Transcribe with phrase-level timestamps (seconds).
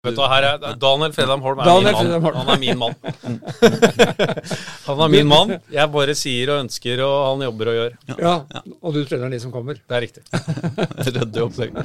[0.00, 2.36] Vet du her er Daniel Fredheim Holm er Daniel min mann.
[2.40, 2.94] Han er min mann.
[4.86, 5.50] han er min mann.
[5.74, 7.98] Jeg bare sier og ønsker, og han jobber og gjør.
[8.14, 8.32] Ja,
[8.80, 9.76] og du trener de som kommer.
[9.76, 10.24] Det er riktig.
[11.04, 11.76] Ryddig opplegg.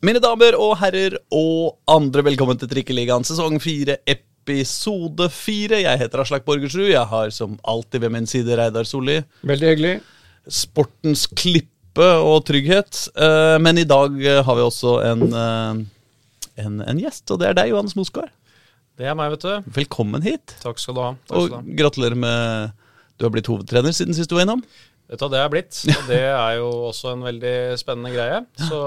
[0.00, 5.80] Mine damer og herrer og andre, velkommen til Trikkeligaen sesong fire, episode fire.
[5.82, 6.88] Jeg heter Aslak Borgersrud.
[6.90, 9.22] Jeg har som alltid ved min side Reidar Solli.
[9.42, 10.00] Veldig hyggelig.
[10.48, 11.68] Sportens klippe
[12.24, 13.08] og trygghet.
[13.16, 14.10] Eh, Men i dag
[14.44, 18.30] har vi også en, eh, en, en gjest, og det er deg, Johannes Mosgaard.
[18.98, 19.70] Det er meg, vet du.
[19.72, 20.56] Velkommen hit.
[20.62, 21.12] Takk skal du ha.
[21.26, 21.76] Takk Og skal du ha.
[21.76, 22.72] gratulerer med
[23.18, 24.62] Du har blitt hovedtrener siden sist du var innom.
[25.10, 25.78] Vet du hva det er blitt?
[25.90, 28.36] Og det er jo også en veldig spennende greie.
[28.62, 28.78] Så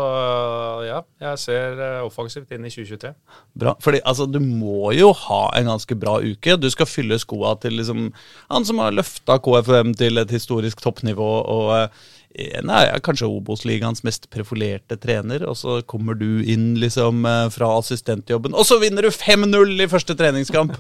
[0.87, 3.11] ja, jeg ser eh, offensivt inn i 2023.
[3.59, 6.55] Bra, fordi altså, Du må jo ha en ganske bra uke.
[6.55, 8.05] Du skal fylle skoa til liksom,
[8.53, 11.27] han som har løfta KFUM til et historisk toppnivå.
[11.57, 15.43] og eh, nei, kanskje Obos-ligaens mest profilerte trener.
[15.52, 19.91] Og så kommer du inn liksom eh, fra assistentjobben, og så vinner du 5-0 i
[19.91, 20.80] første treningskamp!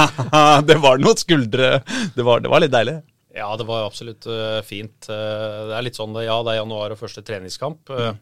[0.72, 1.74] det var noen skuldre.
[2.16, 3.02] Det var, det var litt deilig.
[3.38, 5.08] Ja, det var absolutt eh, fint.
[5.08, 7.88] Eh, det er litt sånn, det- ja, det er januar og første treningskamp.
[7.88, 8.18] Mm.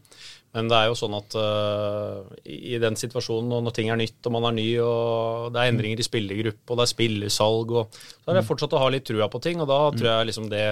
[0.56, 4.24] Men det er jo sånn at eh, i den situasjonen, og når ting er nytt
[4.28, 7.98] og man er ny, og det er endringer i spillergruppe, og det er spillersalg, og
[7.98, 9.60] så har jeg fortsatt å ha litt trua på ting.
[9.60, 10.64] Og da tror jeg liksom det,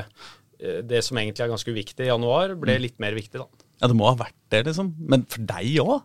[0.60, 3.48] eh, det som egentlig er ganske uviktig i januar, ble litt mer viktig, da.
[3.82, 4.94] Ja, Det må ha vært det, liksom.
[5.00, 6.02] Men for deg òg?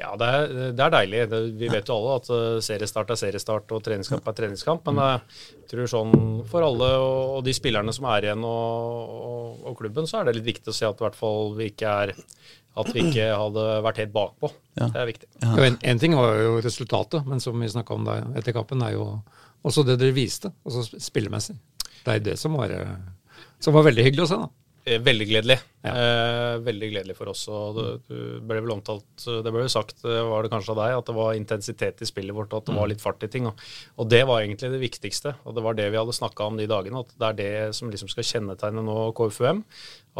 [0.00, 1.20] Ja, det er, det er deilig.
[1.30, 4.90] Det, vi vet jo alle at eh, seriestart er seriestart og treningskamp er treningskamp.
[4.90, 6.16] Men eh, jeg tror sånn
[6.50, 10.28] for alle og, og de spillerne som er igjen og, og, og klubben, så er
[10.28, 12.14] det litt viktig å se at i hvert fall vi ikke er
[12.74, 14.50] at vi ikke hadde vært helt bakpå.
[14.74, 14.88] Ja.
[14.90, 15.28] Det er viktig.
[15.44, 15.52] Ja.
[15.68, 18.96] en, en ting var jo resultatet, men som vi snakka om der etter kampen, er
[18.96, 19.06] jo
[19.64, 21.54] også det dere viste, også spillemessig.
[22.04, 24.40] Det er det som var, eh, som var veldig hyggelig å se.
[24.42, 24.50] da.
[24.84, 25.56] Eh, Veldig gledelig.
[25.84, 25.92] Ja.
[25.92, 27.42] Eh, veldig gledelig for oss.
[27.52, 30.80] og det, du ble vel omtalt, Det ble jo sagt, eh, var det kanskje av
[30.80, 33.28] deg, at det var intensitet i spillet vårt, og at det var litt fart i
[33.28, 33.46] ting.
[33.48, 33.64] Og,
[33.98, 35.34] og det var egentlig det viktigste.
[35.44, 37.00] Og det var det vi hadde snakka om de dagene.
[37.04, 39.64] At det er det som liksom skal kjennetegne nå KFUM.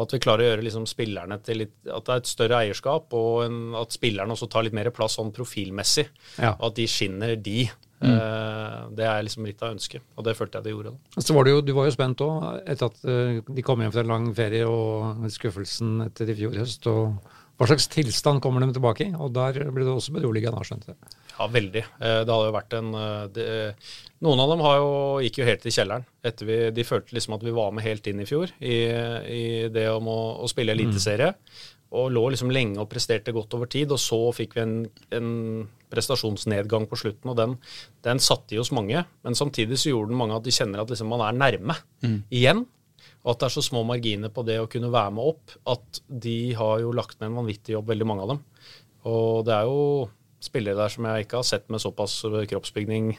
[0.00, 3.12] At vi klarer å gjøre liksom spillerne til litt At det er et større eierskap,
[3.14, 6.08] og en, at spillerne også tar litt mer plass sånn profilmessig.
[6.41, 6.56] Ja.
[6.58, 7.69] At de skinner, de.
[8.04, 10.03] Eh, det er liksom litt av ønsket.
[10.16, 10.92] Og det følte jeg det gjorde.
[10.94, 11.22] da.
[11.25, 13.92] Så var det jo, Du var jo spent òg, etter at eh, de kom hjem
[13.94, 16.87] fra en lang ferie og skuffelsen etter i fjor høst.
[16.87, 17.19] og
[17.59, 19.12] Hva slags tilstand kommer de tilbake i?
[19.14, 20.97] Og Der ble det også beroligende, skjønte jeg.
[21.34, 21.84] Ja, veldig.
[22.00, 22.91] Eh, Det hadde jo vært en
[23.34, 23.47] det,
[24.25, 26.04] Noen av dem har jo, gikk jo helt i kjelleren.
[26.25, 28.76] Etter vi, de følte liksom at vi var med helt inn i fjor i,
[29.28, 31.34] i det om å, å spille eliteserie.
[31.94, 33.93] Og lå liksom lenge og presterte godt over tid.
[33.94, 34.77] Og så fikk vi en,
[35.15, 35.32] en
[35.94, 37.59] prestasjonsnedgang på slutten, og den,
[38.06, 39.05] den satte i hos mange.
[39.27, 41.78] Men samtidig så gjorde den mange at de kjenner at liksom man er nærme
[42.34, 42.65] igjen.
[43.25, 46.03] Og at det er så små marginer på det å kunne være med opp, at
[46.09, 48.43] de har jo lagt ned en vanvittig jobb, veldig mange av dem.
[49.09, 49.81] Og det er jo
[50.44, 52.19] spillere der som jeg ikke har sett med såpass
[52.50, 53.15] kroppsbygning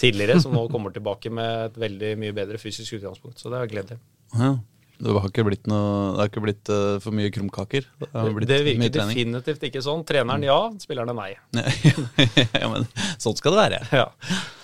[0.00, 3.38] tidligere, som nå kommer tilbake med et veldig mye bedre fysisk utgangspunkt.
[3.38, 4.00] Så det er gledelig.
[4.34, 4.56] Ja.
[5.04, 7.84] Det har ikke blitt, noe, har ikke blitt uh, for mye krumkaker?
[8.00, 10.04] Det, Det virker definitivt ikke sånn.
[10.08, 11.34] Treneren ja, spillerne nei.
[12.56, 12.86] ja, men
[13.20, 13.80] sånn skal det være.
[13.92, 14.06] Ja,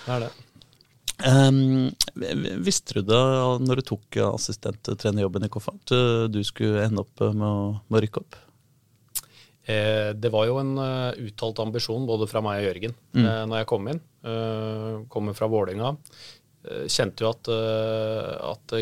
[0.07, 0.31] det er det.
[1.21, 1.91] Um,
[2.65, 3.19] visste du det
[3.61, 7.99] når du tok assistenttrenerjobben i Koffa, at uh, du skulle ende opp med å, med
[7.99, 8.39] å rykke opp?
[9.69, 13.25] Eh, det var jo en uh, uttalt ambisjon både fra meg og Jørgen Mm.
[13.27, 13.99] eh, når jeg kom inn.
[14.25, 15.91] Uh, kommer fra Vålerenga.
[16.65, 18.75] Uh, kjente jo at, eh, at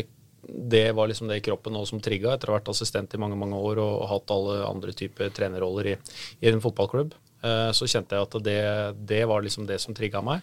[0.54, 3.36] det- var liksom det kroppen nå som trigga, etter å ha vært assistent i mange
[3.38, 5.96] mange år og hatt alle andre typer trenerroller i,
[6.42, 7.14] i en fotballklubb.
[7.42, 10.42] Eh, så kjente jeg at det, det var liksom det som trigga meg.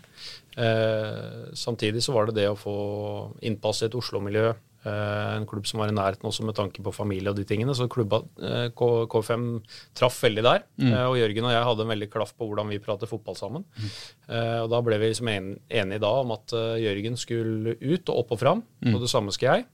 [0.57, 2.77] Eh, samtidig så var det det å få
[3.45, 4.53] innpass i et Oslo-miljø,
[5.37, 7.75] en klubb som var i nærheten også med tanke på familie og de tingene.
[7.77, 9.45] Så klubba eh, K- K5
[9.97, 10.65] traff veldig der.
[10.81, 10.91] Mm.
[11.09, 13.65] og Jørgen og jeg hadde en veldig klaff på hvordan vi prater fotball sammen.
[13.77, 13.89] Mm.
[14.63, 18.35] og da ble vi liksom enige da om at eh, Jørgen skulle ut og opp
[18.37, 19.67] og fram, og det samme skal jeg.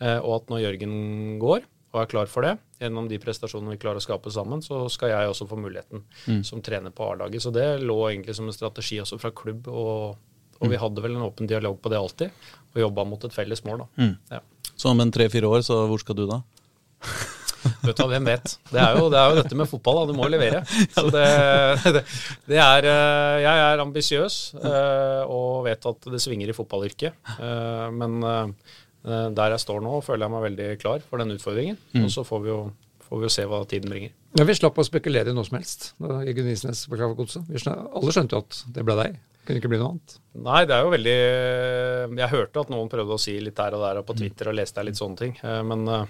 [0.00, 3.80] Eh, og at når Jørgen går og er klar for det, gjennom de prestasjonene vi
[3.82, 6.04] klarer å skape sammen, så skal jeg også få muligheten
[6.46, 7.42] som trener på A-laget.
[7.42, 10.14] Så det lå egentlig som en strategi også fra klubb, og,
[10.60, 13.64] og vi hadde vel en åpen dialog på det alltid, og jobba mot et felles
[13.66, 14.08] mål, da.
[14.36, 14.40] Ja.
[14.76, 16.42] Så om en tre-fire år, så hvor skal du da?
[17.84, 18.54] Vet du hvem vet?
[18.70, 20.04] Det er jo, det er jo dette med fotball, da.
[20.10, 20.62] Du må levere.
[20.96, 21.24] Så det,
[21.96, 22.02] det,
[22.48, 27.18] det er eh, Jeg er ambisiøs eh, og vet at det svinger i fotballyrket.
[27.36, 28.20] Eh, Men
[29.00, 31.76] der jeg står nå, føler jeg meg veldig klar for den utfordringen.
[32.02, 32.60] Og så får vi jo
[33.10, 34.12] får vi jo se hva tiden bringer.
[34.38, 37.18] Ja, vi slapp å spekulere i noe som helst da i Isnes på klar for
[37.24, 37.48] godset.
[37.66, 39.16] Alle skjønte jo at det ble deg.
[39.46, 40.16] Kunne ikke bli noe annet?
[40.46, 41.14] Nei, det er jo veldig
[42.20, 44.58] Jeg hørte at noen prøvde å si litt der og der og på Twitter og
[44.58, 45.34] leste litt sånne ting.
[45.42, 46.04] Eh, Men eh,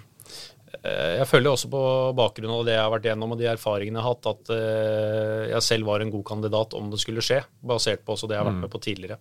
[1.19, 1.81] jeg føler også på
[2.17, 5.49] bakgrunn av det jeg har vært gjennom og de erfaringene jeg har hatt, at eh,
[5.51, 8.43] jeg selv var en god kandidat om det skulle skje, basert på også det jeg
[8.43, 9.19] har vært med på tidligere.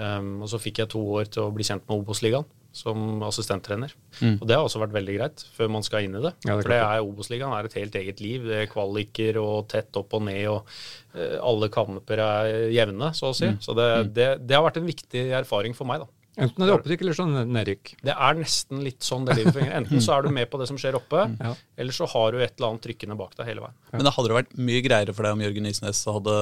[0.00, 3.92] Um, og så fikk jeg to år til å bli kjent med Obos-ligaen som assistenttrener.
[4.36, 6.32] Og det har også vært veldig greit før man skal inn i det.
[6.46, 8.46] Ja, det For det er Obos-ligaen er et helt eget liv.
[8.46, 10.70] Det er kvaliker og tett opp og ned, og
[11.16, 13.50] uh, alle kamper er jevne, så å si.
[13.64, 16.10] Så det, det, det har vært en viktig erfaring for meg, da.
[16.40, 17.90] Enten er det opprykk eller sånn nedrykk.
[18.06, 19.74] Det er nesten litt sånn det livet fungerer.
[19.80, 21.50] Enten så er du med på det som skjer oppe, Ja.
[21.76, 23.74] eller så har du et eller annet trykkende bak deg hele veien.
[23.92, 26.36] Men det hadde det vært mye greiere for deg om Jørgen Isnes hadde,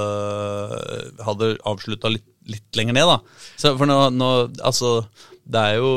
[1.25, 3.17] hadde avslutta litt, litt lenger ned, da.
[3.59, 4.29] Så for nå, nå
[4.69, 4.93] Altså,
[5.49, 5.93] det er jo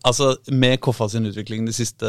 [0.00, 2.08] Altså, med Koffa sin utvikling de siste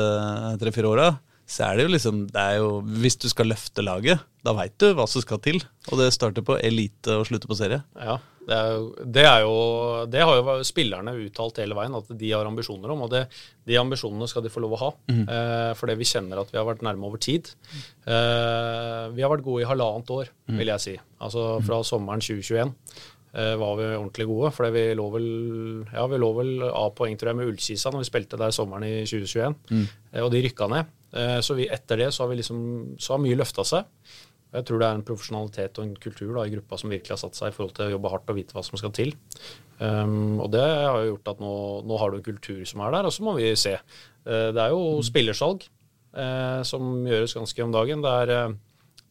[0.62, 1.08] tre-fire åra,
[1.52, 2.70] så er det jo liksom det er jo,
[3.04, 5.60] Hvis du skal løfte laget, da veit du hva som skal til.
[5.92, 7.82] Og det starter på elite og slutter på serie.
[8.00, 8.16] Ja,
[8.48, 9.58] det er, jo, det er jo
[10.10, 13.26] Det har jo spillerne uttalt hele veien at de har ambisjoner om, og det,
[13.70, 14.90] de ambisjonene skal de få lov å ha.
[15.12, 17.52] Eh, fordi vi kjenner at vi har vært nærme over tid.
[18.08, 20.96] Eh, vi har vært gode i halvannet år, vil jeg si.
[21.22, 24.50] Altså fra sommeren 2021 eh, var vi ordentlig gode.
[24.56, 25.28] For vi lå vel
[25.94, 29.06] ja, vi lå vel A-poeng tror jeg med Ullkisa når vi spilte der sommeren i
[29.08, 29.56] 2021.
[30.12, 30.92] Eh, og de rykka ned.
[31.16, 32.60] Eh, så vi, etter det så har vi liksom
[33.00, 33.90] så har mye løfta seg.
[34.52, 37.16] Og Jeg tror det er en profesjonalitet og en kultur da, i gruppa som virkelig
[37.16, 39.14] har satt seg i forhold til å jobbe hardt og vite hva som skal til.
[39.80, 41.54] Um, og det har jo gjort at nå,
[41.88, 43.78] nå har du en kultur som er der, og så må vi se.
[44.28, 48.04] Uh, det er jo spillersalg uh, som gjøres ganske om dagen.
[48.04, 48.60] Det er uh,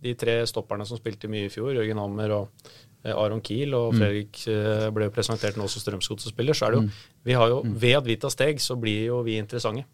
[0.05, 3.95] de tre stopperne som spilte mye i fjor, Jørgen Hammer og eh, Aron Kiel, og
[3.97, 4.91] Fredrik mm.
[4.97, 6.57] ble jo presentert nå som Strømsgodset-spiller.
[6.57, 9.23] Så er det jo, vi har jo, ved at vi tar steg, så blir jo
[9.25, 9.87] vi interessante.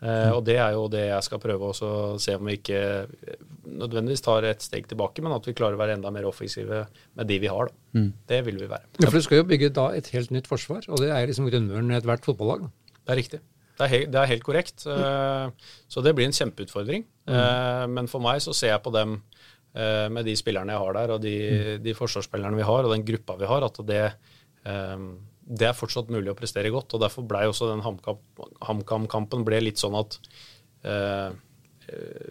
[0.00, 2.78] Uh, og det er jo det jeg skal prøve også å se om vi ikke
[2.80, 6.86] eh, nødvendigvis tar et steg tilbake, men at vi klarer å være enda mer offensive
[6.88, 7.68] med de vi har.
[7.68, 8.06] Da.
[8.32, 8.88] Det vil vi være.
[8.96, 11.50] Ja, for du skal jo bygge da et helt nytt forsvar, og det er liksom
[11.52, 12.64] grunnmuren i ethvert fotballag.
[12.64, 12.96] da.
[12.96, 13.42] Det er riktig.
[13.80, 14.86] Det er, he det er helt korrekt.
[14.88, 17.04] Eh, så det blir en kjempeutfordring.
[17.28, 19.29] Eh, men for meg så ser jeg på dem eh,
[20.10, 21.34] med de spillerne jeg har der, og de,
[21.78, 24.00] de forsvarsspillerne vi har, og den gruppa vi har, at det,
[24.66, 25.04] eh,
[25.50, 26.94] det er fortsatt mulig å prestere godt.
[26.94, 28.18] og Derfor blei også den HamKam-
[28.66, 30.18] HamKam-kampen litt sånn at
[30.84, 31.30] eh,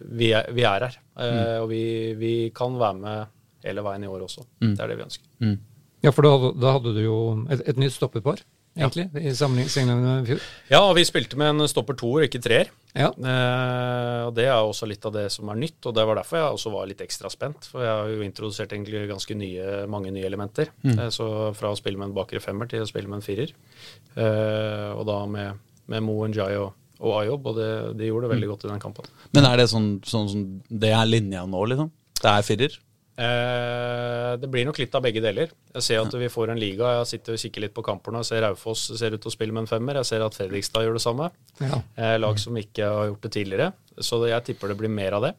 [0.08, 0.94] vi, er, vi er her.
[1.20, 3.26] Eh, Og vi, vi kan være med
[3.64, 4.46] hele veien i år også.
[4.76, 5.26] Det er det vi ønsker.
[6.02, 7.16] Ja, for da, da hadde du jo
[7.52, 8.40] et, et nytt stopperpar,
[8.80, 10.44] egentlig, i sammenligning med i fjor.
[10.72, 12.72] Ja, og vi spilte med en stopper toer, ikke treer.
[12.96, 13.10] Ja.
[13.12, 16.40] Eh, og Det er også litt av det som er nytt, og det var derfor
[16.40, 17.68] jeg også var litt ekstra spent.
[17.70, 20.72] For jeg har jo introdusert egentlig ganske nye, mange nye elementer.
[20.84, 23.54] Eh, så fra å spille med en bakre femmer til å spille med en firer.
[24.16, 28.34] Eh, og da med, med Mo Njay og, og Ayob, og det, de gjorde det
[28.34, 29.10] veldig godt i den kampen.
[29.36, 31.92] Men er det sånn, sånn sånn Det er linja nå, liksom?
[32.20, 32.80] Det er firer?
[33.16, 35.50] Eh, det blir nok litt av begge deler.
[35.74, 36.94] Jeg ser at vi får en liga.
[37.00, 38.22] Jeg sitter og kikker litt på kampene.
[38.22, 40.00] Jeg ser Raufoss ser ut til å spille med en femmer.
[40.00, 41.30] Jeg ser at Fredrikstad gjør det samme.
[41.60, 41.82] Ja.
[41.96, 43.72] Eh, lag som ikke har gjort det tidligere.
[44.00, 45.34] Så jeg tipper det blir mer av det.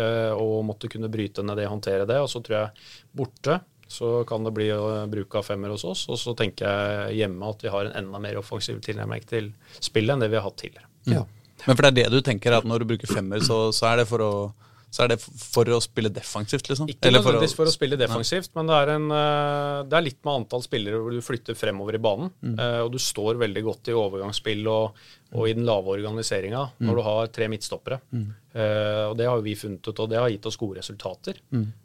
[0.00, 2.18] Eh, og måtte kunne bryte ned det, håndtere det.
[2.22, 6.04] Og så tror jeg borte så kan det bli å bruk av femmer hos oss.
[6.10, 9.50] Og så tenker jeg hjemme at vi har en enda mer offensiv tilnærming til
[9.82, 10.86] spillet enn det vi har hatt tidligere.
[11.10, 11.24] Ja.
[11.66, 14.00] Men for det er det du tenker, at når du bruker femmer, så, så er
[14.00, 14.32] det for å
[14.90, 16.88] så er det for å spille defensivt, liksom?
[16.90, 20.02] Ikke Eller for å- for å spille defensivt, men det er, en, eh, det er
[20.02, 22.30] litt med antall spillere hvor du flytter fremover i banen.
[22.42, 22.58] Mm.
[22.84, 24.92] Og du står veldig godt i overgangsspill og,
[25.32, 28.00] og i den lave organiseringa når du har tre midtstoppere.
[28.52, 31.34] Eh, Og det har vi funnet ut, og det har gitt oss gode resultater.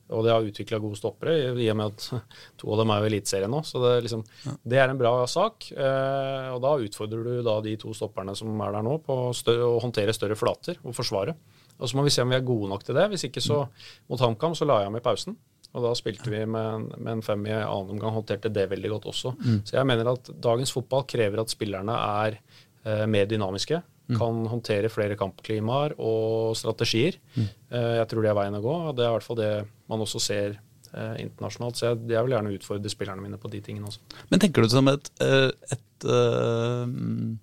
[0.10, 2.24] Og det har utvikla gode stoppere, i og med at
[2.58, 3.62] to av dem er jo Eliteserien nå.
[3.66, 4.56] Så det, er ja.
[4.66, 5.70] det er en bra sak.
[5.78, 9.80] eh, Og da utfordrer du da de to stopperne som er der nå, på å
[9.82, 11.36] håndtere større flater og forsvare.
[11.80, 13.10] Og så må vi se om vi er gode nok til det.
[13.12, 13.66] Hvis ikke så
[14.10, 15.36] mot HamKam så la jeg ham i pausen.
[15.76, 18.94] Og da spilte vi med en, med en fem i annen omgang, håndterte det veldig
[18.94, 19.34] godt også.
[19.68, 23.82] Så jeg mener at dagens fotball krever at spillerne er eh, mer dynamiske.
[24.16, 27.18] Kan håndtere flere kampklimaer og strategier.
[27.36, 28.76] Eh, jeg tror det er veien å gå.
[28.90, 29.52] og Det er i hvert fall det
[29.92, 31.80] man også ser eh, internasjonalt.
[31.80, 34.24] Så jeg, jeg vil gjerne utfordre spillerne mine på de tingene også.
[34.30, 37.36] Men tenker du det som et, et, et uh, mm,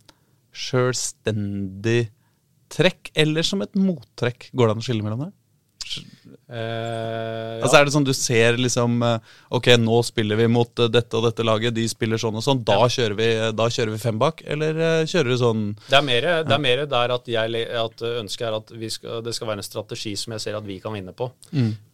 [0.71, 2.01] selvstendig
[2.73, 4.51] trekk, eller som et mottrekk?
[4.53, 5.33] Går det an å skille mellom det?
[6.53, 10.89] Uh, Altså Er det sånn du ser liksom eh, Ok, nå spiller vi mot eh,
[10.93, 12.61] dette og dette laget, de spiller sånn og sånn.
[12.67, 14.43] Da, kjører, vi, da kjører vi fem bak?
[14.45, 18.49] Eller kjører du sånn Det er mer, det er mer der at, jeg, at ønsket
[18.49, 20.97] er at vi skal, det skal være en strategi som jeg ser at vi kan
[20.97, 21.31] vinne på,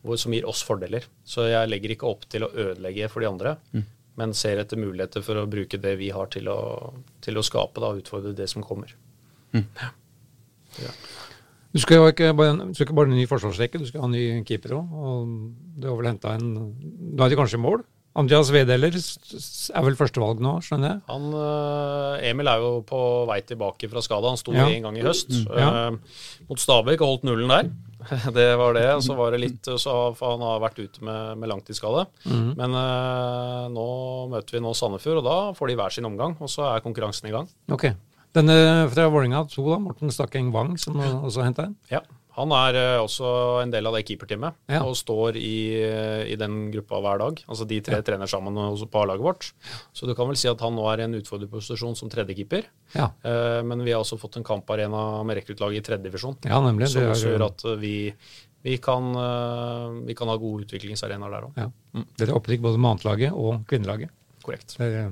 [0.03, 1.07] hvor, som gir oss fordeler.
[1.29, 3.55] Så jeg legger ikke opp til å ødelegge for de andre,
[4.19, 6.59] men ser etter muligheter for å bruke det vi har til å,
[7.25, 8.97] til å skape og utfordre det som kommer.
[11.69, 14.93] Du skal jo ikke bare, ikke bare ny forsvarsrekke, du skal ha ny keeper òg.
[14.97, 15.33] Og
[15.79, 16.49] du har vel henta en
[17.19, 17.85] Da er de kanskje mål?
[18.19, 21.03] Andreas Wedeler er vel førstevalg nå, skjønner jeg?
[21.13, 22.99] Han, eh, Emil er jo på
[23.29, 24.33] vei tilbake fra skada.
[24.33, 24.65] Han sto Ja.
[24.67, 25.69] en gang i høst Ja.
[25.93, 25.99] eh,
[26.49, 27.71] mot Stabæk og holdt nullen der.
[28.33, 28.89] Det var det.
[29.05, 32.07] Så var det litt så, han har vært ute med, med langtidsskade.
[32.27, 32.57] Mm.
[32.57, 33.87] Men eh, nå
[34.33, 36.35] møter vi nå Sandefjord, og da får de hver sin omgang.
[36.41, 37.47] Og så er konkurransen i gang.
[37.71, 37.91] Ok.
[38.37, 41.77] Denne fra Vålerenga 2, da, Morten Stakkeng Wang, som også henta inn?
[41.91, 42.03] Ja.
[42.39, 43.27] Han er eh, også
[43.65, 44.85] en del av det keeperteamet Ja.
[44.87, 47.41] og står i, eh, i den gruppa hver dag.
[47.51, 49.49] Altså De tre trener sammen på A-laget vårt.
[49.93, 52.63] Så du kan vel si at han nå er i en utfordrerposisjon som tredjekeeper.
[52.95, 56.37] Ja, Eh, Men vi har også fått en kamparena med rekruttlaget i tredjedivisjon.
[56.45, 56.89] ja nemlig.
[56.95, 58.15] Som også gjør at eh, vi,
[58.63, 59.13] vi, kan,
[60.07, 61.53] vi kan ha gode utviklingsarenaer der òg.
[61.57, 61.71] ja.
[62.19, 64.11] Dere er opprykk både med annetlaget og kvinnelaget.
[64.45, 64.77] Korrekt.
[64.79, 65.11] Det er,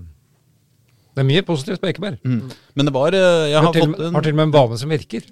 [1.17, 2.19] det er mye positivt på Ekeberg.
[2.29, 2.51] Mm.
[2.77, 4.53] Men det var eh, Jeg Har har til, fått en har til og med en
[4.53, 5.23] bane som virker.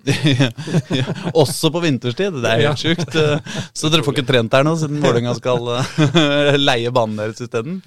[0.99, 1.05] ja,
[1.37, 2.39] Også på vinterstid.
[2.41, 3.13] Det er helt sjukt.
[3.21, 7.45] eh, Så dere får ikke trent her nå, siden Vålerenga skal eh, leie banen deres
[7.45, 7.83] isteden.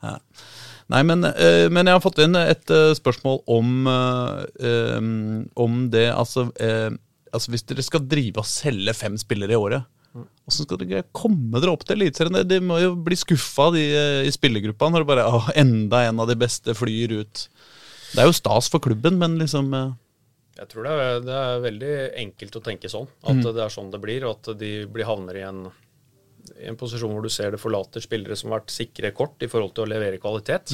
[0.00, 0.16] Ja.
[0.94, 3.70] Nei, men, men jeg har fått inn et spørsmål om,
[5.58, 6.44] om det altså,
[7.34, 9.82] altså Hvis dere skal drive og selge fem spillere i året,
[10.16, 12.40] hvordan skal dere komme dere opp til Eliteserien?
[12.48, 16.24] De må jo bli skuffa de, eh, i spillergruppa når det bare å, enda en
[16.24, 17.46] av de beste flyr ut.
[18.12, 19.94] Det er jo stas for klubben, men liksom eh,
[20.60, 21.94] Jeg tror det er, det er veldig
[22.26, 23.08] enkelt å tenke sånn.
[23.28, 25.64] At det er sånn det blir, og at de blir havner i en,
[26.56, 29.50] i en posisjon hvor du ser det forlater spillere som har vært sikre kort i
[29.52, 30.72] forhold til å levere kvalitet.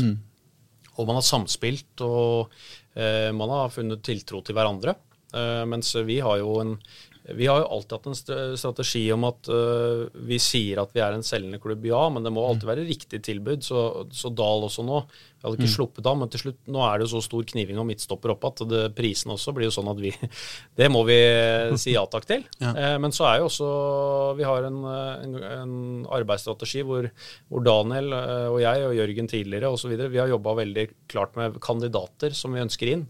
[1.01, 2.53] Og man har samspilt, og
[2.95, 4.95] eh, man har funnet tiltro til hverandre.
[5.33, 6.77] Eh, mens vi har jo en
[7.23, 11.15] vi har jo alltid hatt en strategi om at uh, vi sier at vi er
[11.15, 13.63] en selgende klubb, ja, men det må alltid være riktig tilbud.
[13.63, 15.05] Så, så Dahl også nå.
[15.39, 17.79] Vi hadde ikke sluppet av, men til slutt nå er det jo så stor kniving
[17.83, 20.13] og midtstopper opp at det, prisen også blir jo sånn at vi
[20.79, 21.19] Det må vi
[21.83, 22.47] si ja takk til.
[22.63, 22.75] Ja.
[22.77, 23.69] Uh, men så er jo også
[24.39, 25.73] Vi har en, en, en
[26.15, 27.09] arbeidsstrategi hvor,
[27.51, 29.95] hvor Daniel uh, og jeg og Jørgen tidligere osv.
[29.99, 33.07] Vi har jobba veldig klart med kandidater som vi ønsker inn.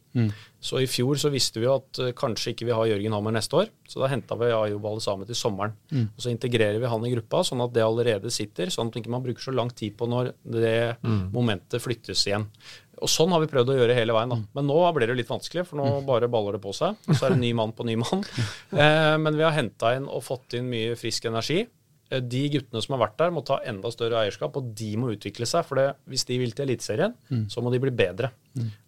[0.63, 3.35] Så i fjor så visste vi jo at eh, kanskje ikke vi har Jørgen Hammer
[3.35, 3.73] neste år.
[3.91, 5.75] Så da henta vi Ayub Alle sammen til sommeren.
[6.15, 8.71] Og så integrerer vi han i gruppa, sånn at det allerede sitter.
[8.71, 10.77] Sånn at man ikke bruker så lang tid på når det
[11.35, 12.47] momentet flyttes igjen.
[13.03, 14.31] Og sånn har vi prøvd å gjøre hele veien.
[14.31, 14.39] da.
[14.55, 16.95] Men nå blir det litt vanskelig, for nå bare baller det på seg.
[17.09, 18.23] Og så er det ny mann på ny mann.
[18.73, 21.59] Eh, men vi har henta inn og fått inn mye frisk energi.
[22.13, 25.13] Eh, De guttene som har vært der, må ta enda større eierskap, og de må
[25.15, 25.65] utvikle seg.
[25.69, 27.15] For det, hvis de vil til Eliteserien,
[27.49, 28.33] så må de bli bedre.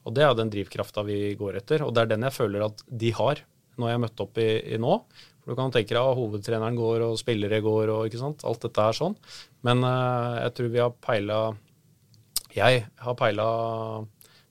[0.04, 2.84] Og det er den drivkrafta vi går etter, og det er den jeg føler at
[2.88, 3.40] de har,
[3.78, 4.98] når jeg har møtt opp i, i nå.
[5.44, 8.44] For du kan tenke deg at hovedtreneren går, og spillere går, og ikke sant.
[8.44, 9.16] Alt dette er sånn.
[9.66, 11.38] Men uh, jeg tror vi har peila
[12.54, 13.48] Jeg har peila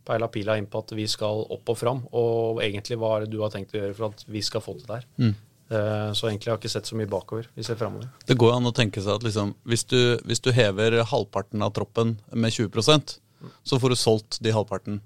[0.03, 2.01] peila pila inn på at vi skal opp og fram.
[2.11, 4.75] Og egentlig hva er det du har tenkt å gjøre for at vi skal få
[4.77, 5.05] til det her.
[5.31, 5.33] Eh,
[5.69, 7.47] Så egentlig har jeg ikke sett så mye bakover.
[7.57, 8.09] Vi ser framover.
[8.29, 11.71] Det går an å tenke seg at liksom, hvis, du, hvis du hever halvparten av
[11.73, 13.15] troppen med 20%
[13.63, 15.01] så får du solgt de halvparten.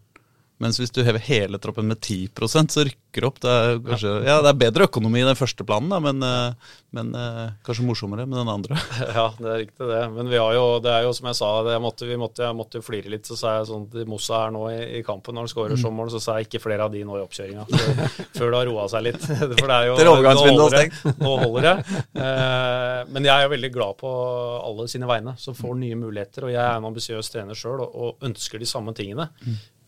[0.64, 3.40] Mens hvis du hever hele troppen med 10% så rykker det opp.
[3.42, 6.74] Det er, kanskje, ja, det er bedre økonomi i den første planen, da, men, eh,
[6.98, 8.80] men eh, kanskje morsommere med den andre.
[9.18, 10.02] Ja, det er riktig det.
[10.14, 12.58] Men vi har jo, det er jo som jeg sa, det måtte, vi måtte, jeg
[12.58, 13.30] måtte flire litt.
[13.30, 15.96] Så sa jeg sånn til Mossa her nå i, i kampen når han skårer som
[15.98, 17.68] mål, så sa jeg ikke flere av de nå i oppkjøringa.
[18.38, 19.22] Før, det har roa seg litt.
[19.62, 21.16] For det er jo nå holder er det.
[21.22, 22.04] Nå holder det.
[22.26, 24.12] Eh, men jeg er jo veldig glad på
[24.58, 26.50] alle sine vegne som får nye muligheter.
[26.50, 29.30] Og jeg er en ambisiøs trener sjøl og, og ønsker de samme tingene.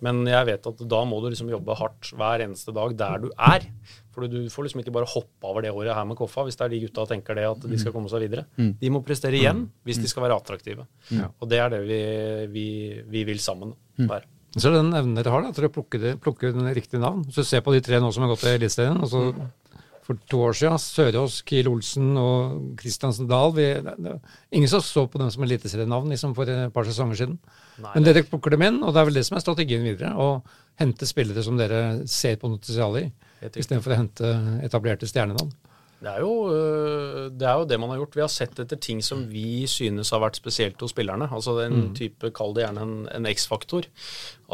[0.05, 3.29] Men jeg vet at da må du liksom jobbe hardt hver eneste dag der du
[3.35, 3.67] er.
[4.15, 6.65] For du får liksom ikke bare hoppe over det året her med Koffa hvis det
[6.65, 8.45] er de gutta tenker det at de skal komme seg videre.
[8.57, 10.87] De må prestere igjen hvis de skal være attraktive.
[11.39, 12.01] Og det er det vi,
[12.55, 12.67] vi,
[13.11, 14.27] vi vil sammen være.
[14.57, 17.01] Så er det den evnen dere har da, til å plukke, det, plukke den riktige
[17.03, 17.21] navn.
[17.27, 19.27] Hvis du ser på de tre nå som har gått til Eliteserien altså
[20.09, 23.67] For to år siden, Sørås, Kiel Olsen og Kristiansen Dahl vi,
[24.57, 27.35] Ingen som så på dem som eliteserienavn liksom for et par sesonger siden.
[27.77, 30.15] Nei, Men dere plukker dem inn, og det er vel det som er strategien videre.
[30.17, 30.41] Å
[30.81, 33.05] hente spillere som dere ser potensial i,
[33.51, 34.31] istedenfor å hente
[34.65, 35.53] etablerte stjernenavn.
[35.99, 38.15] Det er, jo, øh, det er jo det man har gjort.
[38.15, 41.27] Vi har sett etter ting som vi synes har vært spesielt hos spillerne.
[41.27, 43.89] Altså den type, Kall det gjerne en, en X-faktor.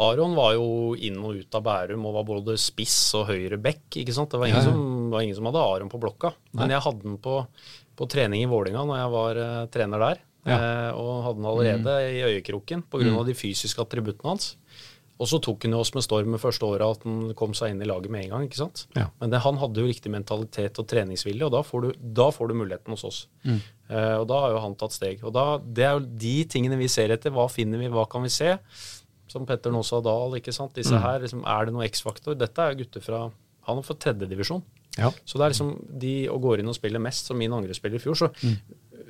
[0.08, 3.84] Aron var jo inn og ut av Bærum og var både spiss og høyre back.
[3.94, 4.34] ikke sant?
[4.34, 4.66] Det var ingen.
[4.66, 6.34] Som, var ingen som hadde Aron på blokka.
[6.58, 7.38] Men jeg hadde den på,
[7.96, 10.24] på trening i Vålinga når jeg var eh, trener der.
[10.46, 10.56] Ja.
[10.56, 13.06] Eh, og hadde den allerede i øyekroken pga.
[13.14, 14.56] av de fysiske attributtene hans.
[15.16, 17.80] Og så tok han oss med storm det første året at han kom seg inn
[17.80, 18.42] i laget med en gang.
[18.50, 18.82] ikke sant?
[18.98, 19.06] Ja.
[19.20, 22.50] Men det, han hadde jo riktig mentalitet og treningsvilje, og da får du, da får
[22.50, 23.22] du muligheten hos oss.
[23.46, 25.24] Eh, og da har jo han tatt steg.
[25.24, 27.32] Og da, Det er jo de tingene vi ser etter.
[27.32, 28.58] Hva finner vi, hva kan vi se?
[29.32, 30.74] Som Petter nå sa Dahl, ikke sant.
[30.76, 32.36] Disse her, liksom, Er det noe X-faktor?
[32.38, 33.30] Dette er gutter fra
[33.66, 34.60] Han er fra tredjedivisjon.
[34.96, 35.10] Ja.
[35.24, 38.04] Så det er liksom de og går inn og spiller mest, som min angrepsspiller i
[38.04, 38.14] fjor.
[38.20, 38.28] Så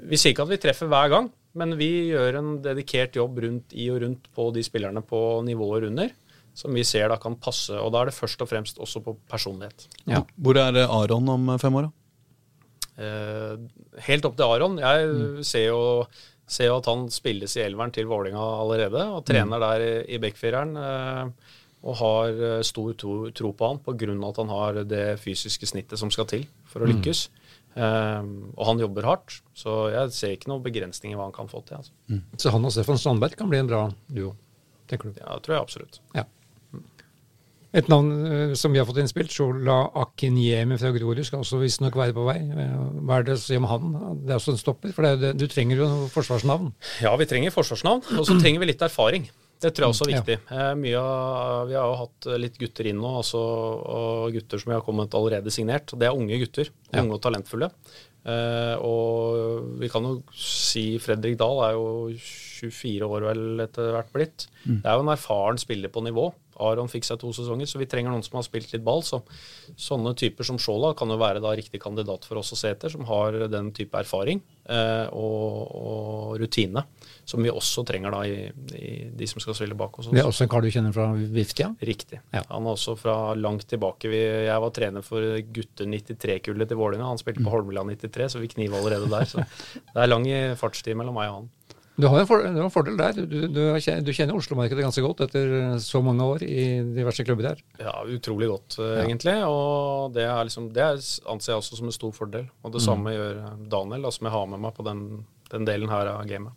[0.07, 3.75] vi sier ikke at vi treffer hver gang, men vi gjør en dedikert jobb rundt
[3.77, 6.13] i og rundt på de spillerne på nivåer under,
[6.57, 7.75] som vi ser da kan passe.
[7.77, 9.89] Og da er det først og fremst også på personlighet.
[10.09, 10.23] Ja.
[10.37, 11.95] Hvor er Aron om eh, fem år, da?
[12.97, 13.59] Eh,
[14.07, 14.81] helt opp til Aron.
[14.81, 15.81] Jeg ser, jo,
[16.49, 20.21] ser jo at han spilles i elveren til Vålinga allerede, og trener der i, i
[20.23, 20.77] backfireren.
[20.81, 21.55] Eh,
[21.87, 24.15] og har eh, stor tro, tro på han pga.
[24.29, 27.29] at han har det fysiske snittet som skal til for å lykkes.
[27.77, 28.23] Eh,
[28.57, 31.61] og han jobber hardt, så jeg ser ikke noen begrensning i hva han kan få
[31.69, 31.83] til.
[31.83, 32.23] Altså.
[32.41, 34.33] Så han og Stefan Strandberg kan bli en bra duo,
[34.89, 35.21] tenker du?
[35.21, 36.01] Ja, det tror jeg absolutt.
[36.17, 36.25] Ja.
[37.77, 41.99] Et navn uh, som vi har fått innspilt, Shola Akinyemi fra Grorud, skal også visstnok
[41.99, 42.39] være på vei.
[42.41, 43.91] Eh, Hva er det å si om han?
[44.23, 46.71] Det er også en stopper, for det du trenger jo forsvarsnavn.
[47.05, 49.29] Ja, vi trenger forsvarsnavn, og så trenger vi litt erfaring.
[49.61, 50.21] Det tror jeg også er Ja.
[50.21, 50.39] viktig.
[50.53, 54.71] Eh, mye av, vi har jo hatt litt gutter inn nå, altså, og gutter som
[54.71, 55.87] vi har kommet allerede signert.
[55.99, 56.69] Det er unge gutter.
[56.93, 57.01] Ja.
[57.03, 57.71] Unge og talentfulle.
[58.27, 62.11] Eh, og vi kan jo si Fredrik Dahl er jo
[62.57, 64.49] 24 år vel etter hvert blitt.
[64.67, 66.31] Det er jo en erfaren spiller på nivå.
[66.65, 69.03] Aron fikk seg to sesonger, så vi trenger noen som har spilt litt ball.
[69.05, 69.19] Så
[69.77, 72.89] sånne typer som Sjåla kan jo være da riktig kandidat for oss å se etter,
[72.95, 76.87] som har den type erfaring eh, og, og rutine.
[77.29, 78.39] Som vi også trenger da i,
[78.79, 80.09] i de som skal spille bak oss.
[80.09, 80.33] Det er Også.
[80.33, 81.69] også en kar du kjenner fra Viftia.
[81.85, 82.23] Riktig.
[82.33, 82.43] Ja.
[82.55, 84.09] Han er også fra langt tilbake.
[84.09, 87.13] Vi, jeg var trener for gutter 93-kullet til Vålerenga.
[87.13, 89.29] Han spilte på Holmeland 93, så vi kniver allerede der.
[89.29, 90.25] Så det er lang
[90.57, 91.53] fartstid mellom meg og han.
[91.97, 93.13] Du har en, for, du har en fordel der.
[93.17, 93.61] Du, du,
[94.05, 97.63] du kjenner Oslo-markedet ganske godt etter så mange år i diverse klubber der.
[97.81, 99.07] Ja, utrolig godt, eh, Ja.
[99.07, 99.37] egentlig.
[99.49, 101.01] Og det, er liksom, det er,
[101.33, 102.51] anser jeg også som en stor fordel.
[102.63, 105.03] Og det samme gjør eh, Daniel, da, som jeg har med meg på den,
[105.55, 106.53] den delen her av gamet.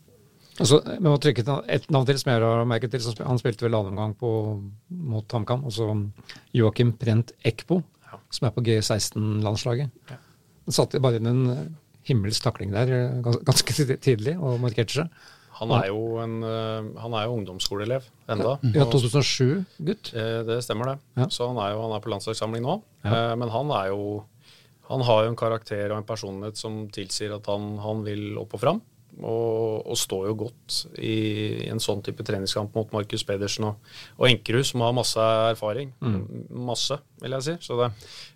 [0.60, 3.06] Altså, vi må trykke et- navn til som jeg har merket til.
[3.24, 4.32] Han spilte vel annen omgang på,
[4.92, 5.64] mot HamKam.
[5.70, 5.88] Altså
[6.54, 7.80] Joakim Prent Ekpo,
[8.10, 8.18] Ja.
[8.30, 9.88] som er på G16-landslaget.
[10.12, 10.18] Ja.
[10.68, 11.78] Han satte bare inn en
[12.10, 15.22] himmelsk takling der eh, ganske tidlig og markerte seg.
[15.60, 18.54] Han er jo, en, eh, han er jo ungdomsskoleelev enda.
[18.76, 20.14] Ja, 2007-gutt.
[20.16, 21.00] Eh, Det stemmer, det.
[21.20, 21.28] Ja.
[21.36, 22.78] Så han er jo han er på landslagssamling nå.
[23.04, 23.10] Ja.
[23.32, 24.24] Eh, Men han er jo
[24.90, 28.56] Han har jo en karakter og en personlighet som tilsier at han, han vil opp
[28.58, 28.80] og fram.
[29.20, 31.12] Og, og står jo godt i,
[31.66, 33.76] i en sånn type treningskamp mot Markus Pedersen og,
[34.18, 35.20] og Enkerud, som har masse
[35.52, 35.92] erfaring.
[36.50, 37.56] Masse, vil jeg si.
[37.68, 37.90] Så det,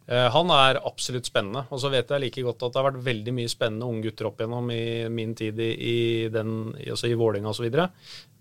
[0.07, 1.65] eh, han er absolutt spennende.
[1.71, 4.29] Og så vet jeg like godt at det har vært veldig mye spennende unge gutter
[4.29, 5.97] opp igjennom i min tid i, i,
[6.33, 7.69] den, i, altså i Vålerenga osv.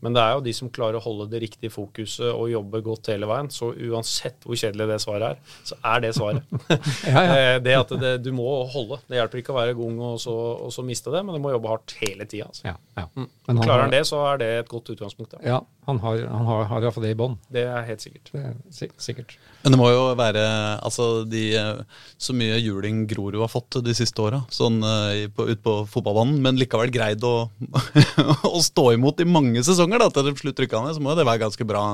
[0.03, 3.13] Men det er jo de som klarer å holde det riktige fokuset og jobbe godt
[3.13, 3.51] hele veien.
[3.55, 6.43] Så uansett hvor kjedelig det svaret er, så er det svaret.
[7.13, 7.37] Ja, ja.
[7.37, 8.99] Eh, det at det, du må holde.
[9.07, 10.35] Det hjelper ikke å være ung og så,
[10.67, 12.49] og så miste det, men du må jobbe hardt hele tida.
[12.51, 12.67] Altså.
[12.67, 13.07] Ja, ja.
[13.15, 13.29] Mm.
[13.47, 15.39] Han Klarer han det, så er det et godt utgangspunkt.
[15.39, 15.53] Ja.
[15.53, 17.35] Ja, han har, han har, har i hvert fall det i bånn.
[17.53, 18.31] Det er helt sikkert.
[18.33, 19.37] Det er sikkert.
[19.63, 20.43] Men det må jo være
[20.83, 25.63] altså, de, eh, så mye juling Grorud har fått de siste åra, sånn eh, ut
[25.63, 27.47] på fotballbanen, men likevel greid å,
[28.57, 31.21] å stå imot i mange sesonger da, til de slutt rykka ned, så må jo
[31.21, 31.85] det være ganske bra,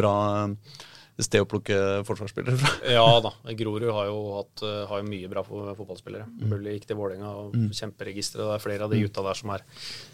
[0.00, 0.14] bra
[1.24, 1.76] sted å plukke
[2.08, 2.72] forsvarsspillere fra.
[2.96, 3.32] Ja da.
[3.56, 6.26] Grorud har jo, hatt, eh, har jo mye bra fotballspillere.
[6.50, 8.44] Bulli gikk til Vålerenga og kjemperegisteret.
[8.46, 9.64] Det er flere av de gutta der som er,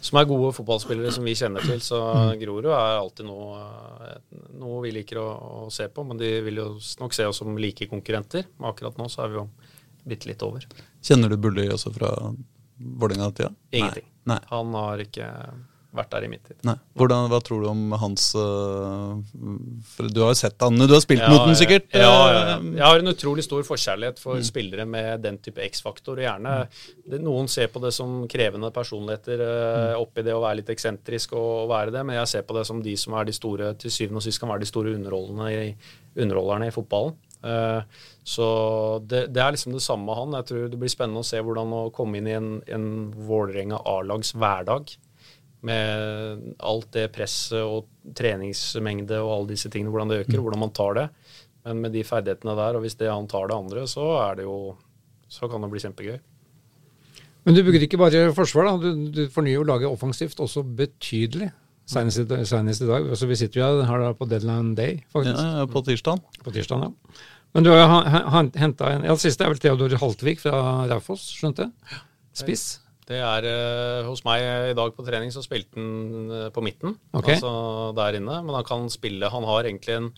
[0.09, 1.81] som er gode fotballspillere som vi kjenner til.
[1.83, 2.01] Så
[2.41, 3.61] Grorud er alltid noe,
[4.07, 5.29] eh, noe vi liker å,
[5.67, 6.05] å se på.
[6.07, 6.67] Men de vil jo
[7.01, 8.49] nok se oss som like konkurrenter.
[8.57, 9.47] Men akkurat nå så er vi jo
[10.07, 10.67] bitte litt over.
[11.03, 12.11] Kjenner du Bulli også fra
[12.77, 13.51] Vålerenga-tida?
[13.71, 14.05] Ingenting.
[14.27, 14.39] Nei.
[14.51, 15.27] Han har ikke
[15.97, 16.57] vært der i min tid.
[16.97, 19.17] Hvordan, hva tror du om hans øh,
[19.93, 21.89] for Du har jo sett han, du har spilt Ja, mot den sikkert?
[21.93, 22.55] Ja, ja, ja.
[22.57, 26.17] øh, Jeg har en utrolig stor forkjærlighet for spillere med den type X-faktor.
[26.19, 26.55] og Gjerne
[27.07, 31.33] det, Noen ser på det som krevende personligheter eh, oppi det å være litt eksentrisk
[31.37, 33.73] og, og være det, men jeg ser på det som de som er de store
[33.81, 35.71] til syvende og sist kan være de store i,
[36.17, 37.15] underholderne i fotballen.
[38.27, 38.45] Så
[39.07, 40.33] det, det er liksom det samme med han.
[40.41, 42.87] Jeg tror det blir spennende å se hvordan å komme inn i en, en
[43.27, 44.91] Vålerenga A-lags hverdag.
[45.67, 50.63] Med alt det presset og treningsmengde og alle disse tingene, hvordan det øker, og hvordan
[50.63, 51.05] man tar det.
[51.67, 54.47] Men med de ferdighetene der, og hvis det han tar det andre, så er det
[54.47, 54.75] jo
[55.27, 56.19] Så kan det bli kjempegøy.
[57.43, 58.77] Men du bygger ikke bare forsvar, da.
[58.79, 61.49] Du, du fornyer jo laget offensivt også betydelig.
[61.87, 63.05] Senest i, senest i dag.
[63.07, 65.39] Altså, vi sitter jo her på deadline day, faktisk.
[65.39, 66.23] ja, på tirsdag.
[66.43, 67.21] På tirsdag, ja.
[67.55, 68.07] Men du har
[68.59, 70.59] henta en Ja, det siste er vel Theodor Haltvik fra
[70.91, 72.01] Raufoss, skjønte jeg?
[72.35, 72.65] Spiss.
[73.07, 76.97] Det er eh, Hos meg i dag på trening så spilte han eh, på midten,
[77.15, 77.29] Ok.
[77.37, 77.51] altså
[77.95, 78.41] der inne.
[78.43, 80.09] Men han kan spille Han har egentlig en,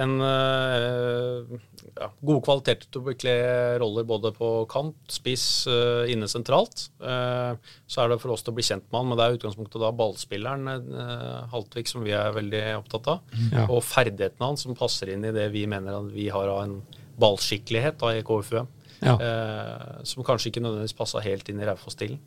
[0.00, 1.58] en eh,
[2.00, 3.34] ja, god kvalitet til å bekle
[3.82, 6.86] roller både på kant, spiss, eh, inne sentralt.
[7.04, 7.52] Eh,
[7.90, 9.40] så er det for oss til å bli kjent med han, men det er i
[9.40, 13.36] utgangspunktet da ballspilleren eh, Haltvik som vi er veldig opptatt av.
[13.52, 13.68] Ja.
[13.68, 16.78] Og ferdighetene hans som passer inn i det vi mener at vi har av en
[17.20, 18.68] ballskikkelighet da, i KFUM.
[19.00, 19.16] Ja.
[19.16, 22.20] Eh, som kanskje ikke nødvendigvis passa helt inn i Raufoss-stilen.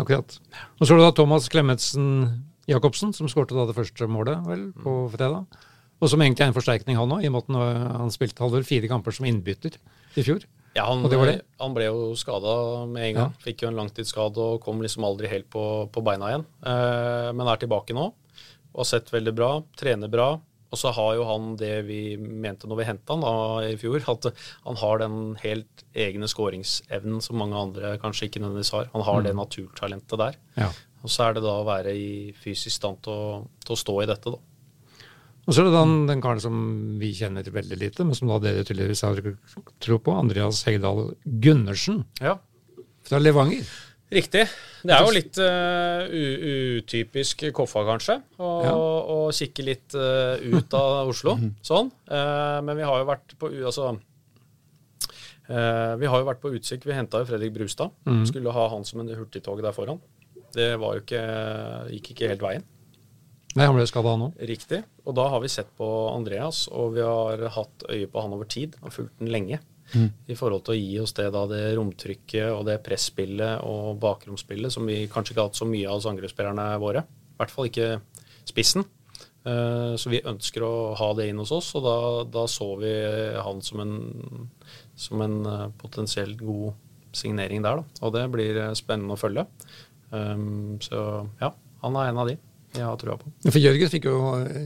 [0.00, 0.38] Akkurat.
[0.78, 2.08] Og så er det da Thomas Klemetsen
[2.70, 5.44] Jacobsen, som skårte da det første målet vel, på fredag.
[6.02, 8.64] Og som egentlig er en forsterkning, han òg, i og med at han spilte halvår
[8.66, 9.76] fire kamper som innbytter
[10.18, 10.46] i fjor.
[10.72, 11.34] Ja, han, det det?
[11.60, 12.54] han ble jo skada
[12.88, 13.34] med en gang.
[13.44, 16.46] Fikk jo en langtidsskade og kom liksom aldri helt på, på beina igjen.
[16.64, 18.08] Eh, men er tilbake nå
[18.72, 19.50] og har sett veldig bra.
[19.76, 20.30] Trener bra.
[20.72, 23.32] Og så har jo han det vi mente når vi henta han da
[23.68, 24.30] i fjor, at
[24.64, 28.88] han har den helt egne skåringsevnen som mange andre kanskje ikke nødvendigvis har.
[28.94, 30.38] Han har det naturtalentet der.
[30.56, 30.70] Ja.
[31.02, 32.08] Og så er det da å være i
[32.40, 34.40] fysisk stand til å, til å stå i dette, da.
[35.42, 36.58] Og så er det den, den karen som
[37.00, 39.18] vi kjenner veldig lite, men som da dere tydeligvis har
[39.82, 42.36] tro på, Andreas Hegdal Gundersen Ja,
[43.02, 43.66] fra Levanger.
[44.12, 44.42] Riktig.
[44.82, 46.02] Det er jo litt uh,
[46.82, 48.72] utypisk Koffa, kanskje, å Ja.
[48.76, 51.36] å kikke litt uh, ut av Oslo.
[51.70, 51.88] sånn.
[52.10, 53.94] Uh, men vi har jo vært på u- altså,
[55.52, 56.84] Vi har jo vært på utkikk.
[56.88, 57.90] Vi henta jo Fredrik Brustad.
[58.28, 59.98] Skulle ha han som en hurtigtog der foran.
[60.54, 61.20] Det ikke,
[61.96, 62.64] gikk ikke helt veien.
[63.56, 64.30] Nei, han ble skada nå.
[64.48, 64.78] Riktig.
[65.04, 68.48] Og da har vi sett på Andreas, og vi har hatt øye på han over
[68.48, 69.58] tid og fulgt den lenge.
[70.00, 74.72] I forhold til å gi oss det da det romtrykket og det presspillet og bakromsspillet
[74.72, 77.04] som vi kanskje ikke har hatt så mye av hos angrepsspillerne våre.
[77.04, 77.88] I hvert fall ikke
[78.48, 78.86] spissen.
[79.44, 82.92] Eh, Så vi ønsker å ha det inn hos oss, og da, da så vi
[83.36, 83.96] han som en,
[84.94, 86.72] som en eh, potensielt god
[87.12, 87.82] signering der.
[87.82, 88.06] Da.
[88.06, 89.46] Og det blir eh, spennende å følge.
[90.12, 90.96] Um, Så
[91.40, 91.52] ja,
[91.82, 92.36] han er en av de
[92.72, 93.30] jeg har trua på.
[93.48, 94.16] For Jørgen fikk jo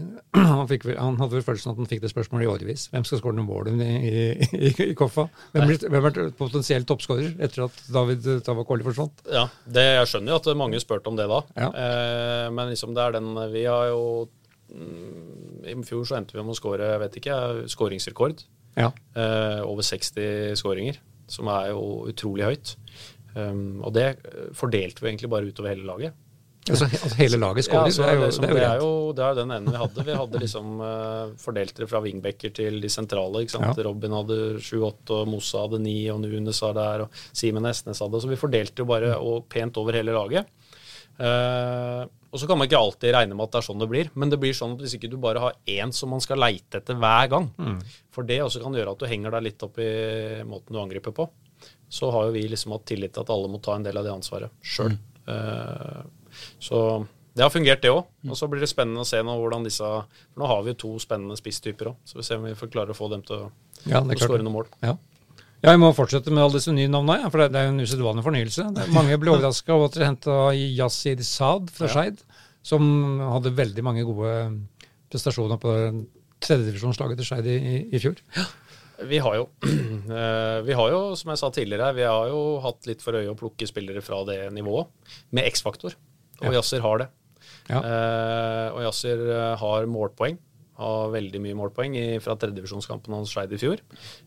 [0.37, 2.87] han, fikk, han hadde vel følelsen at han fikk det spørsmålet i årevis.
[2.93, 4.25] Hvem skal skåre noen mål i, i,
[4.59, 5.27] i, i Koffa?
[5.55, 9.25] Hvem blir, hvem er potensielt toppskårer etter at David Tavakoli forsvant?
[9.33, 11.41] Ja, det, jeg skjønner jo at mange spurte om det da.
[11.59, 11.71] Ja.
[11.71, 14.05] Eh, men liksom det er den Vi har jo
[14.71, 17.41] mm, I fjor så endte vi med å skåre, vet ikke,
[17.73, 18.47] skåringsrekord.
[18.77, 18.93] Ja.
[19.17, 21.01] Eh, over 60 skåringer,
[21.33, 22.77] som er jo utrolig høyt.
[23.37, 24.15] Um, og det
[24.57, 26.17] fordelte vi egentlig bare utover hele laget.
[26.67, 27.93] Altså, altså hele laget Ja, skårer.
[27.95, 30.05] så det liksom, det er jo det, er jo, den enden vi hadde.
[30.09, 33.45] Vi hadde liksom uh, fordelt det fra wingbacker til de sentrale.
[33.45, 33.71] ikke sant?
[33.71, 33.87] Ja.
[33.87, 38.23] Robin hadde 7-8, og Mossa hadde 9, og Nunes var der, og Simen Esnes hadde.
[38.23, 40.51] Så vi fordelte jo bare og pent over hele laget.
[41.17, 44.11] Uh, og så kan man ikke alltid regne med at det er sånn det blir,
[44.19, 46.83] men det blir sånn at hvis ikke du bare har én som man skal leite
[46.83, 47.47] etter hver gang,
[48.13, 51.15] for det også kan gjøre at du henger deg litt opp i måten du angriper
[51.17, 51.25] på,
[51.89, 54.05] så har jo vi liksom hatt tillit til at alle må ta en del av
[54.05, 54.99] det ansvaret sjøl.
[56.63, 56.81] Så
[57.37, 58.07] det har fungert, det òg.
[58.31, 60.79] Og så blir det spennende å se nå hvordan disse For nå har vi jo
[60.81, 63.45] to spennende spisstyper òg, så vi ser om vi får klare å få dem til
[63.45, 63.51] å,
[63.85, 64.71] Ja, å skåre noen mål.
[64.81, 64.95] Ja.
[65.61, 67.75] ja, vi må fortsette med alle disse nye navnene, ja, for det, det er jo
[67.75, 68.67] en usedvanlig fornyelse.
[68.97, 72.25] Mange ble overraska over at dere henta Yasir Saad fra Skeid,
[72.67, 72.89] som
[73.21, 74.33] hadde veldig mange gode
[75.13, 75.77] prestasjoner på
[76.41, 78.25] tredjedivisjonslaget til Skeid i, i, i fjor.
[79.05, 79.47] Vi har jo,
[80.25, 83.29] eh, vi har jo, som jeg sa tidligere, vi har jo hatt litt for øye
[83.29, 84.89] å plukke spillere fra det nivået,
[85.37, 86.01] med X-faktor.
[86.43, 86.81] Og Ja.
[86.85, 87.09] Har det.
[87.71, 87.81] Ja.
[87.83, 90.39] Uh, og Yasser eh, har målpoeng.
[90.77, 93.81] Har veldig mye målpoeng i, fra tredjedivisjonskampen hans Skeid i fjor.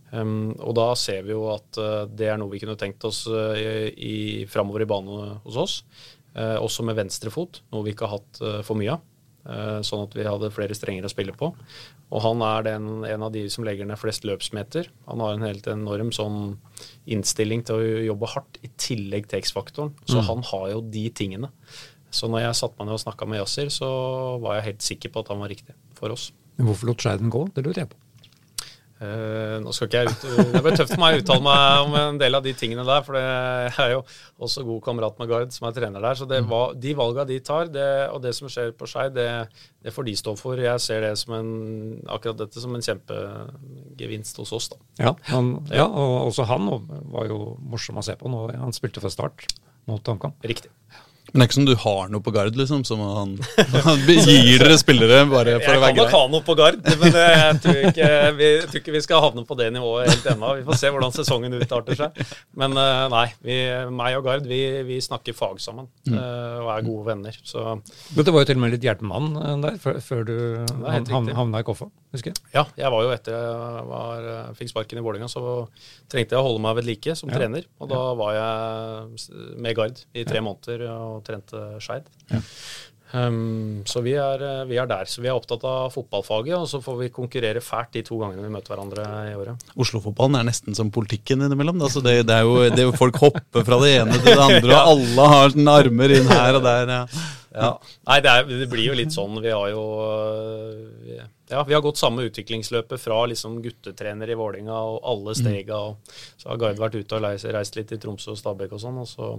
[0.09, 3.25] Um, og da ser vi jo at uh, det er noe vi kunne tenkt oss
[3.29, 5.75] uh, i, framover i bane hos oss.
[6.33, 9.05] Uh, også med venstrefot, noe vi ikke har hatt for mye av.
[9.87, 11.47] Sånn at vi hadde flere strenger å spille på.
[12.11, 14.91] Og han er den, en av de som legger ned flest løpsmeter.
[15.07, 16.59] Han har en helt enorm sånn
[17.09, 19.95] innstilling til å jobbe hardt, i tillegg til X-faktoren.
[20.11, 21.49] Så han har jo de tingene.
[22.11, 23.89] Så når jeg satte meg ned og snakka med Yasir, så
[24.41, 26.29] var jeg helt sikker på at han var riktig for oss.
[26.57, 27.47] Men hvorfor lot Skeiden gå?
[27.55, 27.99] Det lurer jeg på.
[28.99, 31.93] Uh, nå skal ikke jeg ut, Det blir tøft for meg å uttale meg om
[31.95, 34.01] en del av de tingene der, for jeg er jo
[34.43, 36.17] også god kamerat med Gard, som er trener der.
[36.19, 39.29] Så det var, de valga de tar, det, og det som skjer på Skei, det,
[39.85, 40.59] det får de stå for.
[40.59, 41.53] Jeg ser det som en,
[42.11, 44.81] akkurat dette som en kjempegevinst hos oss, da.
[44.99, 46.67] Ja, han, ja, og også han
[47.13, 48.27] var jo morsom å se på.
[48.27, 49.47] Nå, han spilte fra start
[49.87, 50.35] mot HamKam.
[50.43, 50.73] Riktig.
[51.29, 52.83] Men det er ikke som du har noe på gard, liksom?
[52.87, 53.35] Som han,
[53.85, 56.79] han gir dere spillere bare for Jeg å være kan nok ha noe på Gard,
[57.01, 60.09] men eh, jeg tror ikke vi, jeg tror ikke vi skal havne på det nivået
[60.09, 60.53] helt ennå.
[60.59, 62.23] Vi får se hvordan sesongen utarter seg.
[62.59, 63.59] Men eh, nei, vi,
[64.01, 66.17] meg og Gard vi, vi snakker fag sammen mm.
[66.17, 67.39] og er gode venner.
[67.43, 67.77] Så
[68.15, 70.35] det var jo til og med litt hjelpemann eh, der, før, før du
[70.89, 72.41] helt havna, i Koffa, husker jeg.
[72.55, 75.43] ja, jeg var jo etter jeg var, eh, fikk sparken i Vålerenga, så
[76.11, 77.39] trengte jeg å holde meg ved like som Ja.
[77.39, 77.65] trener.
[77.79, 82.07] Og da var jeg med Gard i tre måneder og trente Skeid.
[83.09, 85.07] Um, så vi er, eh, vi er der.
[85.09, 88.45] Så vi er opptatt av fotballfaget, og så får vi konkurrere fælt de to gangene
[88.45, 89.65] vi møter hverandre i året.
[89.73, 91.81] Oslo-fotballen er nesten som politikken innimellom.
[91.81, 94.45] Altså det, det, er jo, det er jo Folk hopper fra det ene til det
[94.45, 96.95] andre, og alle har armer inn her og der.
[96.99, 97.03] Ja.
[97.53, 97.69] Ja.
[98.05, 99.39] Nei, det, er, det, blir jo litt sånn.
[99.41, 99.83] Vi har jo
[101.01, 101.15] vi,
[101.49, 105.39] ja, vi har gått samme utviklingsløpet fra liksom guttetrener i Vålinga og alle mm.
[105.39, 105.79] stega.
[105.89, 109.01] Og så har Gard vært ute og reist litt i Tromsø og Stabæk og sånn.
[109.01, 109.31] Og så,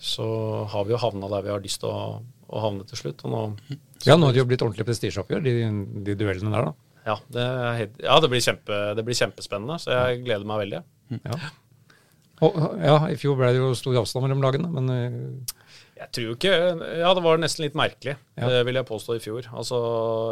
[0.00, 0.28] så,
[0.72, 3.26] har vi jo havna der vi har lyst til å, å havne til slutt.
[3.28, 3.44] Nå,
[4.06, 5.54] ja, nå har det jo blitt ordentlig prestisjeoppgjør, de,
[6.08, 6.90] de, duellene der, da.
[7.06, 7.44] Ja, det,
[7.78, 10.80] helt, ja det, blir kjempe, det, blir kjempespennende, så jeg gleder meg veldig.
[11.20, 11.36] Ja.
[12.44, 15.60] Og, ja, I fjor ble det jo stor avstand mellom lagene, men eh,
[15.96, 16.52] jeg tror ikke
[17.00, 18.48] Ja, det var nesten litt merkelig, ja.
[18.52, 19.48] det vil jeg påstå, i fjor.
[19.56, 19.78] Altså,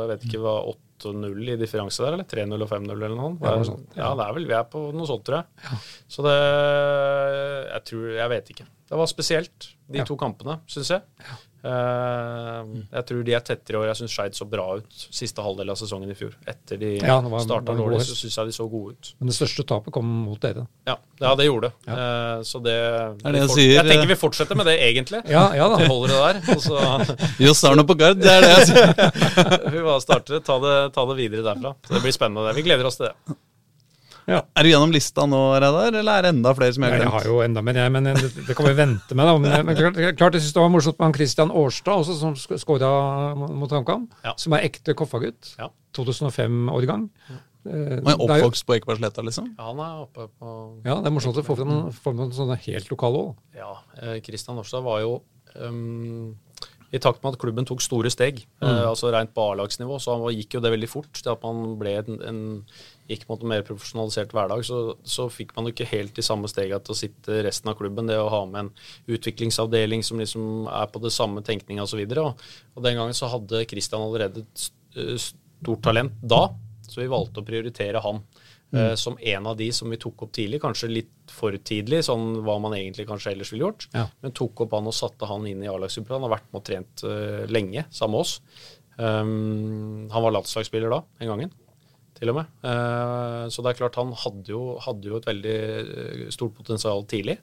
[0.03, 3.33] jeg vet ikke, hva 8-0 i differanse der, eller 3-0 og 5-0 eller noe?
[3.41, 4.03] Ja, det, sånt, ja.
[4.03, 5.65] ja, det er vel vi er på noe sånt, tror jeg.
[5.65, 5.81] Ja.
[6.17, 8.69] Så det Jeg tror Jeg vet ikke.
[8.85, 11.03] Det var spesielt, de to kampene, syns jeg.
[11.65, 13.87] Uh, jeg tror de er tettere, i år.
[13.89, 16.35] jeg syns Skeid så bra ut siste halvdel av sesongen i fjor.
[16.51, 19.13] Etter de ja, starta dårlig, så syns jeg de så gode ut.
[19.17, 20.67] Men det største tapet kom mot dere.
[20.85, 21.89] Ja, ja det gjorde det.
[21.89, 21.97] Ja.
[21.97, 22.77] Uh, så det,
[23.23, 25.23] det, det jeg, jeg tenker vi fortsetter med det, egentlig.
[25.33, 25.81] Ja, ja da.
[25.81, 26.61] Vi Holder det der.
[26.61, 26.77] Så
[27.47, 28.95] Johs Arne på gard, det er det jeg sier.
[29.75, 31.75] vi bare starter, ta det, ta det videre derfra.
[31.87, 32.53] Så det blir spennende.
[32.61, 33.39] Vi gleder oss til det.
[34.31, 34.41] Ja.
[34.57, 37.11] Er du gjennom lista nå, Reidar, eller er det enda flere som jeg har glemt?
[37.11, 39.29] Jeg har jo enda mer, jeg, men det, det kan vi vente med.
[39.29, 39.35] da.
[39.45, 42.61] Men, men klart, klart jeg synes det var morsomt med han Christian Årstad, også, som
[42.63, 42.93] skåra
[43.37, 44.07] mot HamKam.
[44.25, 44.37] Ja.
[44.41, 45.55] Som er ekte Koffa-gutt.
[45.61, 45.69] Ja.
[45.97, 47.09] 2005-årgang.
[47.31, 47.41] Ja.
[47.65, 49.53] Eh, han er oppvokst på Ekebergsletta, liksom?
[49.57, 52.91] Ja, han er oppe på Ja, det er morsomt å få fram noen sånne helt
[52.93, 53.39] lokale òg.
[53.57, 53.71] Ja,
[54.03, 55.15] eh, Christian Årstad var jo
[55.57, 56.35] um,
[56.95, 58.67] i takt med at klubben tok store steg, mm.
[58.69, 61.95] eh, altså rent på A-lagsnivå, så gikk jo det veldig fort til at man ble
[61.99, 62.43] en, en
[63.11, 66.81] gikk mot en mer profesjonalisert hverdag, så, så, fikk man ikke helt de samme stegene
[66.85, 68.09] til å sitte resten av klubben.
[68.09, 72.05] Det å ha med en utviklingsavdeling som liksom er på det samme tenkninga osv.
[72.05, 76.47] Og, og, og den gangen så hadde Kristian allerede et eh, stort talent da,
[76.87, 78.23] så vi valgte å prioritere han.
[78.75, 78.81] Mm.
[78.81, 82.41] Uh, som en av de som vi tok opp tidlig, kanskje litt for tidlig, sånn
[82.45, 83.89] hva man egentlig kanskje ellers ville gjort.
[83.95, 84.09] Ja.
[84.25, 86.19] Men tok opp han og satte han inn i A-lagsgruppa.
[86.19, 88.39] Han har vært med og trent uh, lenge sammen med oss.
[88.97, 91.55] Um, han var landslagsspiller da, den gangen
[92.15, 92.51] til og med.
[92.63, 97.03] Uh, så det er klart han hadde jo, hadde jo et veldig eh, stort potensial
[97.11, 97.41] tidlig.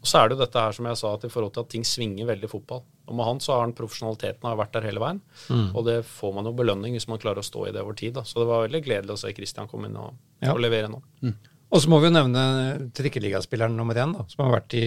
[0.00, 1.70] Og så er det jo dette her som jeg sa, at i forhold til at
[1.74, 2.80] ting svinger veldig i fotball.
[3.10, 5.20] Og med han så har han profesjonaliteten har vært der hele veien.
[5.52, 5.66] Mm.
[5.76, 8.14] Og det får man jo belønning hvis man klarer å stå i det over tid.
[8.16, 8.24] Da.
[8.24, 10.54] Så det var veldig gledelig å se Christian komme inn og, ja.
[10.54, 11.02] og levere nå.
[11.26, 11.36] Mm.
[11.70, 12.44] Og så må vi jo nevne
[12.96, 14.86] trikkeligaspilleren nummer én, da, som har vært i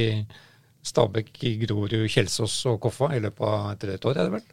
[0.83, 4.49] Stabæk, Grorud, Kjelsås og Koffa i løpet av et drøyt år, er det vel?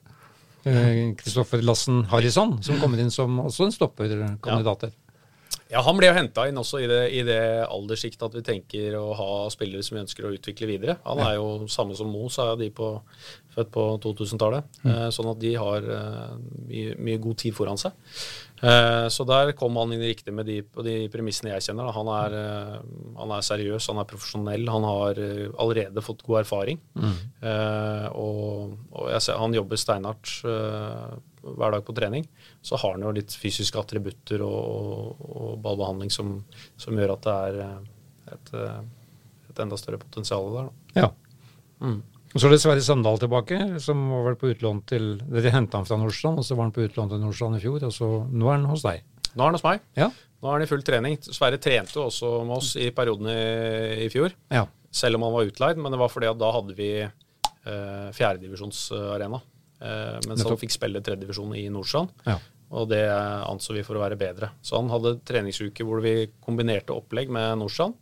[1.18, 4.90] Kristoffer eh, Lassen Harrison, som kommer inn som også en stopperkandidat.
[4.90, 5.09] Ja,
[5.70, 9.12] han ble jo henta inn også i det, i det alderssjiktet at vi tenker å
[9.14, 10.96] ha spillere som vi ønsker å utvikle videre.
[11.04, 12.88] Han er jo samme som Mo, så er de på,
[13.54, 14.66] født på 2000-tallet.
[14.82, 14.90] Mm.
[14.90, 16.32] Eh, sånn at de har eh,
[16.66, 17.94] mye, mye, god tid foran seg.
[18.66, 20.58] Eh, så der kom han inn riktig med de,
[20.90, 21.94] de premissene jeg kjenner.
[21.94, 22.38] Han er,
[23.22, 25.22] han er, seriøs, han er profesjonell, han har
[25.54, 26.82] allerede fått god erfaring.
[26.98, 27.18] Mm.
[28.18, 30.34] Og, og ser, han jobber steinhardt
[31.42, 32.26] hver dag på trening,
[32.62, 36.38] så har han jo litt fysiske attributter og, og ballbehandling som,
[36.80, 37.76] som, gjør at det er eh,
[38.36, 38.80] et, eh,
[39.52, 40.70] et enda større potensial der.
[40.70, 41.04] Da.
[41.04, 41.10] Ja.
[41.80, 42.00] Mm.
[42.30, 45.80] Og Så er det Sverre Sandal tilbake, som var vel på utlån til Dere henta
[45.80, 48.10] han fra Nordstrand, og så var han på utlån til Nordstrand i fjor, og så
[48.30, 49.02] nå er han hos deg.
[49.32, 49.82] Nå er han hos meg.
[49.98, 50.10] Ja.
[50.40, 51.18] Nå er han i full trening.
[51.26, 53.40] Sverre trente også med oss i perioden i,
[54.06, 54.62] i fjor, ja.
[54.94, 59.42] selv om han var utleid, men det var fordi at da hadde vi eh, fjerdedivisjonsarena.
[59.80, 62.12] Eh, mens han fikk spille tredjedivisjon i Nordstrand.
[62.26, 62.36] Ja.
[62.70, 64.52] Og det anså vi for å være bedre.
[64.62, 67.96] Så han hadde treningsuke hvor vi kombinerte opplegg med Nordstrand,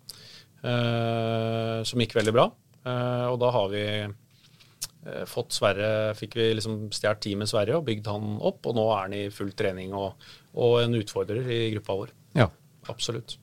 [0.61, 2.49] eh, som gikk veldig bra.
[2.85, 7.87] Eh, og da har vi eh, fått Sverre Fikk vi liksom stjålet teamet Sverre og
[7.89, 11.63] bygd han opp, og nå er han i full trening og, og en utfordrer i
[11.77, 12.17] gruppa vår.
[12.37, 12.51] Ja.
[12.93, 13.39] Absolutt.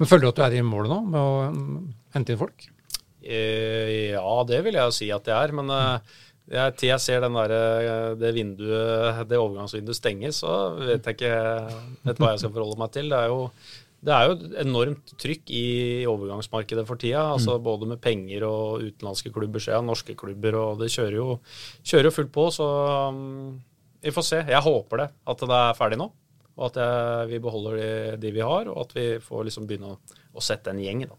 [0.00, 1.76] Men Føler du at du er i mål nå med å mm,
[2.16, 2.72] hente inn folk?
[3.26, 5.54] Ja, det vil jeg si at jeg er.
[5.56, 11.06] Men mm ja, til jeg ser der, eh, det vinduet, det overgangsvinduet stenges, så vet
[11.06, 11.32] jeg ikke
[12.06, 13.10] vet hva jeg skal forholde meg til.
[13.10, 13.40] Det er jo,
[14.06, 15.64] det er jo enormt trykk i
[16.06, 17.24] overgangsmarkedet for tida.
[17.34, 17.64] altså mm.
[17.66, 21.40] Både med penger og utenlandske klubber, så ja, norske klubber, og det kjører jo,
[21.82, 22.46] kjører jo fullt på.
[22.54, 22.68] Så
[23.10, 23.58] um,
[24.04, 24.42] vi får se.
[24.46, 26.10] Jeg håper det, at det er ferdig nå.
[26.56, 27.90] Og at jeg, vi beholder de,
[28.22, 31.08] de, vi har, og at vi får liksom begynne å, å sette en gjeng.
[31.10, 31.18] da.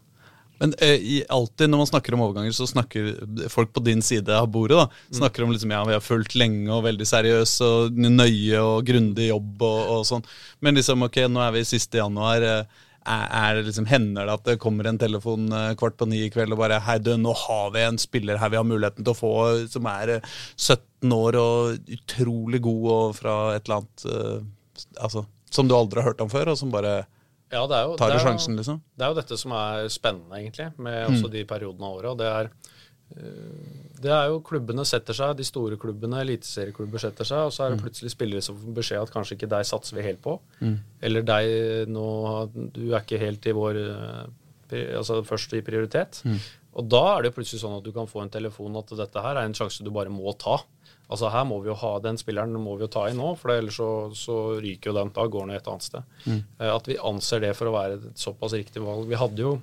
[0.58, 3.12] Men eh, alltid når man snakker om overganger, så snakker
[3.52, 5.18] folk på din side av bordet da, mm.
[5.20, 9.30] snakker om liksom, ja, vi har fulgt lenge og veldig seriøs og nøye og grundig
[9.30, 10.28] jobb og, og sånn.
[10.64, 12.44] Men liksom, ok, nå er vi siste januar.
[12.44, 16.24] Eh, er, det liksom, Hender det at det kommer en telefon eh, kvart på ni
[16.26, 19.06] i kveld og bare Hei, du, nå har vi en spiller her vi har muligheten
[19.06, 19.32] til å få,
[19.70, 24.42] som er 17 eh, år og utrolig god og fra et eller annet uh,
[25.04, 27.00] altså, Som du aldri har hørt om før, og som bare
[27.48, 28.80] ja, det er jo, tar du sjansen, liksom?
[28.96, 31.22] Det er jo dette som er spennende, egentlig, med mm.
[31.32, 32.10] de periodene av året.
[32.12, 32.50] og det er
[34.04, 37.72] Det er jo klubbene setter seg, de store klubbene, eliteserieklubber setter seg, og så er
[37.72, 40.36] det plutselig spillere som får beskjed at kanskje ikke deg satser vi helt på.
[41.00, 42.06] Eller deg nå
[42.52, 44.28] Du er ikke helt i vår eh,
[44.98, 46.20] Altså først i prioritet.
[46.78, 49.38] Og da er det plutselig sånn at du kan få en telefon at dette her
[49.40, 50.60] er en sjanse du bare må ta.
[51.08, 53.54] Altså her må vi jo ha Den spilleren må vi jo ta inn nå, for
[53.54, 55.12] ellers så, så ryker jo den.
[55.16, 56.16] Da går den et annet sted.
[56.28, 56.40] Mm.
[56.68, 59.08] At vi anser det for å være et såpass riktig valg.
[59.08, 59.54] Vi hadde jo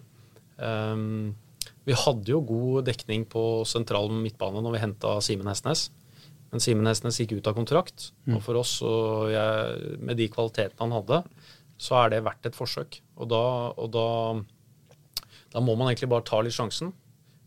[0.57, 1.35] um,
[1.85, 5.91] vi hadde jo god dekning på sentral midtbane når vi henta Simen Hestnes.
[6.49, 8.09] Men Simen Hestnes gikk ut av kontrakt.
[8.33, 11.21] Og for oss, og jeg, med de kvalitetene han hadde,
[11.77, 12.97] så er det verdt et forsøk.
[13.19, 13.43] Og da,
[13.77, 14.07] og da,
[15.53, 16.93] da må man egentlig bare ta litt sjansen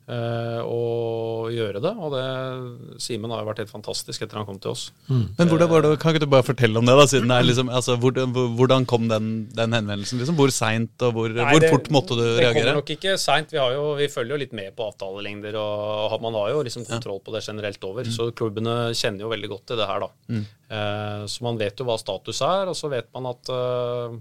[0.08, 1.92] eh, og gjøre det.
[2.00, 4.86] Og det, Simen har jo vært helt fantastisk etter han kom til oss.
[5.08, 6.96] Men hvordan var det, Kan ikke du bare fortelle om det?
[6.98, 10.18] da, siden det er liksom, altså, hvordan, hvordan kom den, den henvendelsen?
[10.22, 10.36] liksom?
[10.40, 12.54] Hvor seint og hvor, Nei, hvor det- fort måtte du Det reagere?
[12.62, 13.52] kommer nok ikke seint.
[13.52, 16.86] Vi, har jo- vi følger jo litt med på avtalelengder, og man har jo liksom
[16.88, 18.04] kontroll på det generelt over.
[18.04, 20.10] Så klubbene kjenner jo veldig godt til det her, da.
[20.28, 20.46] Mm.
[21.28, 24.18] så man vet jo hva status er, og så vet man at eh, eh,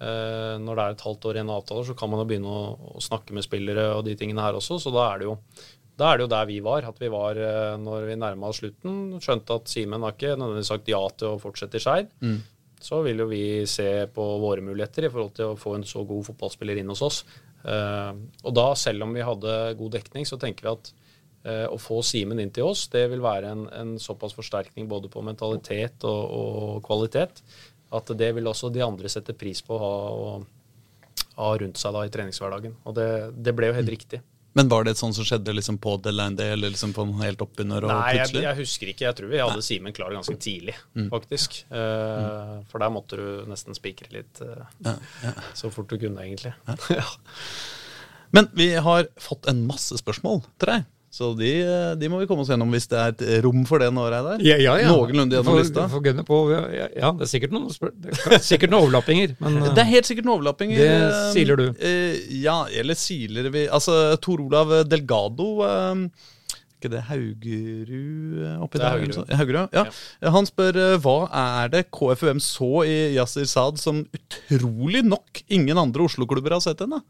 [0.00, 2.94] når det er et halvt år igjen av avtaler, så kan man jo begynne å,
[2.96, 4.78] å snakke med spillere og de tingene her også.
[4.80, 5.34] Så da er det jo
[6.00, 6.86] da er det jo der vi var.
[6.88, 9.18] At vi var eh, når vi nærma oss slutten.
[9.22, 12.14] Skjønte at Simen har ikke nødvendigvis sagt ja til å fortsette i Skeid.
[12.80, 16.04] Så vil jo vi se på våre muligheter i forhold til å få en så
[16.08, 17.20] god fotballspiller inn hos oss.
[17.60, 18.12] Eh,
[18.46, 20.92] og da, selv om vi hadde god dekning, så tenker vi at
[21.44, 25.12] eh, å få Simen inn til oss, det vil være en, en såpass forsterkning både
[25.12, 27.44] på mentalitet og, og kvalitet
[27.90, 31.96] at det vil også de andre sette pris på å ha, og, ha rundt seg
[31.96, 32.76] da i treningshverdagen.
[32.86, 34.22] Og det, det ble jo helt riktig.
[34.52, 37.12] Men var det et sånt som skjedde liksom på deadline day, eller liksom på en
[37.22, 39.04] helt oppunder og Nei, jeg, jeg husker ikke.
[39.06, 40.74] Jeg tror vi hadde Simen klar ganske tidlig,
[41.12, 41.60] faktisk.
[41.70, 45.34] Eh, For der måtte du nesten spikre litt uh, Ja, ja.
[45.54, 46.54] så fort du kunne, egentlig.
[46.90, 47.06] Ja.
[48.34, 50.90] Men vi har fått en masse spørsmål til deg.
[51.10, 51.48] Så de,
[51.98, 54.38] de må vi komme oss gjennom hvis det er et rom for det nå, Reidar.
[54.46, 54.92] Ja, ja, ja.
[54.94, 55.86] Noenlunde gjennom Får- lista.
[55.90, 56.60] får gunne på, ja,
[56.94, 57.66] ja, det er sikkert noen,
[58.04, 60.78] det er sikkert noen overlappinger, men eh, Det er helt sikkert noen overlappinger.
[60.78, 61.64] Det eh, siler du.
[61.82, 66.04] eh, ja, eller siler vi Altså, Tor Olav Delgado eh,
[66.80, 68.94] ikke det Haugerud eh, oppi er der?
[68.94, 69.32] Haugerud.
[69.36, 70.30] Haugerud, ja.
[70.36, 75.76] Han spør eh, hva er det KFUM så i Yasir Saad som utrolig nok ingen
[75.82, 77.02] andre Oslo-klubber har sett ennå?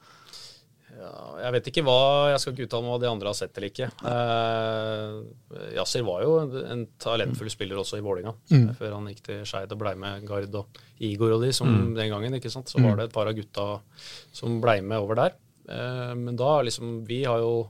[1.41, 1.97] Jeg vet ikke hva
[2.33, 3.89] Jeg skal ikke uttale meg hva de andre har sett eller ikke.
[4.05, 8.35] Uh, Yasir var jo en, en talentfull spiller også i Vålinga
[8.79, 12.13] før han gikk til Skeid og blei med Gard og Igor og de som den
[12.13, 12.37] gangen.
[12.39, 12.71] ikke sant?
[12.71, 13.69] Så var det et par av gutta
[14.37, 15.37] som blei med over der.
[15.71, 17.69] Uh, men da liksom Vi har jo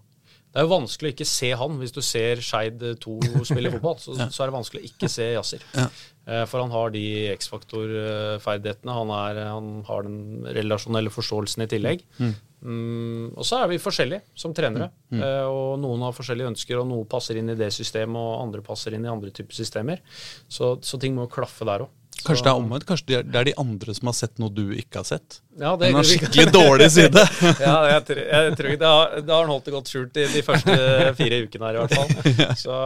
[0.51, 1.77] det er jo vanskelig å ikke se han.
[1.79, 5.29] Hvis du ser Skeid 2 spille fotball, så, så er det vanskelig å ikke se
[5.37, 5.63] Yasir.
[5.79, 7.05] Eh, For han har de
[7.37, 8.97] X-faktor-ferdighetene.
[8.97, 12.03] Han, han har den relasjonelle forståelsen i tillegg.
[12.19, 14.90] Mm, og så er vi forskjellige som trenere.
[15.12, 18.61] Eh, og noen har forskjellige ønsker, og noe passer inn i det systemet, og andre
[18.66, 20.03] passer inn i andre typer systemer.
[20.49, 21.96] Så, så ting må jo klaffe der òg.
[22.20, 22.85] Kanskje det er omvendt?
[22.85, 25.38] Kanskje det er- det er de andre som har sett noe du ikke har sett?
[25.57, 27.23] Ja, det, har skikkelig dårlig side.
[27.64, 30.12] ja, jeg, tror- jeg tror ikke det har, det har han holdt det godt skjult
[30.18, 30.75] de, de første
[31.16, 32.53] fire ukene her, i hvert fall.
[32.66, 32.77] Så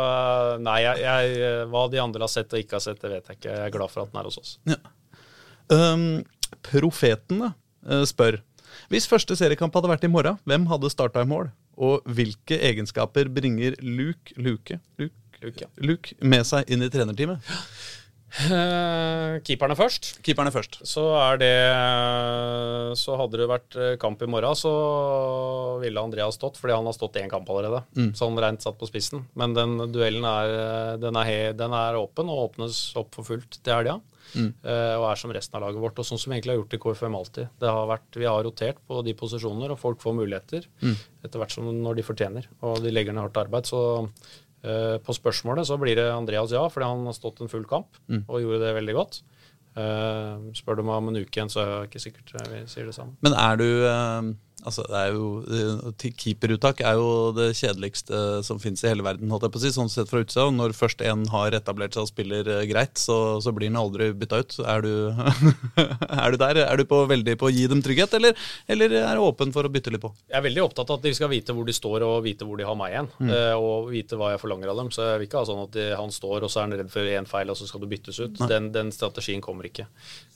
[0.63, 3.41] nei, jeg, jeg, hva de andre har sett og ikke har sett, det vet jeg
[3.41, 3.57] ikke.
[3.59, 4.55] Jeg er glad for at den er hos oss.
[5.75, 6.07] Um,
[6.71, 7.51] profetene
[7.89, 8.39] eh, spør
[8.93, 11.51] Hvis første seriekamp hadde vært i morgen, hvem hadde starta i mål?
[11.75, 15.69] Og hvilke egenskaper bringer Luke, Luke, Luke, Luke, ja.
[15.83, 17.55] Luke med seg inn i trenerteamet?
[18.35, 20.09] Eh, keeperne først.
[20.27, 20.81] Keeperne først.
[20.91, 21.53] Så er det
[22.99, 24.73] Så hadde det vært eh, kamp i morgen, så
[25.83, 27.85] ville Andreas stått, fordi han har stått én kamp allerede.
[28.19, 29.25] Sånn rent satt på spissen.
[29.39, 33.25] Men den duellen er, eh, den er, he, den er åpen, og åpnes opp for
[33.25, 34.01] fullt til helga.
[34.65, 35.99] Eh, og er som resten av laget vårt.
[36.01, 37.49] Og sånn som vi egentlig har gjort i KFM alltid.
[37.61, 40.67] Det har vært, vi har rotert på de posisjoner, og folk får muligheter
[41.25, 42.49] etter hvert som når de fortjener.
[42.63, 43.69] Og de legger ned hardt arbeid.
[43.71, 44.09] Så eh,
[44.65, 48.41] på spørsmålet så blir det Andreas ja, fordi han har stått en full kamp og
[48.41, 49.19] gjorde det veldig godt.
[49.75, 52.87] Eh, spør du meg om en uke igjen, så er jeg ikke sikkert vi sier
[52.87, 53.17] det samme.
[53.27, 54.29] Men er du eh,
[54.65, 59.31] Altså, det er jo eh, Keeperuttak er jo det kjedeligste som finnes i hele verden,
[59.33, 60.47] holdt jeg på å si, sånn sett fra utsida.
[60.55, 64.11] Når først en har etablert seg og spiller eh, greit, så, så blir den aldri
[64.17, 64.57] bytta ut.
[64.65, 64.93] Er du,
[66.25, 66.63] er du der?
[66.65, 68.37] Er du på, veldig på å gi dem trygghet, eller,
[68.71, 70.15] eller er du åpen for å bytte litt på?
[70.31, 72.61] Jeg er veldig opptatt av at de skal vite hvor de står, og vite hvor
[72.61, 73.13] de har meg igjen.
[73.25, 73.33] Mm.
[73.61, 74.91] og vite hva jeg forlanger av dem.
[74.95, 76.93] Så jeg vil ikke ha sånn at de, han står, og så er han redd
[76.93, 78.47] for én feil, og så skal du byttes ut.
[78.49, 79.89] Den, den strategien kommer ikke.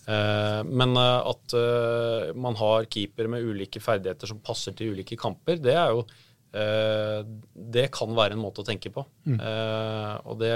[0.08, 5.16] Eh, men eh, at eh, man har keeper med ulike ferdigheter som passer til ulike
[5.16, 6.02] kamper, det er jo
[6.54, 7.22] eh,
[7.54, 9.04] Det kan være en måte å tenke på.
[9.28, 10.52] Eh, og det,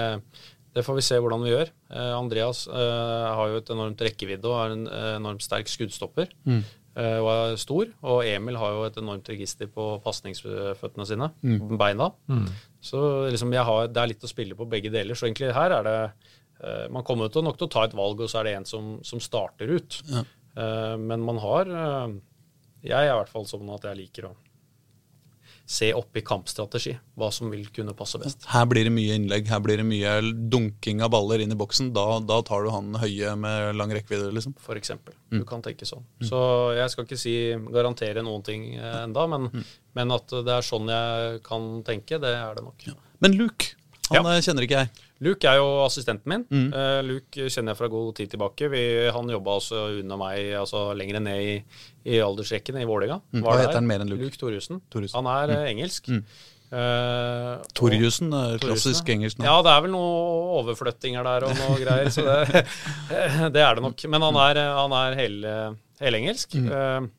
[0.75, 1.71] det får vi se hvordan vi gjør.
[1.93, 4.87] Eh, Andreas eh, har jo et enormt rekkevidde og er en
[5.21, 6.33] enormt sterk skuddstopper.
[6.49, 7.89] Mm og er stor.
[8.05, 11.79] Og Emil har jo et enormt register på pasningsføttene sine, Mm.
[11.81, 12.11] beina.
[12.85, 15.15] Så liksom jeg har, det er litt å spille på begge deler.
[15.17, 18.29] Så egentlig her er det Man kommer til nok til å ta et valg, og
[18.29, 20.03] så er det en som, som starter ut.
[20.13, 20.23] Ja.
[21.01, 21.65] Men man har
[22.83, 24.35] Jeg er i hvert fall sånn at jeg liker å
[25.73, 28.45] se opp i kampstrategi hva som vil kunne passe best.
[28.51, 30.17] Her blir det mye innlegg, her blir det mye
[30.51, 31.93] dunking av baller inn i boksen.
[31.95, 34.57] Da, da tar du han høye med lang rekkevidde, liksom.
[34.61, 35.15] For eksempel.
[35.31, 35.39] Mm.
[35.39, 36.03] Du kan tenke sånn.
[36.27, 36.41] Så
[36.77, 37.37] jeg skal ikke si
[37.73, 39.65] garantere noen ting eh, enda, men, Mm.
[39.95, 42.85] men at det er sånn jeg kan tenke, det er det nok.
[43.23, 43.73] Men Luke,
[44.11, 44.31] han Ja.
[44.35, 44.91] eh, kjenner ikke jeg.
[45.23, 46.45] Luke er jo assistenten min.
[46.51, 46.69] Mm.
[46.75, 48.71] Eh, Luke kjenner jeg fra god tid tilbake.
[48.73, 48.83] Vi,
[49.15, 51.53] han jobba altså under meg altså lenger ned i,
[52.11, 53.21] i aldersrekken i Vålerenga.
[53.31, 53.45] Mm.
[53.45, 54.27] Hva heter han mer enn Luke?
[54.27, 54.41] Luke.
[54.41, 54.83] Thorjussen.
[55.15, 55.69] Han er mm.
[55.75, 56.11] engelsk.
[56.11, 56.25] Mm.
[56.73, 59.49] Uh, Torjussen, eh, klassisk engelsk navn.
[59.51, 62.63] Ja, det er vel noen overflyttinger der og noe greier, så det,
[63.59, 64.05] det er det nok.
[64.09, 65.53] Men han er, han er hele,
[66.01, 66.57] helengelsk.
[66.57, 67.11] Eh,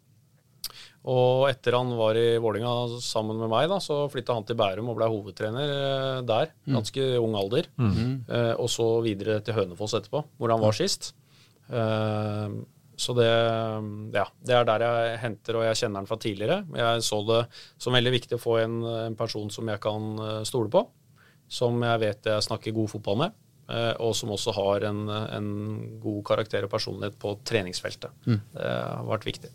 [1.04, 2.74] og etter han var i Vålinga
[3.04, 6.54] sammen med meg, da, så flytta han til Bærum og ble hovedtrener eh, der.
[6.78, 7.68] Ganske ung alder.
[8.30, 11.14] Eh, og så videre til Hønefoss etterpå, hvor han var sist.
[11.70, 12.50] Eh,
[12.96, 13.28] så det,
[14.14, 16.60] ja, det er der jeg henter, og jeg kjenner han fra tidligere.
[16.78, 17.40] Jeg så det
[17.82, 18.76] som veldig viktig å få en,
[19.10, 20.86] en person som jeg kan eh, stole på.
[21.54, 23.34] Som jeg vet jeg snakker god fotball med.
[23.68, 25.50] eh, Og som også har en, en
[26.02, 28.14] god karakter og personlighet på treningsfeltet.
[28.56, 29.52] Det har vært viktig.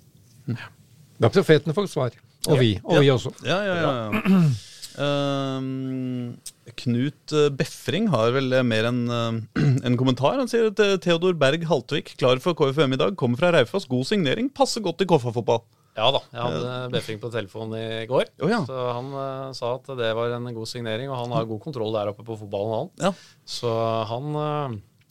[1.18, 2.16] Dagsprofetene får svar.
[2.48, 2.72] Og vi.
[2.86, 3.34] Og vi også.
[3.46, 3.92] Ja, ja, ja.
[4.14, 4.42] ja.
[4.98, 6.38] Ehm,
[6.78, 9.36] Knut eh, Befring har vel eh, mer enn uh,
[9.86, 10.40] en kommentar.
[10.40, 13.86] Han sier at Theodor Berg Haltvik, klar for KFUM i dag, kommer fra Raufoss.
[13.90, 15.62] God signering, passer godt i Koffa-fotball.
[15.98, 18.28] Ja da, jeg hadde Befring på telefon i går.
[18.42, 18.60] Oh, ja.
[18.66, 21.94] Så han uh, sa at det var en god signering, og han har god kontroll
[21.94, 22.92] der oppe på fotballen, han.
[23.08, 23.14] Ja.
[23.46, 23.72] Så
[24.10, 24.38] han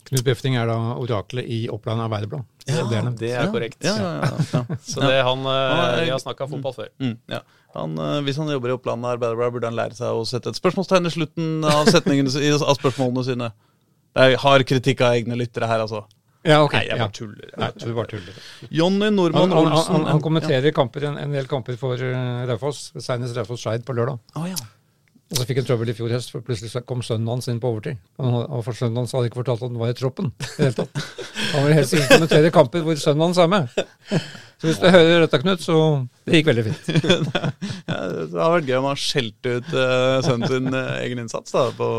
[0.07, 2.45] Knut Befting er da oraklet i Oppland Arbeiderblad.
[2.67, 3.13] Ja, Det er det.
[3.19, 3.77] det er korrekt.
[3.83, 4.77] Ja, ja, ja, ja.
[4.83, 6.89] Så det han eh, Han er- Vi har snakka fotball før.
[6.99, 7.41] Mm, ja.
[7.75, 10.59] han, eh, hvis han jobber i Oppland Arbeiderblad, burde han lære seg å sette et
[10.59, 13.51] spørsmålstegn i slutten av, av spørsmålene sine.
[14.17, 16.05] Jeg har kritikk av egne lyttere her, altså.
[16.47, 16.73] Ja, ok.
[16.77, 17.49] Nei, jeg bare tuller.
[17.59, 18.35] Nei, du bare tuller.
[18.71, 22.45] Jonny Normann han, han, Olsen han, han kommenterer kamper, en, en del kamper for uh,
[22.47, 22.93] Raufoss.
[23.03, 24.21] Senest Raufoss Skeid på lørdag.
[24.39, 24.55] Å, ja.
[25.27, 27.67] Og så fikk han trøbbel i fjor høst, for plutselig kom sønnen hans inn på
[27.73, 27.99] overtid.
[28.23, 30.29] Og for sønnen hans hadde ikke fortalt at han var i troppen.
[30.39, 31.01] i hele tatt.
[31.51, 33.73] Han ville helst ikke kommentere kamper hvor sønnen hans er med.
[34.57, 35.75] Så hvis du hører dette, Knut, så
[36.25, 36.87] det gikk veldig fint.
[37.87, 41.53] Ja, det hadde vært gøy om han skjelte ut eh, sønnen sin eh, egen innsats.
[41.55, 41.89] da på,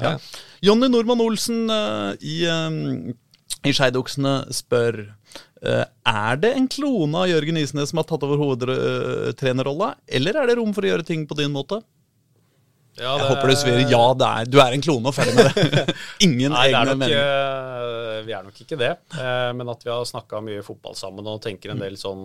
[0.00, 0.16] ja.
[0.64, 3.14] Jonny Normann Olsen eh, i, uh,
[3.64, 5.04] i Skeidoksene spør
[5.64, 10.58] Er det en klone av Jørgen Isnes som har tatt over hovedtrenerrolla, eller er det
[10.58, 11.80] rom for å gjøre ting på din måte?
[12.94, 15.48] Ja, Jeg håper du svirer, ja, det er, du er en klone og ferdig med
[15.50, 15.94] det.
[16.26, 17.30] Ingen Nei, det er egne meninger.
[17.30, 18.90] eh, vi er nok ikke det.
[19.18, 22.22] Eh, Men at vi har snakka mye fotball sammen og tenker en del sånn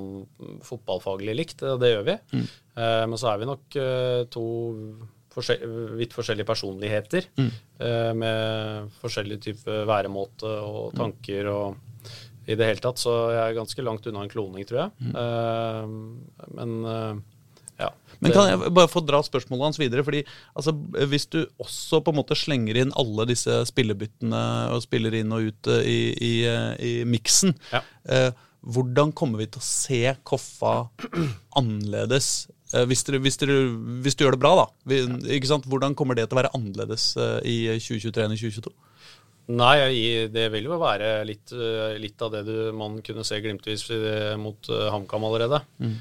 [0.67, 2.17] fotballfaglig likt, eh, det gjør vi.
[2.35, 2.45] Mm.
[2.79, 3.75] Men så er vi nok
[4.31, 4.43] to
[5.33, 7.49] forskjell- vidt forskjellige personligheter mm.
[8.15, 11.75] med forskjellig type væremåte og tanker og
[12.47, 13.01] i det hele tatt.
[13.03, 15.11] Så jeg er ganske langt unna en kloning, tror jeg.
[15.11, 16.07] Mm.
[16.55, 16.79] Men.
[18.21, 20.03] Men kan jeg bare få dra spørsmålet hans videre?
[20.03, 20.73] fordi altså,
[21.07, 24.41] Hvis du også på en måte slenger inn alle disse spillebyttene
[24.75, 27.81] og spiller inn og ut eh, i, i, eh, i miksen, Ja.
[28.09, 30.89] eh, hvordan kommer vi til å se Koffa
[31.57, 32.49] annerledes?
[32.73, 33.55] Eh, hvis, dere, hvis, dere,
[34.03, 34.65] hvis du gjør det bra, da.
[34.91, 34.99] Vi,
[35.39, 35.65] ikke sant?
[35.69, 38.75] Hvordan kommer det til å være annerledes eh, i 2023 enn i 2022?
[39.49, 41.49] Nei, det vil jo være litt,
[41.97, 43.87] litt av det du, man kunne se glimtvis
[44.37, 45.63] mot HamKam allerede.
[45.81, 45.95] Eh,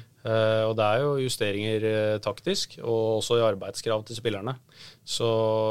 [0.67, 4.57] og det er jo justeringer eh, taktisk, og også i arbeidskrav til spillerne.
[5.07, 5.29] Så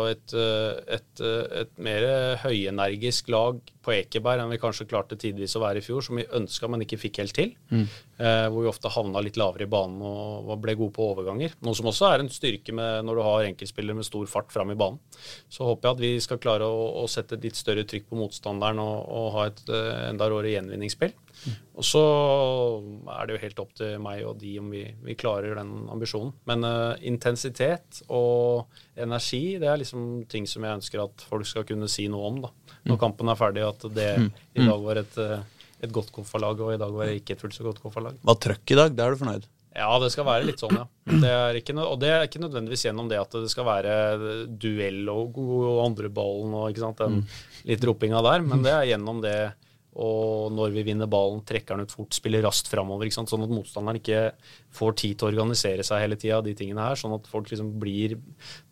[0.08, 2.06] et, eh, et, eh, et mer
[2.42, 6.24] høyenergisk lag på Ekeberg enn vi kanskje klarte tidvis å være i fjor, som vi
[6.24, 7.54] ønska, men ikke fikk helt til.
[7.68, 7.86] Mm.
[8.18, 11.52] hvor vi ofte havna litt lavere i banen og ble gode på overganger.
[11.62, 14.72] Noe som også er en styrke med, når du har enkeltspillere med stor fart fram
[14.74, 14.98] i banen.
[15.46, 18.18] Så håper jeg at vi skal klare å, å sette et litt større trykk på
[18.18, 21.14] motstanderen og, og ha et eh, enda råere gjenvinningsspill.
[21.78, 22.02] Og så
[23.14, 26.32] er det jo helt opp til meg og de om vi, vi klarer den ambisjonen.
[26.50, 28.66] Men uh, intensitet og
[28.98, 32.40] energi, det er liksom ting som jeg ønsker at folk skal kunne si noe om
[32.46, 32.50] da.
[32.88, 33.66] når kampen er ferdig.
[33.68, 34.08] At det
[34.58, 37.44] i dag var et, eh, et godt KOFA-lag, og i dag var det ikke et
[37.44, 38.18] fullt så godt KOFA-lag.
[38.26, 38.98] Var trøkk i dag?
[38.98, 39.46] Da er du fornøyd?
[39.78, 40.86] Ja, det skal være litt sånn, ja.
[41.06, 43.92] Det er ikke og det er ikke nødvendigvis gjennom det at det skal være
[44.58, 48.88] duell og andreballen andre ballen og ikke sant, den litt ropinga der, men det er
[48.90, 49.36] gjennom det
[49.98, 53.10] og når vi vinner ballen, trekker den ut fort, spiller raskt framover.
[53.10, 54.20] Sånn at motstanderen ikke
[54.78, 56.98] får tid til å organisere seg hele tida, de tingene her.
[56.98, 58.14] Sånn at folk liksom blir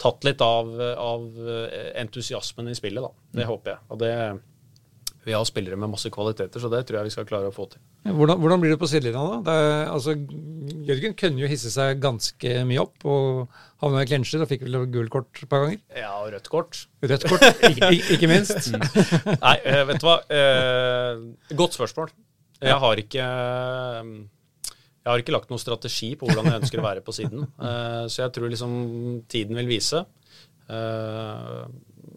[0.02, 0.70] tatt litt av,
[1.02, 1.26] av
[1.98, 3.02] entusiasmen i spillet.
[3.02, 3.30] da.
[3.40, 3.84] Det håper jeg.
[3.90, 4.12] Og det,
[5.26, 7.64] vi har spillere med masse kvaliteter, så det tror jeg vi skal klare å få
[7.72, 7.80] til.
[8.06, 9.54] Hvordan, hvordan blir det på sidelinja da?
[9.56, 10.14] Er, altså,
[10.86, 14.84] Jørgen kunne jo hisse seg ganske mye opp og havna i klensjer og fikk vel
[14.94, 15.82] gult kort et par ganger.
[15.98, 16.84] Ja, og rødt kort.
[17.02, 18.70] Rødt kort, ikke, ikke minst.
[18.70, 20.20] Nei, eh, vet du hva.
[20.30, 21.26] Eh,
[21.58, 22.14] godt spørsmål.
[22.62, 23.26] Jeg har ikke
[25.06, 27.44] jeg har ikke lagt noen strategi på hvordan jeg ønsker å være på siden.
[27.62, 28.72] Eh, så jeg tror liksom
[29.30, 30.00] tiden vil vise.
[30.66, 31.60] Eh,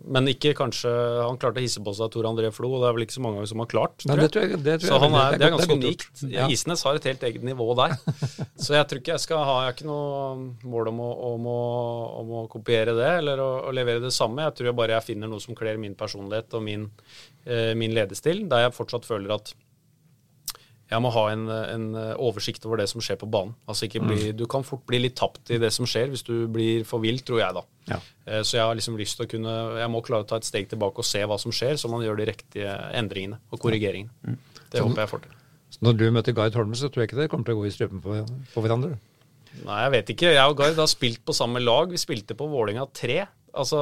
[0.10, 0.92] men ikke kanskje
[1.24, 3.24] Han klarte å hisse på seg Tor André Flo, og det er vel ikke så
[3.24, 4.06] mange som har klart.
[4.10, 4.26] Nei, tror jeg.
[4.26, 6.24] det tror jeg, det tror Så han er, det er ganske unikt.
[6.34, 6.48] Ja.
[6.52, 7.96] Isnes har et helt eget nivå der.
[8.64, 11.50] Så jeg tror ikke jeg skal ha Jeg har ikke noe mål om å, om
[11.54, 11.62] å,
[12.24, 14.48] om å kopiere det eller å, å levere det samme.
[14.48, 16.90] Jeg tror jeg bare jeg finner noe som kler min personlighet og min,
[17.46, 19.54] eh, min ledestil, der jeg fortsatt føler at
[20.90, 21.84] jeg må ha en, en
[22.18, 23.54] oversikt over det som skjer på banen.
[23.70, 26.48] Altså ikke bli, Du kan fort bli litt tapt i det som skjer hvis du
[26.50, 27.64] blir for vill, tror jeg da.
[27.92, 28.00] Ja.
[28.26, 30.48] Eh, Så jeg har liksom lyst til å kunne Jeg må klare å ta et
[30.50, 34.40] steg tilbake og se hva som skjer, så man gjør de riktige endringene og korrigeringene.
[34.70, 35.38] Det håper jeg får til.
[35.70, 37.70] Så når du møter Gard Holmen, så tror jeg ikke dere kommer til å gå
[37.70, 38.18] i strupen på,
[38.54, 38.98] på hverandre.
[39.66, 40.32] Nei, jeg vet ikke.
[40.34, 41.94] Jeg og Gard har spilt på samme lag.
[41.94, 43.20] Vi spilte på Vålinga 3.
[43.60, 43.80] Altså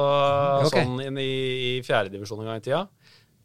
[0.64, 0.84] okay.
[0.84, 2.84] sånn i, i fjerdedivisjon en gang i tida.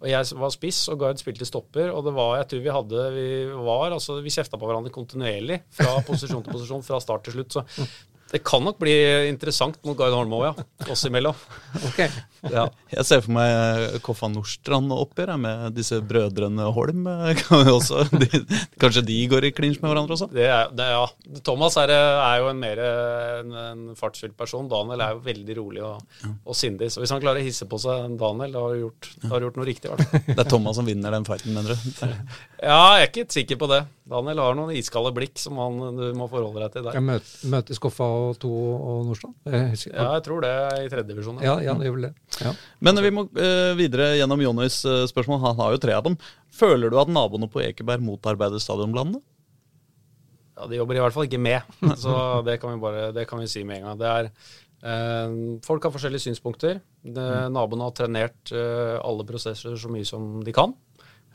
[0.04, 1.88] Og jeg var spiss, og Gard spilte stopper.
[1.96, 3.28] Og det var, jeg tror vi hadde Vi
[3.64, 7.56] var, altså vi kjefta på hverandre kontinuerlig fra posisjon til posisjon, fra start til slutt.
[7.56, 7.88] Så
[8.34, 8.94] det kan nok bli
[9.30, 10.66] interessant mot Gard Holm òg, ja.
[10.90, 11.38] Oss imellom.
[11.84, 12.00] Ok.
[12.52, 12.66] Ja.
[12.92, 17.06] Jeg ser for meg Koffa Nordstrand oppgjør jeg, med disse brødrene Holm.
[17.40, 18.42] Kan vi også, de,
[18.82, 20.28] kanskje de går i klinsj med hverandre også?
[20.34, 21.40] Det er, det, ja.
[21.46, 24.70] Thomas er, er jo en mer en, en fartsfylt person.
[24.72, 26.02] Daniel er jo veldig rolig og,
[26.34, 26.90] og sindig.
[26.94, 29.44] Så hvis han klarer å hisse på seg Daniel, da har du gjort, da har
[29.44, 29.94] du gjort noe riktig.
[30.34, 32.08] Det er Thomas som vinner den fighten, mener du?
[32.64, 33.84] Ja, jeg er ikke sikker på det.
[34.04, 36.98] Daniel har noen iskalde blikk som han, du må forholde deg til der.
[36.98, 39.36] Jeg møter, møter Skoffa og to og Nordstrand?
[39.48, 41.40] Ja, jeg tror det er i tredjedivisjon.
[41.46, 42.14] ja, ja, det gjør vel det.
[42.44, 42.52] Ja.
[42.84, 45.40] Men vi må uh, videre gjennom Jonnys uh, spørsmål.
[45.46, 46.20] Han har jo tre av dem.
[46.52, 49.24] Føler du at naboene på Ekeberg motarbeider stadionplanene?
[50.54, 51.74] Ja, de jobber i hvert fall ikke med,
[52.04, 54.04] så det kan vi, bare, det kan vi si med en gang.
[54.04, 54.32] Det er,
[54.84, 56.84] eh, folk har forskjellige synspunkter.
[57.02, 60.76] Det, naboene har trenert eh, alle prosesser så mye som de kan.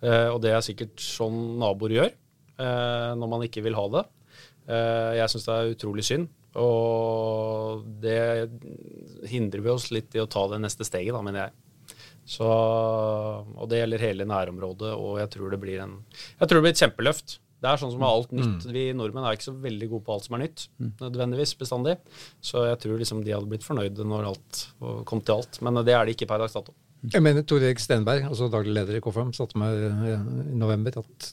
[0.04, 2.16] Eh, og det er sikkert sånn naboer gjør
[2.58, 4.04] når man ikke vil ha det.
[4.68, 6.28] Eh, jeg syns det er utrolig synd.
[6.58, 8.20] Og det
[9.30, 11.92] hindrer vi oss litt i å ta det neste steget, da, mener jeg.
[12.28, 16.64] Så, og det gjelder hele nærområdet, og jeg tror det blir en Jeg tror det
[16.66, 17.38] blir et kjempeløft.
[17.58, 18.66] Det er sånn som med alt nytt.
[18.70, 20.66] Vi nordmenn er ikke så veldig gode på alt som er nytt,
[21.00, 21.96] nødvendigvis bestandig.
[22.44, 24.60] Så jeg tror liksom de hadde blitt fornøyde når alt
[25.08, 25.58] kom til alt.
[25.64, 26.76] Men det er de ikke per dags dato.
[27.06, 30.08] Jeg mener Tor Erik Stenberg, altså daglig leder i KFM, satte meg eh,
[30.50, 31.28] i november at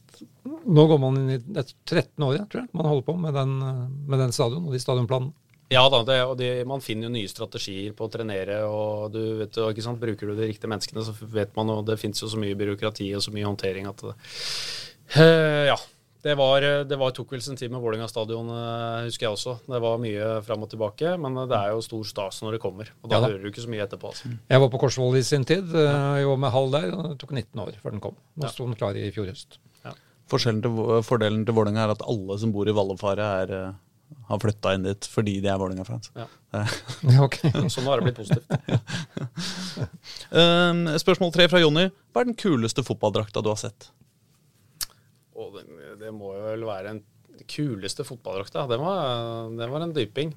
[0.45, 3.33] nå går man inn i det er 13 år, tror jeg, man holder på med
[3.33, 5.33] den, eh, med den stadion og de stadionplanene.
[5.73, 9.21] Ja da, det, og de, man finner jo nye strategier på å trenere, og du
[9.39, 12.21] vet jo, ikke sant, bruker du de riktige menneskene, så vet man jo Det fins
[12.21, 14.13] jo så mye byråkrati og så mye håndtering at det,
[15.15, 15.75] Eh, Ja.
[16.25, 19.51] Det, var, det var, tok vel sin tid med Vålerenga stadion, eh, husker jeg også.
[19.69, 22.89] Det var mye fram og tilbake, men det er jo stor stas når det kommer.
[23.03, 23.27] Og da Ja da.
[23.29, 24.09] hører du ikke så mye etterpå.
[24.09, 24.31] Altså.
[24.49, 27.19] Jeg var på Korsvoll i sin tid, eh, jeg var med halv der, og det
[27.21, 28.15] tok 19 år før den kom.
[28.41, 29.59] Nå sto den klar i fjor høst.
[29.85, 29.93] Ja.
[30.33, 34.73] til, fordelen til Vålerenga er at alle som bor i Vallefaret, er, eh, har flytta
[34.73, 36.09] inn dit fordi de er Vålerenga-fans.
[36.17, 36.25] Ja.
[37.13, 37.37] Ja, ok.
[37.69, 38.49] Så nå har det blitt positivt.
[40.33, 41.91] Um, spørsmål tre fra Jonny.
[42.09, 43.91] Hva er den kuleste fotballdrakta du har sett?
[45.35, 45.65] Og det,
[46.05, 47.03] det må jo vel være den
[47.51, 48.65] kuleste fotballdrakta.
[48.69, 48.79] Det,
[49.59, 50.33] det var en dyping.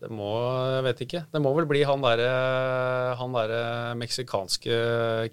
[0.00, 0.30] Det må
[0.76, 1.22] Jeg vet ikke.
[1.32, 2.30] Det må vel bli han derre
[3.36, 4.76] der meksikanske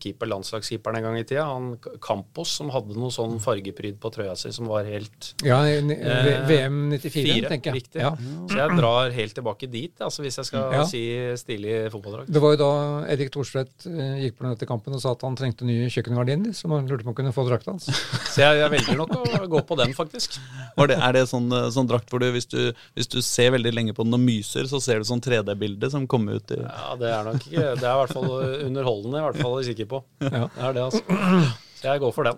[0.02, 1.46] keeper, landslagskeeperen en gang i tida.
[1.50, 6.44] Han Campos som hadde noe sånn fargepryd på trøya si som var helt Ja, Eh,
[6.48, 7.84] VM 94, fire, tenker jeg.
[7.84, 8.02] Riktig.
[8.04, 8.12] Ja.
[8.50, 10.84] Så jeg drar helt tilbake dit, altså hvis jeg skal Ja.
[10.86, 11.02] si
[11.40, 12.32] stilig fotballdrakt.
[12.32, 12.72] Det var jo da
[13.14, 16.54] Erik Thorstvedt eh, gikk på den etter kampen og sa at han trengte nye kjøkkengardiner,
[16.54, 17.86] så man lurte på om han kunne få drakta hans.
[18.34, 20.40] Så jeg, jeg velger nok å gå på den, faktisk.
[20.78, 23.52] Var det, er det sånn, eh, sånn drakt hvor du hvis, du hvis du ser
[23.52, 26.60] veldig lenge på den og myser, så ser du sånn 3D-bilde som kommer ut i
[26.62, 28.32] Ja, Det er nok ikke Det er i hvert fall
[28.70, 30.02] underholdende, i hvert fall er jeg sikker på.
[30.22, 30.44] Ja.
[30.54, 31.02] Det er det, altså.
[31.80, 32.38] Så jeg går for den.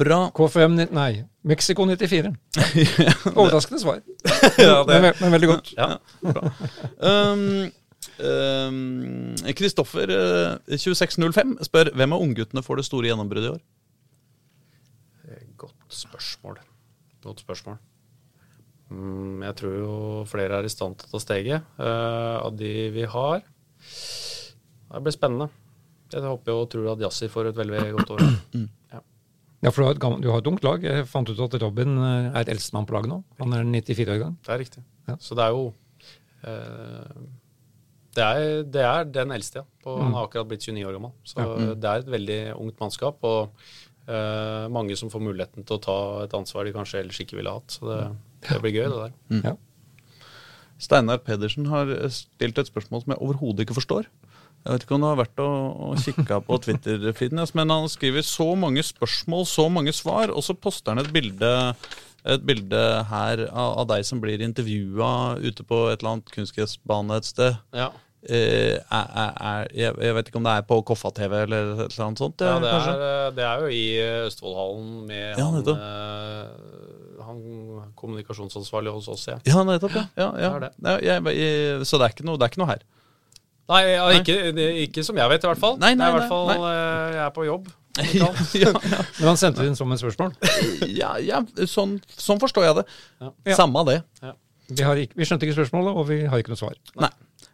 [0.00, 0.20] Bra.
[0.36, 1.10] KFM, nei,
[1.48, 2.32] Mexico 94.
[3.40, 4.00] Overraskende svar,
[4.60, 5.70] Ja, men, men veldig godt.
[5.76, 5.94] Ja.
[6.20, 6.50] bra.
[7.00, 7.70] um,
[9.56, 13.62] Kristoffer eh, 2605 spør hvem av ungguttene får det store gjennombruddet i år?
[15.60, 16.60] Godt spørsmål.
[17.24, 17.76] Godt spørsmål.
[18.90, 19.94] Mm, jeg tror jo
[20.26, 23.42] flere er i stand til å ta steget eh, av de vi har.
[24.90, 25.50] Det blir spennende.
[26.10, 28.28] Jeg håper jo og tror at Jazzy får et veldig, godt år.
[29.60, 30.80] Ja, for du har, et gammelt, du har et ungt lag.
[30.80, 33.18] Jeg fant ut at Robin eh, er eldstemann på laget nå.
[33.42, 34.38] Han er 94 år i gang.
[34.46, 34.84] Det er riktig.
[35.04, 35.16] Ja.
[35.20, 35.66] Så det er jo
[36.48, 37.18] eh,
[38.16, 39.66] det, er, det er den eldste, ja.
[39.84, 41.12] På, Han har akkurat blitt 29 år gammel.
[41.28, 41.74] Så Ja.
[41.76, 43.20] det er et veldig ungt mannskap.
[43.28, 43.70] Og
[44.10, 47.52] Uh, mange som får muligheten til å ta et ansvar de kanskje ellers ikke ville
[47.52, 47.70] hatt.
[47.76, 47.98] Så det,
[48.48, 49.50] det blir gøy, det der.
[49.50, 49.56] Ja.
[50.80, 54.08] Steinar Pedersen har stilt et spørsmål som jeg overhodet ikke forstår.
[54.60, 58.24] Jeg vet ikke om du har vært og, og kikka på Twitter-feeden, men han skriver
[58.26, 61.52] så mange spørsmål, så mange svar, og så poster han et bilde,
[62.28, 67.20] et bilde her av, av deg som blir intervjua ute på et eller annet kunstgressbane
[67.20, 67.56] et sted.
[67.76, 67.88] Ja.
[68.20, 72.04] Eh, er, er, jeg, jeg vet ikke om det er på Koffa-TV eller et eller
[72.10, 72.44] annet sånt?
[72.44, 73.84] Ja, eh, det er, det er jo i
[74.26, 76.89] Østfoldhallen med Ja, han, eh,
[77.30, 79.40] han kommunikasjonsansvarlig hos oss, jeg.
[79.48, 79.94] Ja, nettopp.
[79.96, 80.50] Ja, ja, ja.
[80.50, 80.72] det er det.
[80.84, 82.82] Ja, jeg, jeg, så det er, ikke noe, det er ikke noe her?
[83.70, 84.36] Nei, ja, ikke,
[84.82, 85.76] ikke som jeg vet, i hvert fall.
[85.78, 86.56] Nei, nei, det er i hvert fall nei.
[86.74, 87.68] eh, Jeg er på jobb.
[88.20, 88.28] ja,
[88.58, 88.70] ja.
[89.18, 90.34] Men han sendte det inn som et spørsmål.
[90.90, 92.84] ja, ja sånn, sånn forstår jeg det.
[93.22, 93.58] Ja.
[93.58, 94.00] Samme det.
[94.70, 96.76] Vi, har ikke, vi skjønte ikke spørsmålet, og vi har ikke noe svar.
[97.02, 97.10] Nei.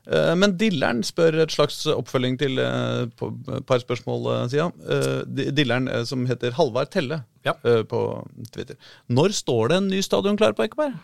[0.07, 4.57] Eh, Men Dilleren spør et slags oppfølging til eh, et par spørsmål eh.
[4.59, 7.55] Eh, Dilleren eh, som heter Halvard Telle Ja.
[7.65, 8.01] eh, på
[8.55, 8.77] Twitter.
[9.11, 10.95] Når står det en ny stadion klar på Ekeberg?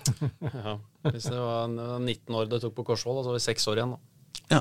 [0.54, 0.76] Ja.
[1.10, 3.46] Hvis det var en- det var 19 år det tok på Korsvoll, så var vi
[3.50, 3.96] seks år igjen.
[3.96, 4.56] da.
[4.56, 4.60] Ja.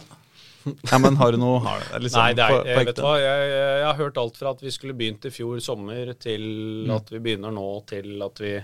[0.92, 2.96] ja, men har du noe har du, liksom, Nei, det er, på- på jeg, vet
[2.96, 6.12] du hva, jeg, jeg har hørt alt fra at vi skulle begynt i fjor sommer,
[6.22, 8.64] til at vi begynner nå, til at vi eh,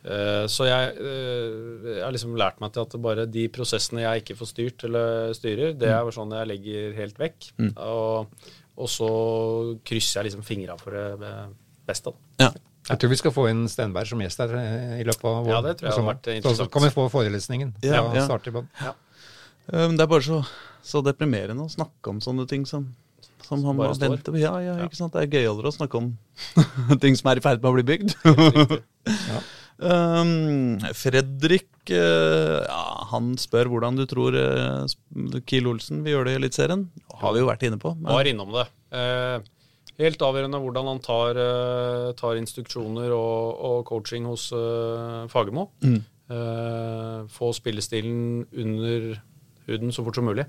[0.00, 4.36] Så jeg, eh, jeg har liksom lært meg til at bare de prosessene jeg ikke
[4.38, 7.50] får styrt eller styrer, det er jo sånn jeg legger helt vekk.
[7.76, 8.30] Og,
[8.80, 9.10] og så
[9.84, 11.34] krysser jeg liksom fingra for det
[11.86, 12.14] beste.
[12.38, 12.46] da.
[12.46, 12.50] Ja.
[12.88, 15.52] Jeg tror vi skal få inn Stenberg som gjest her eh, i løpet av våren.
[15.52, 16.70] Ja, det tror jeg har vært Så- interessant.
[16.70, 18.00] Så kan vi få forelesningen Ja,
[18.80, 18.94] ja.
[19.68, 20.40] Eh, men Det er bare så,
[20.82, 22.88] så deprimerende å snakke om sånne ting som,
[23.44, 24.16] som han bare står.
[24.16, 24.40] venter på.
[24.40, 25.12] Ja, ja, ikke sant?
[25.12, 26.16] Det er gøyere å snakke om
[27.04, 28.16] ting som er i ferd med å bli bygd.
[29.10, 29.40] Ja.
[29.80, 36.34] Um, Fredrik uh, ja, han spør hvordan du tror uh, Kiel Olsen vil gjøre det
[36.34, 36.84] i Eliteserien.
[37.22, 37.94] Har vi jo vært inne på.
[37.96, 38.66] Men, Var innom det.
[38.92, 39.40] Uh,
[40.00, 41.40] helt avgjørende hvordan han tar,
[42.16, 44.46] tar instruksjoner og, og coaching hos
[45.28, 45.66] Fagermo.
[45.84, 45.98] Mm.
[47.28, 49.10] Få spillestilen under
[49.68, 50.46] huden så fort som mulig.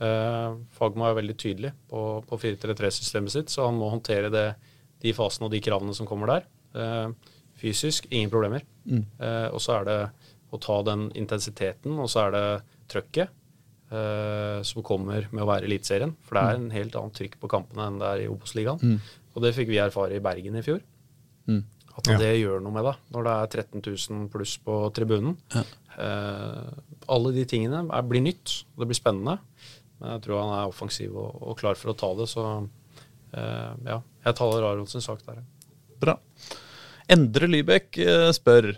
[0.00, 4.46] Fagermo er veldig tydelig på, på 4-3-3-systemet sitt, så han må håndtere det,
[5.04, 6.48] de fasene og de kravene som kommer der.
[6.74, 8.64] Eh, fysisk, ingen problemer.
[8.88, 9.98] Eh, og så er det
[10.54, 12.44] å ta den intensiteten, og så er det
[12.92, 13.28] trøkket
[13.90, 16.12] eh, som kommer med å være i Eliteserien.
[16.26, 18.98] For det er en helt annet trykk på kampene enn det er i Obos-ligaen.
[19.34, 20.82] Og det fikk vi erfare i Bergen i fjor.
[21.50, 21.62] Mm.
[21.94, 22.18] At Ja.
[22.18, 23.82] det gjør noe med deg når det er 13
[24.18, 25.36] 000 pluss på tribunen.
[25.54, 26.70] Eh,
[27.08, 29.38] alle de tingene er, blir nytt, og det blir spennende.
[30.00, 32.46] Men jeg tror han er offensiv og, og klar for å ta det, så
[33.32, 34.00] eh, ja.
[34.26, 35.42] Jeg taler Aron sin sak der.
[36.02, 36.16] Bra.
[37.12, 38.74] Endre Lybekk eh, spør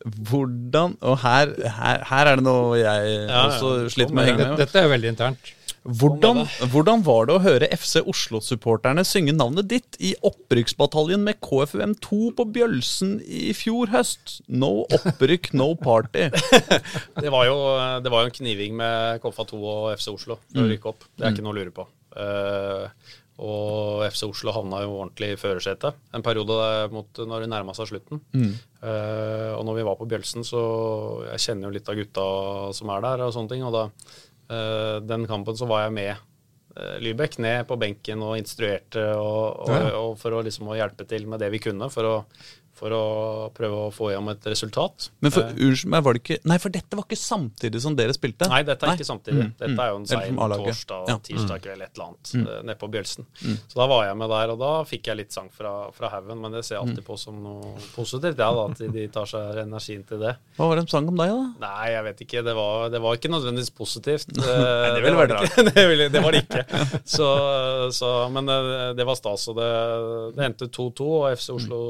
[0.00, 3.42] hvordan Og her, her, her er det noe jeg ja.
[3.50, 4.60] også sliter med å henge med.
[4.62, 5.50] dette er veldig internt.
[5.80, 12.18] Hvordan, hvordan var det å høre FC Oslo-supporterne synge navnet ditt i opprykksbataljen med KFUM2
[12.36, 14.42] på Bjølsen i fjor høst?
[14.48, 16.28] No opprykk, no party.
[17.24, 17.56] Det var jo,
[18.04, 21.08] det var jo en kniving med KFA2 og FC Oslo for å rykke opp.
[21.16, 21.88] Det er ikke noe å lure på.
[22.20, 23.10] Eh,
[23.40, 27.72] og FC Oslo havna jo ordentlig i førersetet en periode der mot når det nærma
[27.76, 28.20] seg slutten.
[28.36, 30.60] Eh, og når vi var på Bjølsen, så
[31.30, 32.26] Jeg kjenner jo litt av gutta
[32.76, 33.64] som er der, og sånne ting.
[33.64, 33.86] Og da
[34.50, 36.12] uh, den kampen så var jeg med
[36.76, 39.90] uh, Lybekk ned på benken og instruerte og, og, Ja.
[40.00, 42.16] og for å liksom å hjelpe til med det vi kunne for å,
[42.80, 43.02] for å
[43.52, 45.10] prøve å få igjen et resultat.
[45.20, 47.94] Men for, Eh, unnskyld meg, var det ikke Nei, for dette var ikke samtidig som
[47.98, 48.48] dere spilte.
[48.48, 49.44] Nei, dette er ikke samtidig.
[49.50, 49.54] Mm.
[49.60, 51.16] Dette er jo en Eller sein torsdag, Ja.
[51.18, 51.24] Mm.
[51.28, 52.46] tirsdag kveld, et eller annet, mm.
[52.70, 53.26] nede på Bjølsen.
[53.68, 56.40] Så da var jeg med der, og da fikk jeg litt sang fra, fra haugen,
[56.40, 56.90] men det ser jeg Mm.
[56.96, 60.36] alltid på som noe positivt, ja, da, at de tar seg energien til det.
[60.56, 61.44] Hva var det de sang om deg, da?
[61.66, 62.44] Nei, jeg vet ikke.
[62.48, 64.32] Det var, det var ikke nødvendigvis positivt.
[64.40, 65.64] Nei, det ville var vært ikke.
[65.74, 66.64] det, ville, det var det ikke.
[67.16, 67.26] Så,
[67.92, 69.68] så, men det, det var stas, og det,
[70.36, 71.80] det endte 2-2, og FC Oslo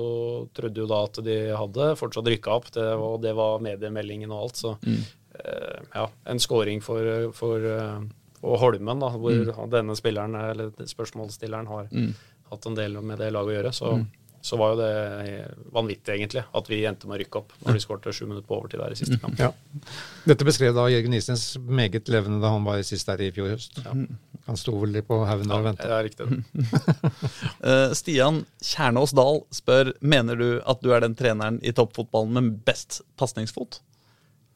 [0.56, 4.46] trodde jo da at de hadde fortsatt rykka opp, det, og det var mediemeldingen og
[4.46, 4.62] alt.
[4.62, 8.00] Så eh, ja, en scoring for, for eh,
[8.40, 11.90] Holmen, da, hvor denne spilleren, eller spørsmålsstilleren, har
[12.50, 13.72] hatt en del med det laget å gjøre.
[13.76, 13.90] Så,
[14.40, 14.92] så var jo det
[15.74, 18.56] vanvittig, egentlig, at vi endte med å rykke opp når de skårte sju minutter på
[18.56, 19.36] overtid der i siste kamp.
[19.40, 19.50] Ja.
[20.24, 23.82] Dette beskrev da Jørgen Isnes meget levende da han var sist der i fjor høst.
[23.84, 25.92] Han sto vel litt på haugen der og ventet.
[25.92, 26.40] Ja, riktig.
[27.60, 32.54] Eh, Stian Kjernås Dahl spør Mener du at du er den treneren i toppfotballen med
[32.64, 33.82] best pasningsfot.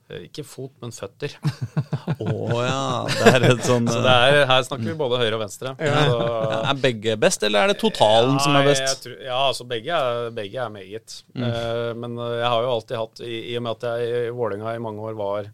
[0.08, 1.34] Eh, Ikke fot, men føtter.
[2.24, 2.80] Å ja.
[3.08, 5.74] Det er et sånn Så det er, her snakker vi både høyre og venstre.
[5.80, 6.16] Så,
[6.70, 9.04] Er begge best, eller er det totalen som er best?
[9.04, 11.18] tror- ja, altså begge er, begge er meget.
[11.36, 11.44] Mm.
[11.48, 14.76] Uh, men jeg har jo alltid hatt, i, i og med at jeg i Vålerenga
[14.76, 15.48] i mange år var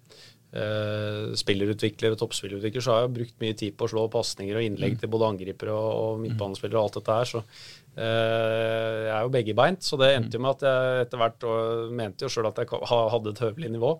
[0.53, 4.66] eh, spillerutvikler og toppspillerutvikler, så har jeg brukt mye tid på å slå pasninger og
[4.66, 5.01] innlegg Mm.
[5.01, 7.24] til både angripere og, og midtbanespillere og alt dette her.
[7.24, 7.42] Så
[8.01, 12.24] jeg er jo beggebeint, så det endte jo med at jeg etter hvert og mente
[12.24, 13.91] jo sjøl at jeg hadde et høvelig nivå.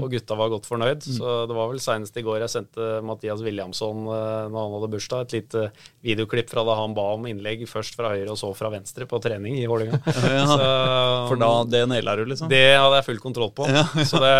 [0.00, 1.04] Og gutta var godt fornøyd.
[1.04, 4.90] Så det var vel seinest i går jeg sendte Mathias Williamson eh, når han hadde
[4.94, 5.64] bursdag, et lite
[6.04, 9.20] videoklipp fra da han ba om innlegg først fra høyre og så fra venstre på
[9.24, 10.00] trening i Vålerenga.
[10.34, 12.48] Ja, For da, det naila du, liksom?
[12.50, 13.68] det hadde jeg full kontroll på.
[14.10, 14.34] Så det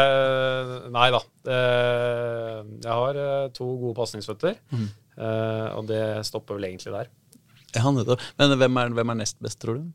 [0.94, 1.20] Nei da.
[1.44, 7.10] Jeg har eh, to gode pasningsføtter, eh, og det stopper vel egentlig der.
[7.76, 8.24] Ja, nettopp.
[8.40, 9.92] Men hvem er, hvem er nest best, tror du?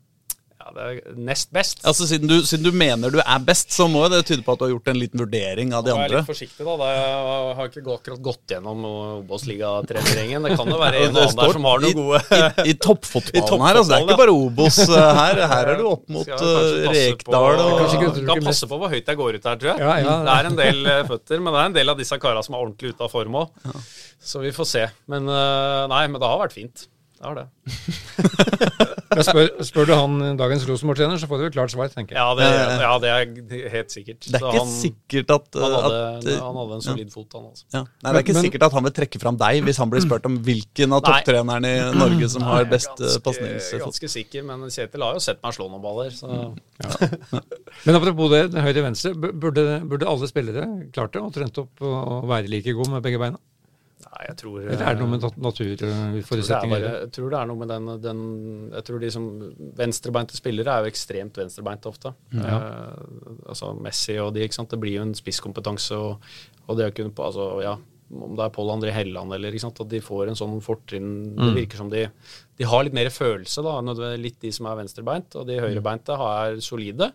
[0.60, 1.78] Ja, det er nest best.
[1.88, 4.52] Altså, siden du, siden du mener du er best, så må jo det tyde på
[4.52, 6.18] at du har gjort en liten vurdering av de er jeg andre.
[6.20, 6.88] litt forsiktig, da.
[6.90, 10.44] Jeg har ikke akkurat gått gjennom Obos-ligatreneringen.
[10.44, 13.80] Det kan jo være en annen der som har noe gode i, i toppfotballen her.
[13.80, 15.42] Altså, det er ikke bare Obos uh, her.
[15.54, 17.82] Her er du opp mot uh, Rekdal og
[18.20, 19.80] Kan passe på hvor høyt jeg går ut her, tror jeg.
[19.80, 20.20] Ja, ja.
[20.28, 22.58] Det er en del eh, føtter, men det er en del av disse karene som
[22.58, 23.66] er ordentlig ute av form òg.
[24.20, 24.86] Så vi får se.
[25.08, 26.90] Men eh, nei, men det har vært fint.
[27.20, 27.48] Det har det.
[29.10, 32.20] Men spør, spør du han dagens Rosenborg-trener, så får du et klart svar, tenker jeg.
[32.22, 32.46] Ja, det,
[32.80, 34.22] ja, det er helt sikkert.
[34.24, 37.10] Det er Så ikke han, sikkert at, han, hadde, at uh, han hadde en solid
[37.12, 37.66] fot, han altså.
[37.74, 37.82] ja.
[37.82, 40.04] Nei, Det er ikke Men- sikkert at han vil trekke fram deg hvis han blir
[40.06, 41.10] spurt om hvilken av Nei.
[41.10, 43.84] topptrenerne i Norge som har er best ganske, pasningsfot.
[43.84, 46.54] ganske sikker, men Kjetil har jo sett meg slå noen baller, så
[47.84, 50.64] Men apropos det, høyre-venstre, burde, burde alle spillere
[50.94, 53.36] klart det og trent opp å være like gode med begge beina?
[54.20, 56.82] Nei, jeg tror Eller er det noe med naturforutsetninger?
[56.84, 58.18] Jeg jeg tror det er noe med den, den
[58.74, 59.28] Jeg tror de som
[59.78, 62.12] Venstrebeinte spillere er jo ekstremt venstrebeinte ofte.
[62.36, 64.70] Eh, altså Messi og de, ikke sant.
[64.74, 66.20] Det blir jo en spisskompetanse, og,
[66.68, 67.76] og det å kunne på altså, ja,
[68.10, 71.10] Om det er Pål André Helland eller ikke sant, at de får en sånn fortrinn
[71.38, 72.04] Det virker som de,
[72.58, 73.78] de har litt mer følelse, da.
[74.20, 77.12] Litt de som er venstrebeint, og de høyrebeinte har- er solide.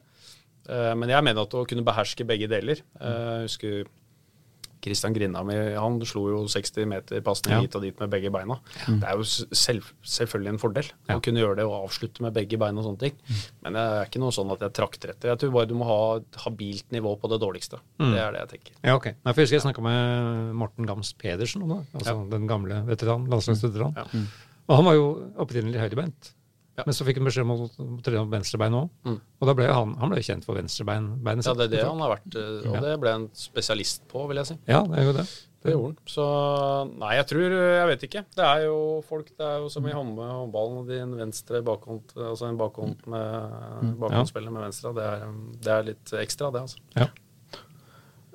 [0.67, 3.85] Eh, men jeg mener at å kunne beherske begge deler eh, Jeg husker
[4.83, 5.49] Christian Grindheim
[5.79, 7.61] han slo jo 60 meter pasning Ja.
[7.61, 8.59] hit og dit med begge beina.
[8.87, 11.15] Det er jo selv, selvfølgelig en fordel Ja.
[11.17, 13.13] å kunne gjøre det og avslutte med begge beina og sånne ting.
[13.63, 15.29] Men det er ikke noe sånn at jeg trakter etter.
[15.33, 17.79] Jeg tror bare du må ha et habilt nivå på det dårligste.
[17.97, 18.71] Det er det jeg tenker.
[18.83, 19.05] Ja, ok.
[19.25, 21.81] Nei, for jeg husker jeg snakka med Morten Gams Pedersen om det.
[21.95, 23.95] Altså den gamle veteranen, landslagsveteranen.
[23.95, 24.21] Ja.
[24.67, 26.31] Og han var jo opprinnelig høyrebeint.
[26.75, 26.83] Ja.
[26.83, 27.69] Men så fikk han beskjed om å
[28.03, 28.91] trene opp venstrebein òg.
[29.07, 29.17] Mm.
[29.39, 32.17] Og da ble han, han ble kjent for venstrebeinet Ja, det er det han har
[32.17, 34.57] vært, eh, og det ble en spesialist på, vil jeg si.
[34.67, 35.25] Ja, det er jo det.
[35.65, 35.97] Det gjorde han.
[36.13, 36.25] Så
[37.01, 38.21] nei, jeg tror Jeg vet ikke.
[38.37, 40.77] Det er jo folk Det er jo som i håndballen.
[40.83, 44.93] og din En venstre bakhånd Altså en bakhånd med bakhåndspiller med venstre.
[44.93, 45.25] Det er,
[45.65, 46.77] det er litt ekstra, det, altså.
[46.93, 47.09] Ja.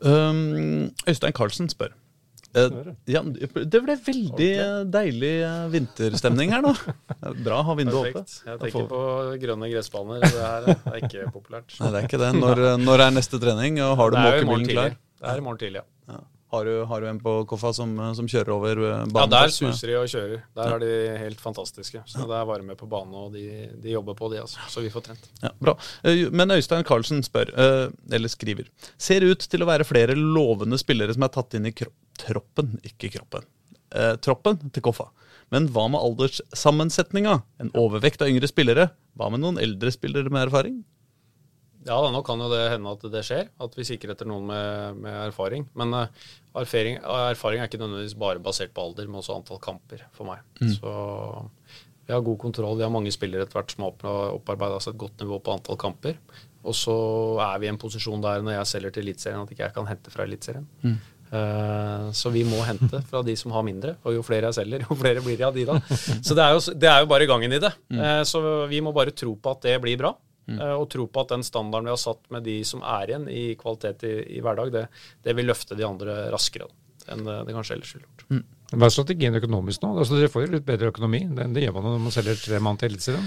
[0.00, 1.94] Um, Øystein Carlsen spør.
[2.54, 4.88] Eh, ja, det ble veldig okay.
[4.90, 6.72] deilig eh, vinterstemning her nå.
[7.20, 8.24] Er Bra å ha vinduet oppe.
[8.24, 8.42] Perfekt.
[8.48, 9.04] Jeg tenker på
[9.44, 10.24] grønne gressbaner.
[10.24, 11.78] Det her er ikke populært.
[11.78, 12.32] Nei, det er ikke det.
[12.40, 13.78] Når, eh, når er neste trening?
[13.86, 14.98] Og har du er måkebilen klar?
[15.20, 16.14] Det er i morgen tidlig, ja.
[16.16, 16.20] Ja.
[16.50, 19.12] Har, du, har du en på Koffa som, som kjører over banen?
[19.14, 20.40] Ja, der suser de og kjører.
[20.58, 20.90] Der er de
[21.20, 22.02] helt fantastiske.
[22.10, 24.58] Så det er varme på banen, og de, de jobber på, de, altså.
[24.72, 25.30] Så vi får trent.
[25.44, 25.76] Ja, bra.
[26.34, 28.66] Men Øystein Carlsen spør, eller skriver,
[28.98, 32.76] ser ut til å være flere lovende spillere som er tatt inn i kro troppen,
[32.86, 33.48] ikke kroppen.
[33.90, 35.08] Eh, troppen til Koffa.
[35.50, 37.40] Men hva med alderssammensetninga?
[37.62, 38.90] En overvekt av yngre spillere?
[39.18, 40.80] Hva med noen eldre spillere med erfaring?
[41.88, 44.44] Ja, da, nå kan jo det hende at det skjer, at vi sikrer etter noen
[44.50, 45.64] med, med erfaring.
[45.80, 46.26] Men uh,
[46.60, 50.44] erfaring, erfaring er ikke nødvendigvis bare basert på alder, men også antall kamper for meg.
[50.76, 50.92] Så
[52.06, 52.76] vi har god kontroll.
[52.76, 55.54] Vi har mange spillere etter hvert som har opp- opparbeida seg et godt nivå på
[55.56, 56.18] antall kamper.
[56.68, 56.94] Og så
[57.40, 59.88] er vi i en posisjon der når jeg selger til Eliteserien, at ikke jeg kan
[59.88, 60.66] hente fra Eliteserien.
[60.84, 60.98] Eh,
[61.30, 64.96] så vi må hente fra de som har mindre, og jo flere jeg selger, jo
[64.98, 65.76] flere blir det av de da.
[66.26, 67.70] Så det er jo, det er jo bare gangen i det.
[67.94, 70.10] Eh, så vi må bare tro på at det blir bra.
[70.50, 73.28] eh, Og tro på at den standarden vi har satt med de som er igjen
[73.30, 74.86] i kvalitet i, i hverdag, det,
[75.22, 76.66] det vil løfte de andre raskere
[77.10, 78.44] enn det, det kanskje ellers ville gjort.
[78.70, 79.88] Hva er strategien økonomisk nå?
[79.98, 81.24] Altså, dere får jo litt bedre økonomi.
[81.34, 83.24] Det, det gjør man når man selger tre mann til Eliteserien.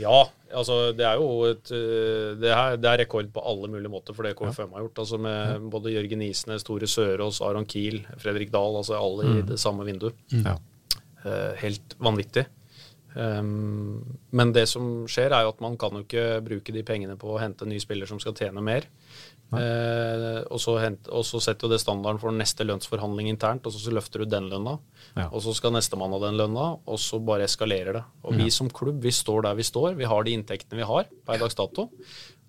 [0.00, 0.20] Ja,
[0.50, 4.16] altså det er jo et øh, det er, det er rekord på alle mulige måter
[4.16, 5.02] for det KFM har gjort.
[5.04, 8.76] altså Med både Jørgen Isnes, Tore Sørås, Aron Kiel, Fredrik Dahl.
[8.80, 10.14] Altså alle i det samme vinduet.
[10.32, 10.56] Ja.
[11.20, 12.46] Uh, helt vanvittig.
[13.14, 17.16] Um, men det som skjer, er jo at man kan jo ikke bruke de pengene
[17.18, 18.86] på å hente en ny spiller som skal tjene mer.
[19.58, 23.74] Eh, og, så hent, og så setter jo det standarden for neste lønnsforhandling internt, og
[23.74, 24.76] så, så løfter du den lønna.
[25.16, 25.28] Ja.
[25.28, 28.04] Og så skal nestemann ha den lønna, og så bare eskalerer det.
[28.22, 29.96] Og vi som klubb, vi står der vi står.
[29.98, 31.90] Vi har de inntektene vi har per dags dato.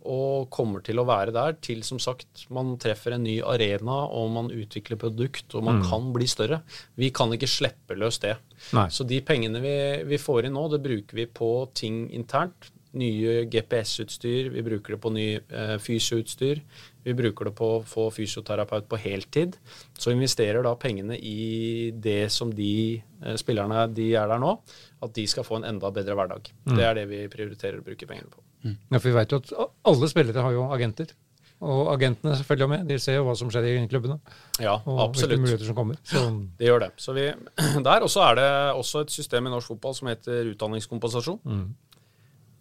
[0.02, 4.32] Og kommer til å være der til som sagt man treffer en ny arena og
[4.34, 6.64] man utvikler produkt og man kan bli større.
[6.98, 8.34] Vi kan ikke slippe løs det.
[8.74, 8.88] Nei.
[8.90, 9.76] Så de pengene vi,
[10.10, 12.72] vi får inn nå, det bruker vi på ting internt.
[12.98, 16.62] Nye GPS-utstyr, vi bruker det på ny eh, fysioutstyr.
[17.06, 19.56] Vi bruker det på å få fysioterapeut på heltid.
[19.98, 24.58] Så investerer da pengene i det som de eh, spillerne de er der nå,
[25.02, 26.52] at de skal få en enda bedre hverdag.
[26.68, 28.44] Det er det vi prioriterer å bruke pengene på.
[28.62, 29.54] Ja, for vi vet jo at
[29.90, 31.16] alle spillere har jo agenter.
[31.62, 32.88] Og agentene følger med.
[32.90, 34.18] De ser jo hva som skjer i klubbene.
[34.62, 36.00] Ja, Og hvilke muligheter som kommer.
[36.04, 36.24] Så,
[36.58, 36.92] Det gjør det.
[36.98, 37.28] Så vi,
[37.88, 41.40] der også er det også et system i norsk fotball som heter utdanningskompensasjon.
[41.46, 41.70] mm.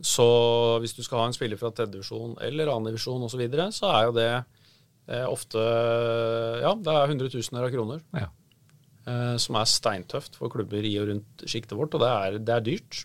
[0.00, 0.24] Så
[0.80, 4.06] hvis du skal ha en spiller fra tredjedivisjon eller annendivisjon osv., så, videre, så er
[4.08, 5.60] jo det eh, ofte
[6.62, 8.00] Ja, det er hundretusener av kroner.
[8.16, 8.28] ja.
[9.06, 12.54] eh, som er steintøft for klubber i og rundt sjiktet vårt, og det er, det
[12.56, 13.02] er dyrt.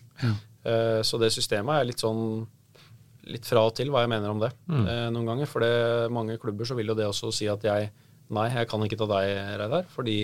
[0.66, 2.46] Eh, så det systemet er litt sånn
[3.26, 4.52] litt fra og til hva jeg mener om det
[4.86, 5.48] eh, noen ganger.
[5.50, 7.92] For det, mange klubber så vil jo det også si at jeg
[8.26, 9.28] Nei, jeg kan ikke ta deg,
[9.60, 10.16] Reidar, fordi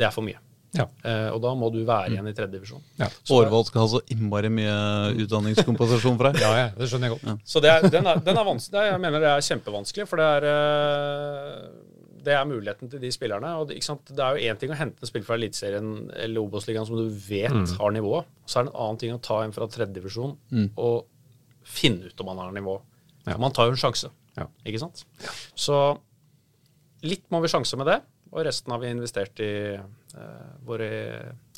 [0.00, 0.38] det er for mye.
[0.76, 0.84] Ja.
[1.02, 2.82] Eh, og da må du være igjen i tredjedivisjon.
[3.00, 3.08] Ja.
[3.34, 4.74] Årvoll skal ha så innmari mye
[5.24, 6.40] utdanningskompensasjon for deg.
[6.44, 7.40] ja, ja, det skjønner jeg godt.
[7.50, 8.74] Så det er, den, er, den er vanskelig.
[8.76, 11.64] Det er- Jeg mener det er kjempevanskelig, for det er eh,
[12.20, 13.50] det er muligheten til de spillerne.
[13.56, 14.10] og Det, ikke sant?
[14.14, 17.08] det er jo én ting å hente en spiller fra Eliteserien eller Obos-ligaen som du
[17.08, 18.20] vet har nivå.
[18.44, 20.36] Så er det en annen ting å ta en fra tredjedivisjon
[20.76, 21.06] og
[21.64, 22.76] finne ut om han har nivå.
[23.26, 23.38] Ja.
[23.40, 24.46] Man tar jo en sjanse, Ja.
[24.68, 25.02] ikke sant?
[25.56, 25.80] Så
[27.08, 27.98] litt må vi sjanse med det,
[28.32, 30.90] og resten har vi investert i eh, våre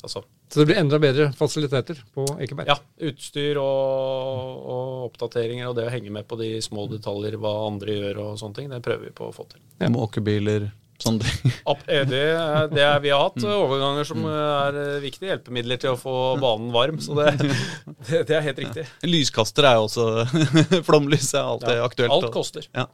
[0.03, 0.19] Altså
[0.51, 2.67] Så det blir enda bedre fasiliteter på Ekeberg.
[2.67, 2.75] ja,
[3.07, 7.95] utstyr og, og oppdateringer og det å henge med på de små detaljer, hva andre
[8.01, 9.61] gjør og sånne ting, det prøver vi på å få til.
[9.93, 10.67] Måkebiler,
[11.01, 11.55] sånne ting.
[11.71, 15.31] App- eh, Det, er- det er, vi har hatt eh, overganger som er eh, viktige
[15.31, 17.31] hjelpemidler til å få banen varm, så det,
[18.11, 18.85] det, det er helt riktig.
[19.07, 20.09] Lyskaster er jo også
[20.89, 22.17] Flomlys er alltid Ja, aktuelt.
[22.19, 22.67] Alt koster.
[22.75, 22.89] Ja.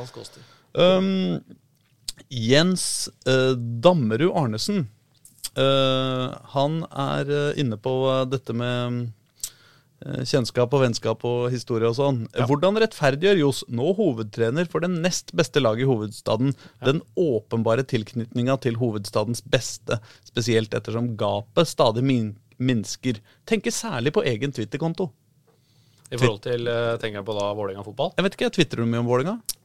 [0.00, 0.40] Alt koster.
[0.72, 1.36] Um,
[2.28, 4.88] Jens eh, Dammerud Arnesen.
[5.58, 8.98] eh, han er eh, inne på eh, dette med
[10.04, 12.20] eh, kjennskap og vennskap og historie og sånn.
[12.50, 16.54] Hvordan rettferdiggjør Johs, nå hovedtrener for den nest beste laget i hovedstaden,
[16.84, 23.18] den åpenbare tilknytninga til hovedstadens beste, spesielt ettersom gapet stadig min minsker?
[23.48, 25.10] Tenker særlig på egen Twitter-konto.
[26.08, 26.64] I forhold til
[27.02, 28.14] tenker jeg på da Vålerenga fotball?
[28.16, 29.57] Jeg vet ikke, Tvitrer du mye om Vålerenga?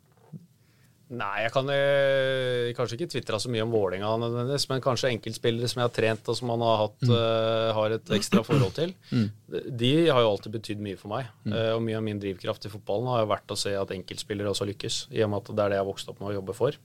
[1.14, 5.70] Nei, jeg kan øh, kanskje ikke tvitra så mye om Vålerenga nødvendigvis, men kanskje enkeltspillere
[5.70, 8.95] som jeg har trent og som man har, hatt, eh, har et ekstra forhold til.
[9.11, 11.30] De, de har jo alltid betydd mye for meg.
[11.51, 14.51] eh, og mye av min drivkraft i fotballen har jo vært å se at enkeltspillere
[14.53, 16.36] også lykkes, i og med at det er det jeg har vokst opp med å
[16.39, 16.80] jobbe for.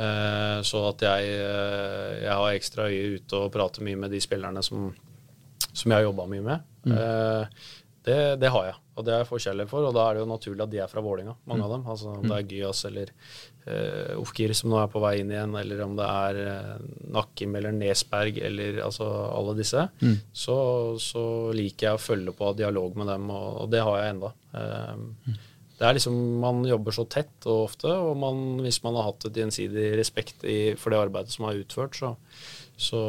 [0.00, 4.20] Uh, så at jeg, eh, jeg har ekstra øye ute og prater mye med de
[4.22, 4.92] spillerne som,
[5.72, 6.68] som jeg har jobba mye med.
[6.86, 7.64] Eh,
[8.06, 9.84] det, det har jeg, og det er jeg forkjærlig for.
[9.84, 11.82] Og da er det jo naturlig at de er fra Vålinga, mange av dem.
[11.92, 13.12] Altså Om det er Gyas eller
[13.66, 17.56] uh, Ofkir som nå er på vei inn igjen, eller om det er uh, Nakkim
[17.58, 19.86] eller Nesberg eller altså alle disse,
[20.32, 20.56] så,
[21.02, 21.24] så
[21.56, 24.14] liker jeg å følge på og ha dialog med dem, og, og det har jeg
[24.14, 24.32] enda.
[24.56, 25.38] Eh,
[25.80, 29.24] det er liksom, Man jobber så tett og ofte, og man, hvis man har hatt
[29.30, 32.12] et gjensidig respekt i, for det arbeidet som er utført, så,
[32.76, 33.00] så,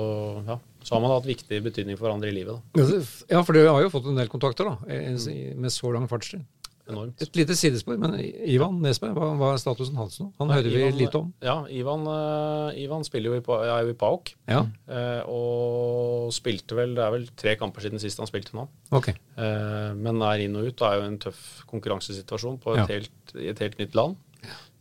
[0.48, 2.62] ja, så har man hatt viktig betydning for hverandre i livet.
[2.72, 2.86] Da.
[3.34, 6.48] Ja, for dere har jo fått en del kontakter da, med så lang fartstid.
[6.90, 7.22] Enormt.
[7.22, 8.16] Et lite sidespor, men
[8.50, 10.32] Ivan Nesberg, hva, hva er statusen hans nå?
[10.40, 11.34] Han hører vi Ivan- lite om.
[11.42, 14.34] Ja, Ivan, eh, Ivan spiller jo i, er jo i PAOK.
[14.50, 18.68] Ja, eh, og spilte vel Det er vel tre kamper siden sist han spilte nå.
[18.92, 19.14] Okay.
[19.38, 20.76] Eh, men er inn og ut.
[20.76, 22.86] Det er jo en tøff konkurransesituasjon på et, Ja.
[22.96, 24.18] helt, et helt nytt land.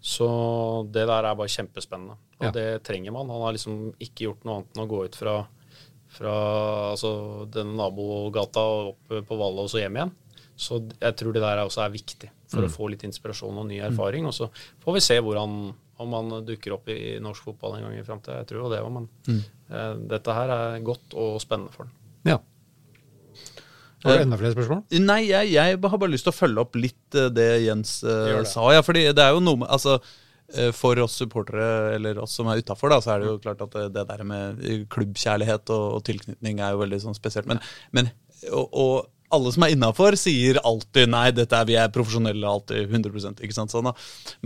[0.01, 0.27] Så
[0.91, 2.17] det der er bare kjempespennende.
[2.41, 2.51] Og Ja.
[2.51, 3.29] det trenger man.
[3.29, 5.47] Han har liksom ikke gjort noe annet enn å gå ut fra,
[6.09, 6.35] fra
[6.93, 10.13] altså, denne nabogata og opp på Valle og så hjem igjen.
[10.61, 12.67] Så jeg tror det der også er viktig for Mm.
[12.69, 14.27] å få litt inspirasjon og ny erfaring.
[14.29, 14.51] Og så
[14.85, 15.55] får vi se hvordan,
[16.03, 18.41] om han dukker opp i norsk fotball en gang i framtida.
[18.43, 19.43] Jeg tror jo det òg, men Mm.
[19.71, 21.93] eh, dette her er godt og spennende for den.
[22.33, 22.39] Ja.
[24.05, 24.83] Har du enda flere spørsmål?
[25.05, 28.31] Nei, jeg, jeg har bare lyst til å følge opp litt uh, det Jens uh,
[28.41, 28.47] det.
[28.49, 28.65] sa.
[28.73, 29.99] Ja, fordi det er jo noe med Altså,
[30.55, 33.71] eh, for oss supportere, eller oss som er utafor, så er det jo klart at
[33.77, 37.47] det, det der med eh, klubbkjærlighet og, og tilknytning er jo veldig sånn spesielt.
[37.51, 37.61] Men,
[37.93, 38.09] men
[38.51, 42.91] og, og alle som er innafor, sier alltid nei, dette er, vi er profesjonelle alltid,
[42.91, 43.73] 100 ikke sant?
[43.73, 43.91] Sånn.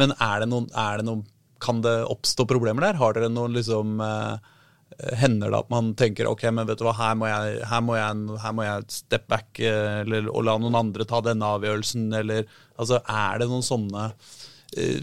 [0.00, 1.24] Men er det noen, er det noen
[1.64, 2.98] Kan det oppstå problemer der?
[3.00, 4.50] Har dere noen liksom eh,
[5.16, 7.96] Hender det at man tenker ok, men vet du hva, her må jeg, her må
[7.96, 12.10] jeg, her må jeg step back eh, eller, og la noen andre ta denne avgjørelsen?
[12.20, 12.44] Eller
[12.76, 14.04] altså, er det noen sånne
[14.76, 15.00] eh,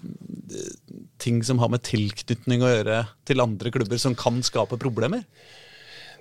[1.21, 5.25] ting som har med tilknytning å gjøre til andre klubber, som kan skape problemer?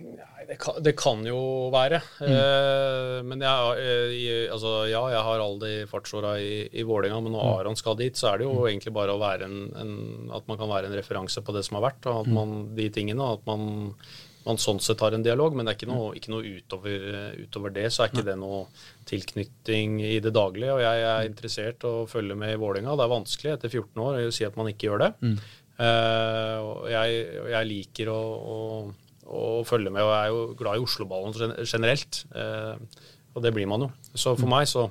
[0.01, 1.41] Nei, det kan, det kan jo
[1.71, 2.01] være.
[2.27, 7.37] Eh, men jeg, eh, altså, ja, jeg har alle de fartsåra i, i Vålerenga, men
[7.37, 9.93] når Aron skal dit, så er det jo egentlig bare å være en, en,
[10.35, 12.89] at man kan være en referanse på det som har vært, og at man, de
[12.91, 13.95] tingene, og at man
[14.41, 17.03] man sånn sett har en dialog, men det er ikke noe, ikke noe utover,
[17.43, 17.91] utover det.
[17.93, 18.63] Så er ikke det noe
[19.07, 20.79] tilknytning i det daglige.
[20.79, 22.95] Og jeg er interessert og følger med i Vålerenga.
[22.97, 25.11] Det er vanskelig etter 14 år å si at man ikke gjør det.
[25.21, 25.37] Mm.
[25.81, 27.21] Eh, og jeg,
[27.53, 28.21] jeg liker å,
[28.55, 28.59] å,
[29.31, 32.25] å følge med, og jeg er jo glad i Oslo-ballen generelt.
[32.35, 32.75] Eh,
[33.35, 33.91] og det blir man jo.
[34.19, 34.89] Så for meg så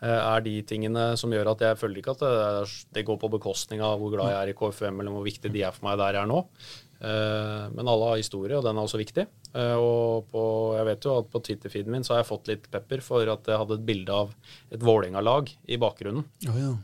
[0.00, 3.32] eh, er de tingene som gjør at jeg føler ikke at det, det går på
[3.38, 5.98] bekostning av hvor glad jeg er i KFM, eller hvor viktig de er for meg
[6.00, 6.44] der jeg er nå.
[6.96, 9.26] Eh, Men alle har historie, og den er også viktig.
[9.56, 10.40] Og på,
[10.76, 13.46] jeg vet jo at på Twitter-feeden min så har jeg fått litt pepper for at
[13.48, 14.34] jeg hadde et bilde av
[14.70, 16.26] et Vålerenga-lag i bakgrunnen.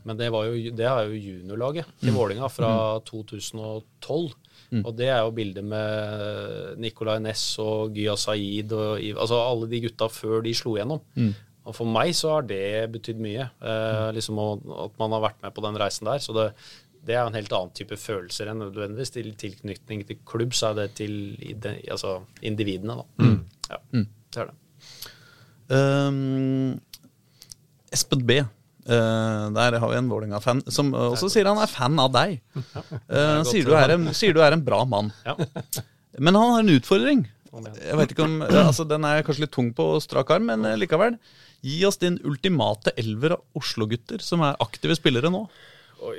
[0.09, 2.71] Men det, var jo, det er jo juniorlaget til Vålerenga fra
[3.05, 4.33] 2012.
[4.81, 9.81] Og det er jo bildet med Nicolay Næss og Gya Saeed og altså alle de
[9.85, 11.01] gutta før de slo igjennom.
[11.63, 13.45] Og for meg så har det betydd mye.
[13.63, 14.47] Eh, liksom å,
[14.85, 16.19] At man har vært med på den reisen der.
[16.19, 16.49] Så det,
[17.07, 20.53] det er en helt annen type følelser enn nødvendigvis til tilknytning til klubb.
[20.57, 21.37] Så er det til
[21.87, 23.05] altså individene, da.
[23.69, 24.57] Ja, det er det.
[25.73, 26.81] Um,
[27.95, 28.41] Espen B.
[28.85, 32.39] eh, der har vi en Vålerenga-fan som også sier han er fan av deg.
[33.13, 35.11] Uh, sier, du er en, sier du er en bra mann.
[35.27, 35.35] Ja.
[36.17, 37.25] Men han har en utfordring.
[37.53, 40.77] Jeg vet ikke om, altså Den er kanskje litt tung på strak arm, men eh,
[40.79, 41.19] likevel.
[41.63, 45.45] Gi oss din ultimate elver av Oslo-gutter som er aktive spillere nå.
[46.03, 46.17] Oi.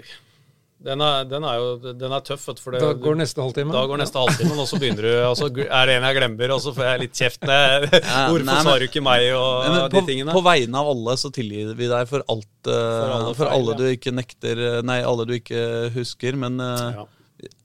[0.85, 3.72] Den er, den er jo den er tøff, for det, Da går neste halvtime.
[3.72, 6.53] Da går neste halvtimen, og så begynner du og så Er det en jeg glemmer,
[6.53, 7.41] og så får jeg litt kjeft.
[7.49, 10.32] Ja, Hvorfor nei, men- sa du ikke meg og Men de på, tingene?
[10.37, 13.66] på vegne av alle så tilgir vi deg for alt eh, For alle for feil,
[13.72, 13.78] ja.
[13.80, 15.64] du ikke nekter Nei, alle du ikke
[15.97, 17.07] husker, men eh, ja.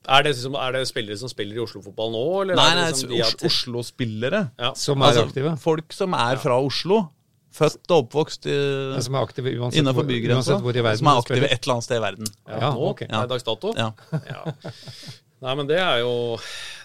[0.08, 2.56] er, det, liksom- er det spillere som spiller i Oslo-fotball nå, eller?
[2.56, 4.46] Nei, nei, liksom Os Oslo-spillere.
[4.58, 4.72] ja.
[4.74, 5.58] Som er Altså, aktive.
[5.60, 7.10] folk som er fra Oslo.
[7.50, 8.54] Født og oppvokst i,
[8.94, 10.36] ja, Som er aktive uansett, innenfor bygrensa.
[10.54, 12.30] uansett hvor i verden Som er aktive et eller annet sted i verden.
[12.46, 12.84] Ja, Ja, nå?
[12.92, 13.00] ok.
[13.08, 13.22] ja.
[13.26, 13.72] dags dato?
[13.76, 13.88] Ja.
[14.30, 14.42] Ja.
[15.44, 16.12] Nei, men det er jo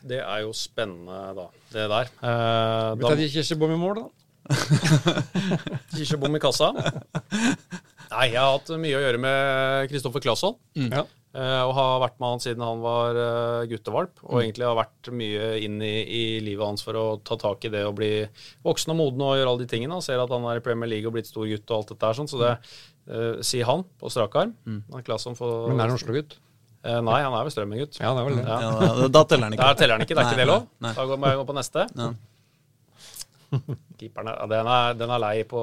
[0.08, 1.48] Det er jo spennende, da.
[1.76, 2.10] Det der.
[2.24, 4.08] Eh, Vi tar Kirsebom i mål, da.
[5.96, 6.72] Kirsebom i kassa.
[6.76, 10.58] Nei, jeg har hatt mye å gjøre med Kristoffer Klasvold.
[10.78, 11.04] Ja.
[11.36, 14.22] Eh, og har vært med han siden han var eh, guttevalp.
[14.24, 17.72] Og egentlig har vært mye inn i, i livet hans for å ta tak i
[17.74, 18.12] det og bli
[18.64, 19.98] voksen og moden og gjøre alle de tingene.
[19.98, 22.08] Han ser at han er i Premier League og blitt stor gutt og alt dette
[22.08, 24.54] her, sånn, så det uh, sier han på strak arm.
[24.64, 26.38] Han er Claesson for- Men er han Oslo-gutt?
[26.86, 28.00] Uh, nei, han er vel Strømmen-gutt.
[28.00, 28.46] Ja, det er vel det.
[28.48, 28.58] Ja.
[28.62, 29.68] Ja, da- da teller han ikke.
[29.68, 30.66] Der teller han ikke, det er ikke det lov?
[30.86, 30.94] nei.
[30.96, 31.86] Da går- gå på neste.
[32.00, 32.10] Ja.
[34.00, 35.60] Keeperen er, den, er, den er lei på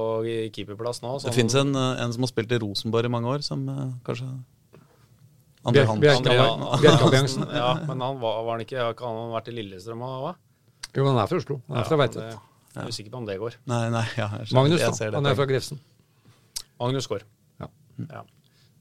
[0.54, 1.16] keeperplass nå.
[1.24, 3.90] Det fins en, eh, en som har spilt i Rosenborg i mange år, som eh,
[4.06, 4.28] kanskje
[5.64, 6.00] Bjerke-
[6.82, 7.44] Bjerkealliansen.
[7.54, 10.32] Ja, men han var, var han ikke Har han vært i Lillestrøm og hva?
[10.96, 11.60] Jo, han er fra Oslo.
[11.68, 12.30] Han er fra Veitvet.
[12.32, 12.38] det-
[12.74, 13.54] Jeg er usikker på om det går.
[13.66, 14.54] Nei, nei, ja, jeg skjønner.
[14.62, 15.10] Magnus, Jeg ser da.
[15.10, 15.14] det.
[15.22, 15.80] Han er fra Grefsen.
[16.80, 17.22] Magnus går.
[17.60, 17.66] Ja.
[18.10, 18.22] Ja,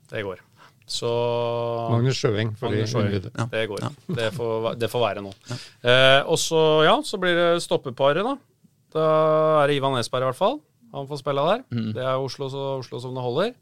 [0.10, 0.40] det går.
[0.88, 1.08] Så
[1.92, 3.14] Magnus Sjøeng, Magnus Sjøeng.
[3.38, 3.46] Ja.
[3.52, 3.80] Det går.
[3.84, 3.90] Ja.
[4.18, 5.32] Det, får, det får være nå.
[5.84, 8.36] Eh, og så, ja, så blir det stoppeparet, da.
[8.92, 9.06] Da
[9.64, 10.60] er det Ivan Esberg, i hvert fall.
[10.94, 11.62] Han får spille der.
[11.72, 11.94] Mm.
[11.96, 13.54] Det er Oslo, så, Oslo som det holder.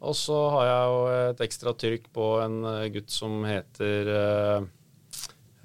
[0.00, 4.62] Og så har jeg jo et ekstra trykk på en eh, gutt som heter eh,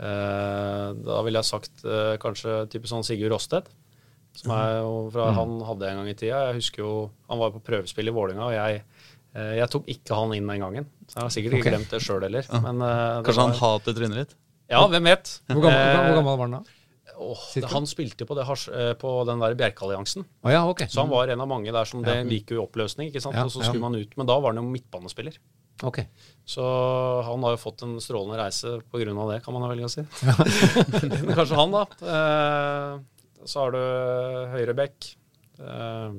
[0.03, 3.69] eh, Da ville jeg sagt eh, kanskje type sånn Sigurd Rosted.
[4.35, 5.37] Som er jo fra, Mm.
[5.39, 6.41] Han hadde en gang i tida.
[6.49, 6.93] Jeg husker jo,
[7.29, 8.81] Han var på prøvespill i Vålinga, og jeg,
[9.33, 10.89] eh, jeg tok ikke han inn den gangen.
[11.07, 11.75] Så jeg har sikkert ikke okay.
[11.77, 12.49] glemt det sjøl heller.
[12.65, 14.35] Men, eh, det Kanskje han var- hater trynet ditt?
[14.67, 15.39] Ja, hvem vet?
[15.47, 16.63] Hvor gammel, hvor gammel var han da?
[17.17, 20.25] Åh, det, han spilte på, det, eh, på den der Bjerkealliansen.
[20.43, 20.89] Oh, ja, okay.
[20.91, 23.11] Så han var en av mange der som det gikk jo i oppløsning.
[23.11, 23.37] ikke sant?
[23.41, 25.39] Og så skulle man ut, Men da var han jo midtbanespiller.
[25.83, 26.07] Okay.
[26.47, 26.63] Så
[27.27, 30.05] han har jo fått en strålende reise av det, kan man velge å si.
[31.25, 31.83] Men Kanskje han, da.
[32.15, 33.81] Eh, så har du
[34.55, 35.11] Høyrebekk.
[35.59, 36.15] Eh.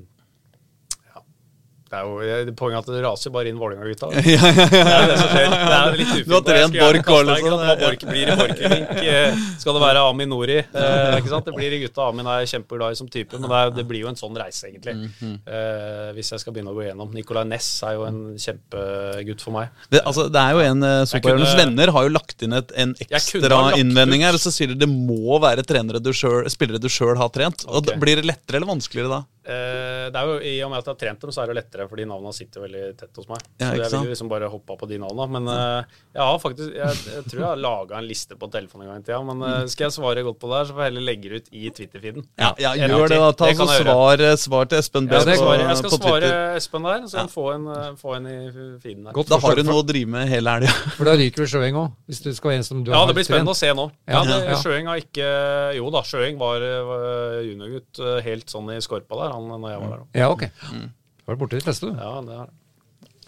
[1.86, 4.08] Det er jo jeg- poenget at det raser bare inn Vålerenga-gutta.
[4.16, 5.52] Det er det som skjer.
[5.54, 6.26] Det er litt ufint.
[6.26, 8.90] Du har trent Borch òg, Hva Borch blir i Borchgrevink.
[9.06, 10.56] eh, Skal det være Amin Nori?
[10.58, 11.46] Eh, ikke sant?
[11.46, 12.08] Det blir i gutta.
[12.10, 14.66] Amin er kjempeglad i som type, men det, er, det blir jo en sånn reise,
[14.70, 14.96] egentlig.
[15.22, 17.14] Eh, hvis jeg skal begynne å gå gjennom.
[17.14, 19.70] Nicolay Næss er jo en kjempegutt for meg.
[19.92, 22.96] Det, altså, det er jo en uh, Sophahjørnets venner har jo lagt inn et, en
[23.06, 26.90] ekstra innvending her, og så sier de det må være trenere du selv, spillere du
[26.92, 27.62] sjøl har trent.
[27.70, 29.22] Og da Blir det lettere eller vanskeligere da?
[29.46, 31.56] Eh, det er jo, I og med at jeg har trent dem, så er det
[31.60, 33.44] lettere, fordi navnene sitter veldig tett hos meg.
[33.62, 35.26] Ja, så jeg vil liksom bare hoppe på de navnene.
[35.36, 38.86] Men uh, jeg har faktisk Jeg, jeg tror jeg har laga en liste på telefonen
[38.86, 39.20] en gang i tida.
[39.28, 41.40] Men uh, skal jeg svare godt på det her, så får jeg heller legge det
[41.40, 42.26] ut i Twitter-feeden.
[42.42, 43.30] Ja, ja Gjør det, da.
[43.36, 46.32] Ta Det så svar, svar til Espen B Jeg skal, på, svare, jeg skal svare
[46.58, 47.70] Espen der, så han får en,
[48.00, 48.36] få en i
[48.82, 49.14] feeden der.
[49.14, 50.74] Godt Da har du noe å drive med hele helga.
[50.98, 53.14] For da ryker vel Sjøeng òg, hvis du skal være en som du Ja, det
[53.18, 53.86] blir spennende å se nå.
[54.10, 54.58] Ja, det, ja.
[54.64, 55.30] Sjøeng har ikke
[55.78, 59.92] Jo da, Sjøeng var var juniorgutt helt sånn i skorpa der, han når jeg var
[59.92, 60.06] der.
[60.18, 60.46] Ja, ok.
[60.72, 60.86] Mm.
[60.90, 61.98] Da har det borte de fleste, du.
[61.98, 62.54] Ja, det er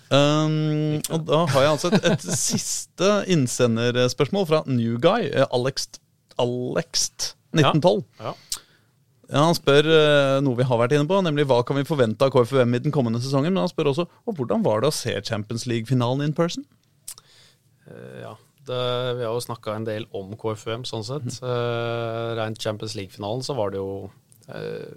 [0.09, 5.27] Um, og da har jeg altså et, et siste innsenderspørsmål fra New Guy.
[5.29, 6.01] eh, Alext
[6.41, 8.07] 1912.
[8.23, 8.33] Ja.
[9.29, 12.25] Ja, Han spør uh, noe vi har vært inne på, nemlig hva kan vi forvente
[12.25, 13.53] av KFUM i den kommende sesongen.
[13.53, 16.65] Men han spør også og hvordan var det å se Champions League-finalen in person?
[17.85, 18.33] Uh, ja.
[18.69, 18.81] Det,
[19.17, 21.39] vi har jo snakka en del om KFUM, sånn sett.
[21.45, 24.09] Uh, Rent Champions League-finalen så var det jo
[24.53, 24.97] eh,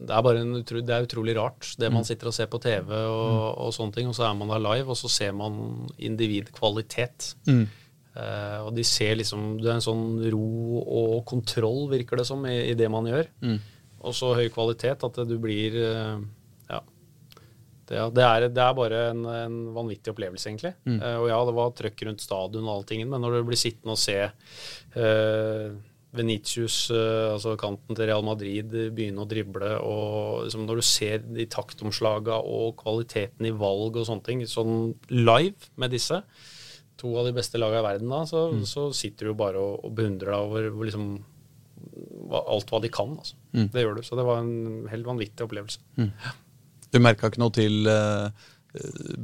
[0.00, 2.88] det er bare utro, det er utrolig rart, det man sitter og ser på TV
[2.96, 4.08] og, og sånne ting.
[4.10, 5.60] Og så er man der live, og så ser man
[6.00, 7.34] individkvalitet.
[8.10, 12.42] Eh, og de ser liksom Det er en sånn ro og kontroll, virker det som,
[12.48, 13.28] i, i det man gjør.
[14.00, 16.16] Og så høy kvalitet at du blir uh,
[16.70, 16.80] Ja.
[17.90, 20.72] Det, det, er, det er bare en, en vanvittig opplevelse, egentlig.
[21.02, 23.96] Eh, og ja, det var trøkk rundt stadion og alltingen, men når du blir sittende
[23.96, 25.64] og se eh,
[26.16, 31.22] Venitius, eh, altså kanten til Real Madrid, begynne å drible, og liksom når du ser
[31.26, 36.22] de taktomslaga og kvaliteten i valg og sånne ting, sånn live med disse,
[37.00, 39.94] to av de beste lagene i verden da, så, så sitter du bare og, og
[39.96, 41.06] beundrer deg over hvor liksom,
[42.30, 43.14] alt hva de kan.
[43.16, 43.38] Altså.
[43.72, 44.02] Det gjør du.
[44.04, 45.80] Så det var en helt vanvittig opplevelse.
[46.90, 48.48] Du merka ikke noe til eh,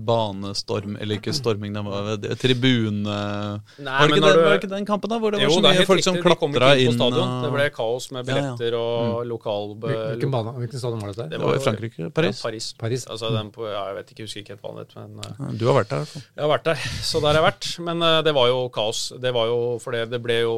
[0.07, 3.03] banestorm, eller ikke storming, det var det- tribune...
[3.05, 5.41] Nei, var, det men ikke den, du- var det ikke den kampen da, hvor det
[5.41, 6.99] var Jo, så det mye folk som klatra inn på inn?
[6.99, 7.29] stadion.
[7.29, 8.41] og- Det ble kaos med Ja, ja.
[8.57, 9.75] billetter og lokal...
[9.87, 11.29] Hvilken, bane, hvilken stadion var dette?
[11.31, 12.41] Det var i Frankrike, Paris.
[12.43, 12.73] Ja, Paris.
[12.79, 13.07] Paris.
[13.07, 15.67] Altså, den på, ja, jeg vet ikke, husker ikke helt vanlig den men eh, Du
[15.71, 16.27] har vært der, i hvert fall.
[16.37, 16.77] jeg har vært der.
[17.11, 17.71] Så der har jeg vært.
[17.87, 19.13] Men uh, det var jo kaos.
[19.23, 20.57] Det var jo for det, det ble jo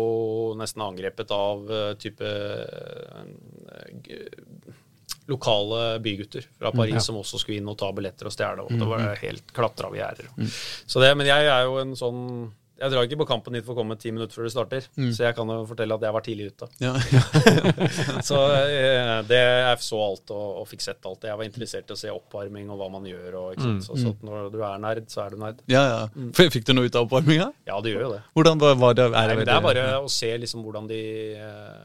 [0.58, 4.28] nesten angrepet av uh, type eh, g-
[5.28, 7.04] lokale bygutter fra Paris ja.
[7.04, 8.64] som også skulle inn og ta billetter og stjele.
[8.64, 10.30] Og det var helt klatra vi gjerder.
[10.86, 12.24] Så det, men jeg er jo en sånn
[12.78, 15.24] jeg drar ikke på kampen hit for å komme ti minutter før det starter, så
[15.24, 16.68] jeg kan jo fortelle at jeg var tidlig ute.
[16.78, 16.92] Ja.
[18.28, 21.26] Så eh, det, jeg så alt og, og fikk sett alt.
[21.26, 23.34] Jeg var interessert i å se oppvarming og hva man gjør.
[23.40, 23.86] Og, ikke sant?
[23.88, 25.62] Så, så at når du er nerd, så er du nerd.
[25.70, 26.04] ja, ja.
[26.14, 26.30] Mm.
[26.38, 27.48] Fikk du noe ut av oppvarminga?
[27.66, 28.20] Ja, det gjør jo det.
[28.38, 29.08] Hvordan var, var det?
[29.08, 31.02] Er Nei, det er bare å se liksom hvordan de
[31.34, 31.82] eh,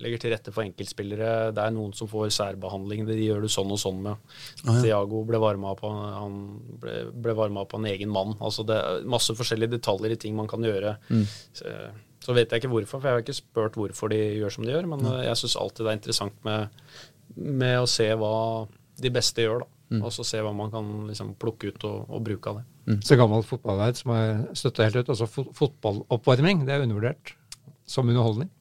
[0.00, 1.50] legger til rette for enkeltspillere.
[1.56, 3.02] Det er noen som får særbehandling.
[3.08, 4.20] De gjør du sånn og sånn med.
[4.62, 6.36] Thiago ble varma på Han
[6.82, 8.36] ble, ble varma på en egen mann.
[8.38, 10.96] Altså det er masse forskjellige detaljer i ting man kan gjøre.
[11.56, 11.74] Så,
[12.22, 14.74] så vet jeg ikke hvorfor, for jeg har ikke spurt hvorfor de gjør som de
[14.74, 14.86] gjør.
[14.92, 16.80] Men eh, jeg syns alltid det er interessant med,
[17.34, 18.34] med å se hva
[19.00, 19.70] de beste gjør, da.
[20.04, 22.66] Og så se hva man kan liksom plukke ut og, og bruke av det.
[23.06, 25.10] Så gammelt fotballverd som har støtta helt ut.
[25.10, 27.32] Altså fot fotballoppvarming, det er undervurdert
[27.90, 28.52] som underholdning.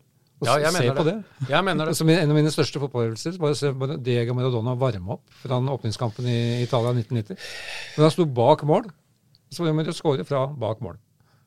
[0.45, 1.15] Ja, jeg se mener på det.
[1.19, 1.49] det.
[1.51, 1.97] Jeg mener det.
[1.99, 3.71] Som en av mine største fotballøvelser var å se
[4.05, 7.35] Diego Maradona varme opp fra den åpningskampen i Italia 1990.
[7.97, 8.87] Men han sto bak mål,
[9.51, 10.95] så var det å skåre fra bak mål.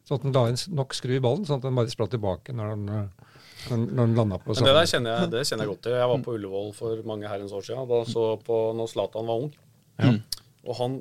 [0.09, 2.53] Sånn at han la inn nok skru i ballen, sånn at den bare spratt tilbake
[2.59, 3.36] når han, eh,
[3.70, 5.97] når, han landa på Men det der kjenner jeg, det kjenner jeg godt til.
[5.97, 7.88] Jeg var på Ullevål for mange herrens år siden.
[7.88, 9.53] Da så på når Zlatan var ung.
[10.68, 10.99] Og han,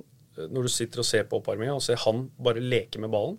[0.47, 3.35] når du sitter og ser på oppvarminga og ser han bare leke med ballen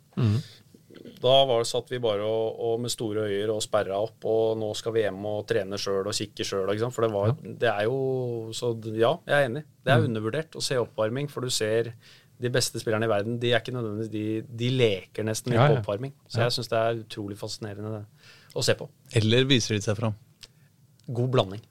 [1.23, 4.73] Da var, satt vi bare og, og med store øyer og sperra opp, og nå
[4.79, 6.73] skal vi hjem og trene sjøl og kikke sjøl.
[6.91, 9.64] For det, var, det er jo Så ja, jeg er enig.
[9.83, 11.93] Det er undervurdert å se oppvarming, for du ser
[12.43, 14.25] de beste spillerne i verden de er ikke nødvendigvis de,
[14.59, 16.14] de leker nesten litt Ja, på oppvarming.
[16.27, 18.89] Så jeg syns det er utrolig fascinerende det, å se på.
[19.20, 20.16] Eller viser de seg fram?
[21.07, 21.62] God blanding.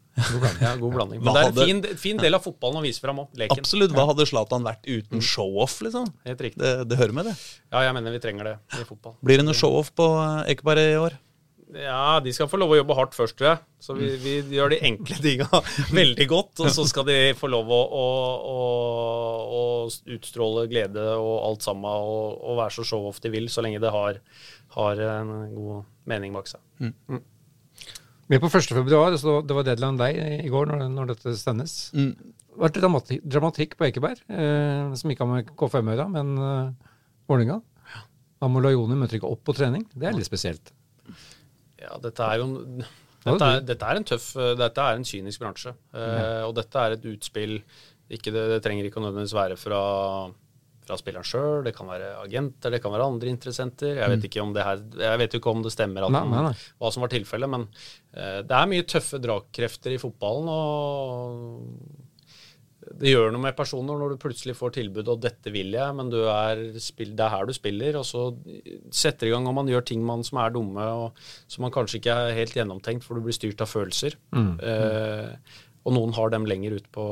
[0.62, 1.22] Ja, god blanding.
[1.24, 3.42] Men Hva det er en hadde- fin, fin del av fotballen å vise fram òg.
[3.50, 3.94] Absolutt.
[3.96, 6.10] Hva hadde Zlatan vært uten show-off, liksom?
[6.28, 6.60] Helt riktig.
[6.62, 7.36] Det, det hører med, det.
[7.72, 9.16] Ja, jeg mener vi trenger det i fotball.
[9.24, 11.16] Blir det noe show-off på eh, Ekeberg i år?
[11.72, 13.60] Ja, de skal få lov å jobbe hardt først, tror jeg.
[13.80, 15.48] Så vi, vi gjør de enkle tinga
[16.02, 16.60] veldig godt.
[16.66, 18.06] Og så skal de få lov å, å,
[18.52, 18.60] å,
[19.56, 19.62] å
[20.18, 23.94] utstråle glede og alt sammen, og, og være så show-off de vil, så lenge det
[23.96, 24.20] har,
[24.76, 26.60] har en god mening bak seg.
[28.32, 28.70] Vi er på 1.
[28.72, 31.74] februar, så det var deadline day i går når, når dette sendes.
[31.92, 32.14] Mm.
[32.16, 36.32] Det var dramatikk, dramatikk på Ekeberg, eh, som ikke har med KFM å gjøre, men
[36.40, 36.94] eh,
[37.28, 37.60] Vålerenga.
[38.42, 39.84] Amol og møter ikke opp på trening.
[39.94, 40.72] Det er litt spesielt.
[41.82, 42.86] Ja, dette er jo en-
[43.22, 45.76] dette er, dette er en tøff Dette er en kynisk bransje.
[45.94, 47.60] Eh, og dette er et utspill
[48.12, 49.82] ikke det, det trenger ikke å nødvendigvis være fra,
[50.86, 54.00] fra spilleren sjøl, det kan være agenter, det kan være andre interessenter.
[54.00, 56.54] Jeg vet, ikke om det her, jeg vet ikke om det stemmer Nei, nei, nei.
[56.82, 57.68] hva som var tilfellet, men
[58.18, 60.50] uh, det er mye tøffe dragkrefter i fotballen.
[60.52, 62.10] og
[62.82, 66.10] det gjør noe med personer når du plutselig får tilbud og 'dette vil jeg', men
[66.10, 68.24] du er, det er her du spiller, og så
[68.90, 72.02] setter i gang og man gjør ting man som er dumme, og som man kanskje
[72.02, 74.18] ikke er helt gjennomtenkt, for du blir styrt av følelser.
[74.34, 75.30] Eh,
[75.86, 77.06] og noen har dem lenger ut på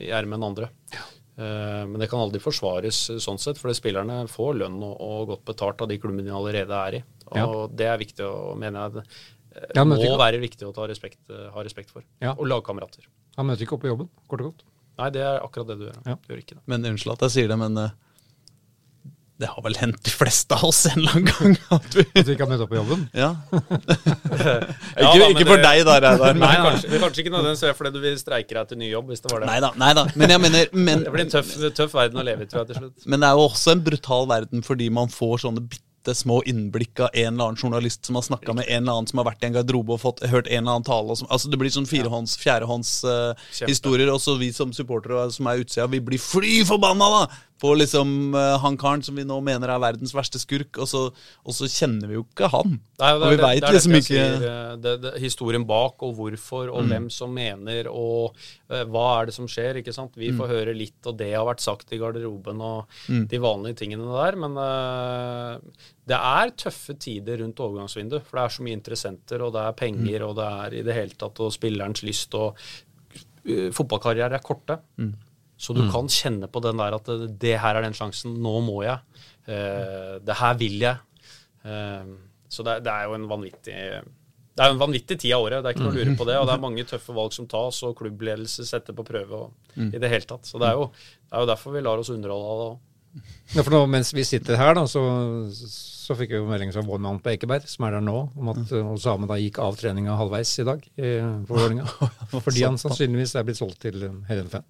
[0.00, 0.70] i ermet enn andre.
[0.92, 1.08] Eh,
[1.40, 5.84] men det kan aldri forsvares sånn sett, for spillerne får lønn og, og godt betalt
[5.84, 7.02] av de klubbene de allerede er i.
[7.38, 10.18] Og det er viktig å mener jeg det eh, Ja, men må ikke.
[10.20, 12.04] være viktig å ta respekt, eh, ha respekt for.
[12.22, 12.34] Ja.
[12.36, 13.06] Og lagkamerater.
[13.38, 14.64] Han møter ikke opp på jobben, kort og godt.
[15.00, 15.98] Nei, det er akkurat det du gjør.
[16.04, 16.16] Ja.
[16.20, 16.62] Du gjør ikke det.
[16.68, 17.94] Men Unnskyld at jeg sier det, men eh,
[19.40, 21.54] Det har vel hendt de fleste av oss en eller annen gang.
[21.72, 23.06] At vi, At vi ikke har møtt opp på jobben.
[23.16, 23.30] ja.
[25.00, 26.34] Ja, ikke ikke for det- deg, da, Reidar.
[26.40, 29.22] Nei, kanskje, kanskje ikke nødvendigvis det fordi du vil streike deg til ny jobb, hvis
[29.24, 29.48] det var det.
[29.50, 30.04] Neida, nei da.
[30.14, 32.72] Men jeg mener men, Det blir en tøff, tøff verden å leve i, tror jeg,
[32.74, 33.06] til slutt.
[33.06, 37.00] Men det er jo også en brutal verden fordi man får sånne bitte små innblikk
[37.04, 39.44] av en eller annen journalist som har snakka med en eller annen som har vært
[39.44, 41.12] i en garderobe og fått, hørt en eller annen tale.
[41.12, 44.08] Og som, altså Det blir sånn firehånds, fjerdehånds uh, historier.
[44.12, 47.22] Og så vi som supportere som er utsida, vi blir fly forbanna da
[47.60, 51.02] på liksom eh, han karen som vi nå mener er verdens verste skurk, og så,
[51.44, 52.78] og så kjenner vi jo ikke han.
[53.00, 56.70] Nei, Og vi det- er liksom ikke- sier, eh, det, det, Historien bak, og hvorfor,
[56.72, 58.34] og hvem som mener, og
[58.70, 59.76] uh, hva er det som skjer.
[59.82, 60.16] ikke sant?
[60.16, 62.86] Vi får høre litt, og det har vært sagt i garderoben, og
[63.28, 64.36] de vanlige tingene der.
[64.40, 65.58] Men uh,
[66.08, 68.24] det er tøffe tider rundt overgangsvinduet.
[68.24, 70.94] For det er så mye interessenter, og det er penger, og det er i det
[70.96, 72.34] hele tatt og spillerens lyst.
[72.34, 74.80] og uh, Fotballkarriere er korte.
[75.60, 77.08] Så du kan kjenne på den der at
[77.40, 78.38] det, her er den sjansen.
[78.40, 79.02] Nå må jeg.
[79.44, 81.26] Uh, det her vil jeg.
[81.66, 82.16] Uh,
[82.50, 83.76] så det, det er jo en vanvittig
[84.50, 86.24] det er jo en vanvittig tid av året, det er ikke noe å lure på
[86.28, 86.36] det.
[86.36, 90.00] Og det er mange tøffe valg som tas, og klubbledelse setter på prøve og, i
[90.02, 90.48] det hele tatt.
[90.48, 92.80] Så det er, jo, det er jo derfor vi lar oss underholde av det òg.
[93.54, 95.00] Ja, for nå, mens vi sitter her, da, så,
[95.50, 98.50] så fikk vi jo melding fra vår mann på Ekeberg, som er der nå, om
[98.52, 101.86] at uh, Osame da gikk av treninga halvveis i dag eh, for Vålerenga.
[102.46, 104.66] Fordi han sannsynligvis er blitt solgt til um, Heerenveen.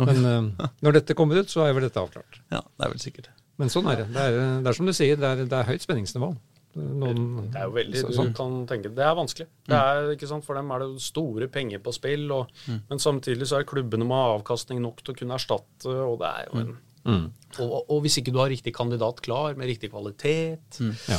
[0.00, 2.40] Men uh, når dette kommer ut, så er vel dette avklart.
[2.52, 3.28] Ja, det er vel sikkert.
[3.60, 4.08] Men sånn er det.
[4.14, 6.32] Det er, det er som du sier, det er, det er høyt spenningsnivå.
[6.72, 9.44] Noen, Det er jo veldig, så- du kan tenke, det er vanskelig.
[9.68, 12.48] Det er, ikke sant, For dem er det store penger på spill, og,
[12.88, 16.48] men samtidig så er klubbene med avkastning nok til å kunne erstatte, og det er
[16.48, 16.72] jo en
[17.04, 17.24] Mm.
[17.58, 21.18] og, og hvis ikke du har riktig kandidat klar, med riktig kvalitet Ja.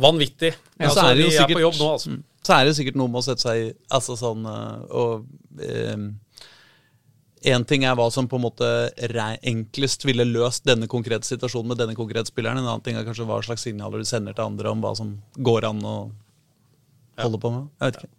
[0.00, 0.54] Vanvittig.
[0.78, 2.10] Ja, så altså, er det sikkert- er på jobb nå, altså.
[2.10, 2.22] Mm.
[2.46, 5.26] Så er det sikkert noe med å sette seg Altså sånn og Og
[7.50, 8.66] en ting er hva som på en måte
[9.48, 12.60] enklest ville løst denne konkrete situasjonen med denne konkrete spilleren.
[12.60, 15.14] En annen ting er kanskje hva slags signaler du sender til andre om hva som
[15.40, 15.94] går an å
[17.20, 17.68] holde på med.
[17.80, 18.10] Jeg vet ikke.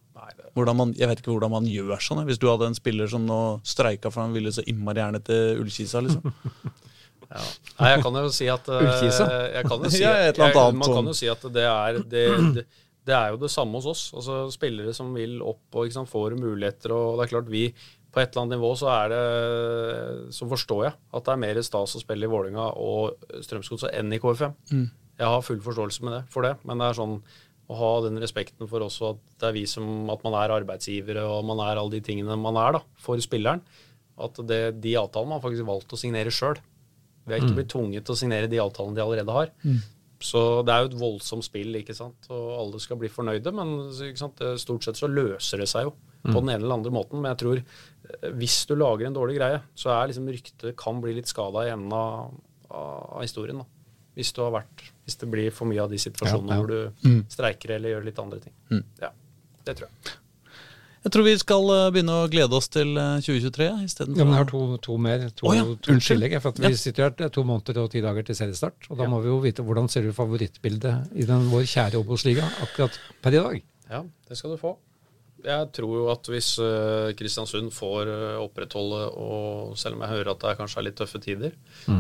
[0.58, 2.26] Hvordan man, jeg vet ikke hvordan man gjør sånn.
[2.28, 5.62] Hvis du hadde en spiller som nå streika for han ville så innmari gjerne til
[5.62, 6.34] Ullkisa, liksom.
[7.32, 7.42] ja.
[7.80, 9.28] Nei, jeg kan jo si at eh, Ullkisa?
[9.56, 11.66] Jeg kan jo si, Ja, et eller annet jeg, Man kan jo si at det
[11.70, 12.26] er det,
[12.58, 12.66] det,
[13.08, 14.04] det er jo det samme hos oss.
[14.18, 16.94] Altså Spillere som vil opp og sant, får muligheter.
[16.96, 17.66] og det er klart vi
[18.12, 19.22] på et eller annet nivå så er det
[20.36, 24.12] Så forstår jeg at det er mer stas å spille i Vålinga og Strømsgodset enn
[24.12, 24.58] i KFM.
[25.22, 27.16] Jeg har full forståelse med det, for det, men det er sånn
[27.72, 31.24] å ha den respekten for også at det er vi som At man er arbeidsgivere
[31.24, 33.62] og man er alle de tingene man er da, for spilleren.
[34.22, 36.60] At det, de avtalene man faktisk valgt å signere sjøl.
[37.32, 39.52] Vi har ikke blitt tvunget til å signere de avtalene de allerede har.
[40.22, 42.30] Så det er jo et voldsomt spill, ikke sant.
[42.30, 43.90] Og alle skal bli fornøyde, men
[44.62, 47.22] stort sett så løser det seg jo på den ene eller andre måten.
[47.22, 51.02] Men jeg tror eh, hvis du lager en dårlig greie, så er liksom ryktet kan
[51.02, 52.36] bli litt skada i enden av,
[52.70, 53.64] av, historien.
[53.64, 53.66] da.
[54.18, 56.62] Hvis, vært, hvis det blir for mye av de situasjonene Ja, ja.
[56.62, 56.70] hvor
[57.16, 58.58] du streiker eller gjør litt andre ting.
[59.02, 59.14] Ja,
[59.66, 60.21] det tror jeg.
[61.02, 64.44] Jeg tror vi skal øh, begynne å glede oss til 2023 istedenfor Ja, men jeg
[64.44, 65.24] har to, to mer.
[65.40, 66.36] To, Å ja, to tillegg.
[66.44, 68.86] For at vi sitter her er to måneder og ti dager til seriestart.
[68.92, 72.46] Og da må vi jo vite hvordan ser du favorittbildet i den, vår kjære Obos-liga
[72.68, 73.68] akkurat per i dag.
[73.92, 74.76] Ja, det skal du få.
[75.42, 80.36] Jeg tror jo at hvis eh, Kristiansund får eh, opprettholde, og selv om jeg hører
[80.36, 81.56] at det er kanskje er litt tøffe tider,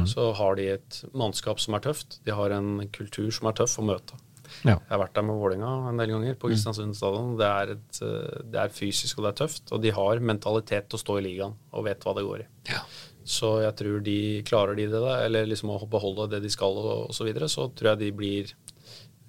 [0.09, 2.19] så har de et mannskap som er tøft.
[2.27, 4.19] De har en kultur som er tøff å møte.
[4.65, 4.75] Ja.
[4.75, 7.35] Jeg har vært der med Vålerenga en del ganger på Kristiansund stadion.
[7.39, 11.03] Det eh, det er fysisk og det er tøft, og de har mentalitet til å
[11.05, 12.49] stå i ligaen og vet hva det går i.
[12.71, 12.83] Ja.
[13.27, 16.91] Så jeg tror de klarer de det, eller liksom å beholde det de skal og
[17.09, 18.53] osv., så, videre, så tror jeg de blir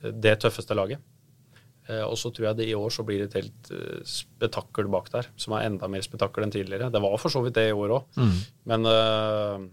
[0.02, 1.02] det tøffeste laget.
[1.90, 4.90] Eh, og så tror jeg det i år så blir det et helt eh, spetakkel
[4.92, 6.90] bak der, som er enda mer spetakkel enn tidligere.
[6.94, 8.20] Det var for så vidt det i år òg,
[8.70, 9.64] men eh,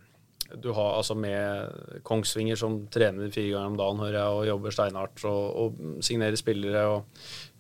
[0.57, 4.75] du har altså med Kongsvinger som trener fire ganger om dagen, hører jeg, og jobber
[4.75, 6.85] steinhardt og, og signerer spillere.
[6.89, 7.03] og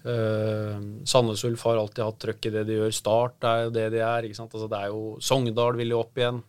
[0.07, 2.95] uh, Sandnes Ulf har alltid hatt trøkk i det de gjør.
[2.95, 4.25] Start er jo det de er.
[4.27, 4.55] ikke sant?
[4.55, 6.41] Altså, det er jo Sogndal vil jo opp igjen.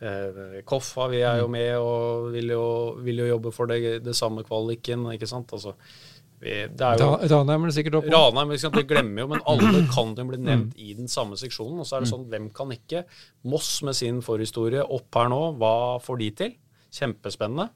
[0.00, 2.64] Uh, Koffa vi er jo med og vil jo,
[3.04, 5.08] vil jo jobbe for det, det samme kvaliken.
[5.14, 5.52] ikke sant?
[5.56, 5.74] Altså,
[6.40, 7.10] vi, det er jo...
[7.28, 8.12] Ranheim er det sikkert opp på.
[8.14, 11.36] Ranheim, ikke sant, det glemmer jo, men alle kan jo bli nevnt i den samme
[11.40, 11.82] seksjonen.
[11.82, 13.04] Og så er det sånn, hvem kan ikke?
[13.52, 16.54] Moss med sin forhistorie opp her nå, hva får de til?
[16.96, 17.68] Kjempespennende.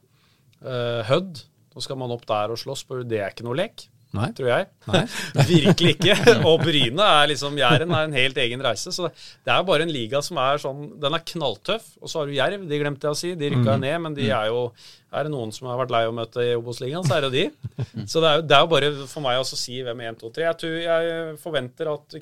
[0.65, 1.43] Uh, Hødd,
[1.75, 3.85] nå skal man opp der og slåss, det er ikke noe lek,
[4.15, 4.29] Nei.
[4.37, 4.67] tror jeg.
[4.87, 5.01] Nei.
[5.49, 6.15] Virkelig ikke.
[6.49, 8.93] Og Bryne er liksom Jæren er en helt egen reise.
[8.95, 11.89] Så det er bare en liga som er sånn Den er knalltøff.
[12.01, 13.33] Og så har du Jerv, de glemte jeg å si.
[13.35, 13.81] De rykka Mm.
[13.85, 14.71] ned, men de er jo
[15.15, 17.35] Er det noen som har vært lei å møte i Obos-ligaen, så er det jo
[17.37, 17.75] de.
[18.11, 20.31] Så det er jo, det er jo bare for meg å si hvem 1, 2,
[20.35, 20.43] 3.
[20.49, 22.17] Jeg, tror, jeg forventer at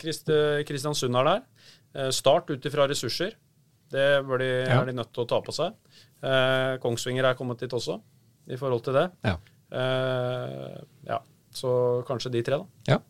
[0.68, 1.42] Kristiansund er der.
[1.96, 3.34] Eh, Start ut ifra ressurser.
[3.94, 4.06] Det
[4.40, 4.82] de, Ja.
[4.82, 5.74] er de nødt til å ta på seg.
[6.24, 8.00] Eh, Kongsvinger er kommet dit også.
[8.50, 9.06] i forhold til det.
[9.24, 9.38] Ja.
[9.74, 11.18] Uh, ja.
[11.54, 11.72] Så
[12.08, 12.96] kanskje de tre, da.
[12.96, 13.02] ja.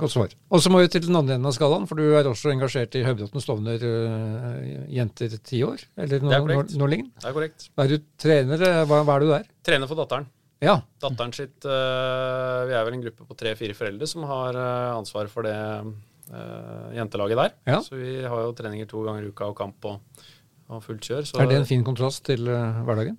[0.00, 0.32] Godt svar.
[0.50, 2.94] Og så må vi til den andre enden av skalaen, for du er også engasjert
[2.98, 6.76] i Høybråten Stovner uh, jenter ti år, eller Det er noe, noe, korrekt.
[6.80, 6.98] noe.
[7.20, 7.66] Det er korrekt.
[7.78, 9.44] Er du trener, eh, hva, hva er du der?
[9.68, 10.26] Trener for datteren.
[10.62, 10.76] Ja.
[11.02, 15.30] Datteren sitt uh, Vi er vel en gruppe på tre-fire foreldre som har uh, ansvar
[15.30, 17.56] for det uh, jentelaget der.
[17.74, 17.80] Ja.
[17.82, 20.24] Så vi har jo treninger to ganger i uka og kamp og,
[20.70, 21.28] og fullt kjør.
[21.28, 23.18] Så Er det en fin kontrast til hverdagen?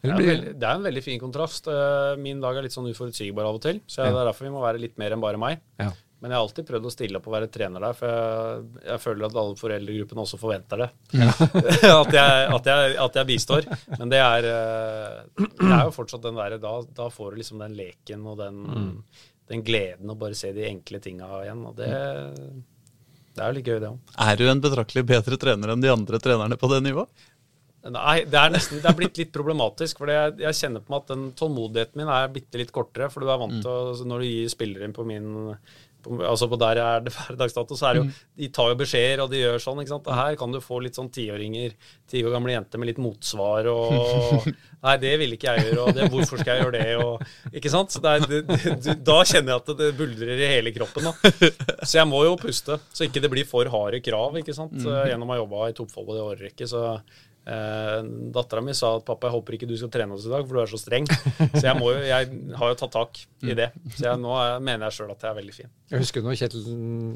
[0.00, 1.68] Det er, veldig, det er en veldig fin kontrast.
[1.70, 4.54] Eh, min dag er litt sånn uforutsigbar av og til, så det er derfor vi
[4.54, 5.62] må være litt mer enn bare meg.
[5.82, 5.92] ja.
[6.24, 9.00] Men jeg har alltid prøvd å stille opp og være trener der, for jeg, jeg
[9.02, 10.86] føler at alle foreldregruppene også forventer det.
[11.18, 13.68] at, jeg, at, jeg, at jeg bistår.
[13.98, 17.60] Men det er, eh, det er jo fortsatt den derre da, da får du liksom
[17.60, 18.62] den leken og den,
[19.52, 21.60] den gleden å bare se de enkle tinga igjen.
[21.68, 21.92] Og det,
[23.36, 24.16] det er jo litt gøy, det òg.
[24.24, 27.28] Er du en betraktelig bedre trener enn de andre trenerne på det nivået?
[27.92, 30.00] Nei, det er nesten, det er blitt litt problematisk.
[30.00, 33.10] For jeg, jeg kjenner på meg at den tålmodigheten min er bitte litt kortere.
[33.12, 35.26] For du er vant til å Når du gir spillere inn på min
[36.04, 38.08] på, Altså på der jeg er det hverdagsdato, så er det jo
[38.40, 39.82] De tar jo beskjeder, og de gjør sånn.
[39.82, 40.08] ikke sant?
[40.20, 41.74] Her kan du få litt sånn tiåringer,
[42.10, 44.48] ti år gamle jenter med litt motsvar og
[44.84, 46.96] Nei, det vil ikke jeg gjøre, og det, hvorfor skal jeg gjøre det?
[47.00, 47.94] Og, ikke sant?
[47.94, 51.06] Så er, det, det, da kjenner jeg at det buldrer i hele kroppen.
[51.08, 51.52] da.
[51.80, 54.36] Så jeg må jo puste, så ikke det blir for harde krav.
[54.42, 54.76] ikke sant?
[54.84, 56.84] Gjennom å ha jobba i toppfotball i årrekke, så
[57.44, 57.98] Eh,
[58.34, 60.56] Dattera mi sa at 'pappa, jeg håper ikke du skal trene oss i dag, for
[60.56, 61.08] du er så streng'.
[61.52, 63.70] Så jeg, må jo, jeg har jo tatt tak i det.
[63.96, 65.72] Så jeg, nå er, mener jeg sjøl at jeg er veldig fin.
[65.92, 66.64] Jeg husker når Kjetil,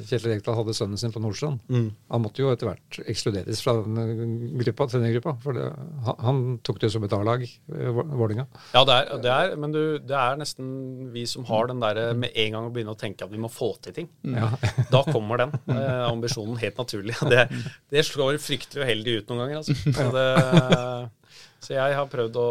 [0.04, 1.62] Kjetil Rekdal hadde sønnen sin på Nordstrand.
[1.72, 5.34] Han måtte jo etter hvert ekskluderes fra den gruppa, trenergruppa.
[5.42, 5.68] For det,
[6.04, 8.46] han, tok det som et A-lag, eh, Vålerenga.
[8.74, 10.68] Ja, det er, det er, men du, det er nesten
[11.14, 13.50] vi som har den derre med en gang å begynne å tenke at vi må
[13.52, 14.12] få til ting.
[14.28, 14.52] Ja.
[14.92, 17.16] Da kommer den eh, ambisjonen helt naturlig.
[17.32, 17.44] Det,
[17.92, 19.58] det slår fryktelig uheldig ut noen ganger.
[19.60, 19.74] Altså.
[19.84, 20.17] Så, det,
[21.64, 22.48] så jeg har prøvd å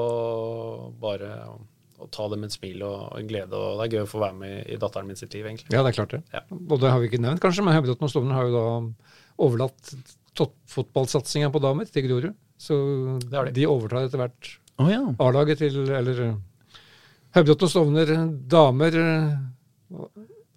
[1.02, 1.58] bare å,
[2.14, 3.58] ta det med et smil og en glede.
[3.58, 5.72] Og det er gøy å få være med i datteren min sitt liv, egentlig.
[5.74, 6.22] ja, det er klart det.
[6.36, 6.44] Ja.
[6.58, 8.68] Og det har vi ikke nevnt, kanskje, men Høybråten og Stovner har jo da
[9.48, 9.94] overlatt
[10.38, 12.38] toppfotballsatsinga på damer til Grorud.
[12.62, 12.76] Så
[13.22, 13.42] de.
[13.54, 14.48] de overtar etter hvert
[14.82, 15.04] oh, ja.
[15.22, 16.22] A-laget til Eller
[17.38, 18.14] Høybråten og Stovner
[18.50, 18.98] damer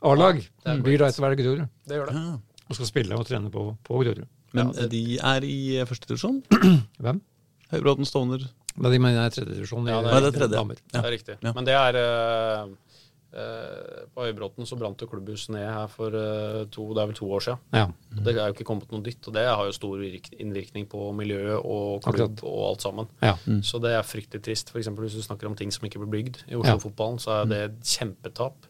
[0.01, 1.67] A-lag det er blir da etter hvert Grorud.
[1.89, 2.23] Det gjør det.
[2.25, 2.39] ja.
[2.71, 4.27] Og skal spille og trene på, på Grorud.
[4.53, 6.43] Men Ja, de er i første divisjon?
[7.05, 7.21] Hvem?
[7.71, 8.49] Høybråten Stovner.
[8.77, 10.59] Men de mener jeg er tredje divisjon Ja, det er- Nei, det er tredje.
[10.61, 11.01] Ja.
[11.01, 11.37] Det er riktig.
[11.43, 11.53] Ja.
[11.57, 12.71] Men det er uh,
[13.35, 17.19] uh, På Høybråten så brant jo klubbhuset ned her for uh, to, det er vel
[17.19, 17.61] to år siden.
[17.77, 17.85] Ja.
[17.91, 18.23] Mm.
[18.27, 21.59] Det er jo ikke kommet noe nytt, og det har jo stor innvirkning på miljøet
[21.61, 22.45] og klubb Akkurat.
[22.47, 23.11] og alt sammen.
[23.23, 23.35] ja.
[23.67, 24.75] Så det er fryktelig trist.
[24.75, 26.63] Eksempel hvis du snakker om ting som ikke blir bygd i Ja.
[26.63, 28.67] Oslo-fotballen, så er det et kjempetap.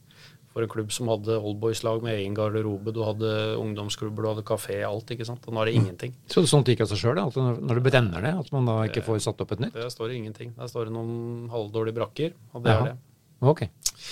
[0.50, 3.28] For en klubb som hadde oldboys-lag med egen garderobe, du hadde
[3.60, 5.06] ungdomsklubber, du hadde kafé, alt.
[5.14, 5.44] ikke sant?
[5.46, 6.14] Og nå er det ingenting.
[6.26, 8.80] Så sånt gikk av seg sjøl, at når når det brenner ned, at man da
[8.88, 9.76] ikke får satt opp et nytt?
[9.78, 10.50] Det står ingenting.
[10.58, 12.80] Der står det noen halvdårlige brakker, og det Jaha.
[12.80, 12.98] er det.
[13.40, 13.62] Ok.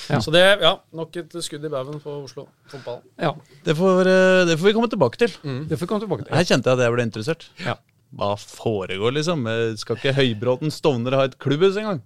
[0.08, 0.20] Ja.
[0.24, 3.02] Så det, ja, nok et skudd i baugen på Oslo fotball.
[3.18, 3.34] Ja,
[3.64, 5.34] Det får, eh, det får vi komme tilbake til.
[5.68, 6.34] det får vi komme tilbake til.
[6.38, 7.48] Her kjente jeg at jeg ble interessert.
[7.66, 7.74] Ja.
[8.14, 9.42] Hva foregår, liksom?
[9.76, 12.00] Skal ikke Høybråten Stovner ha et klubbhus engang?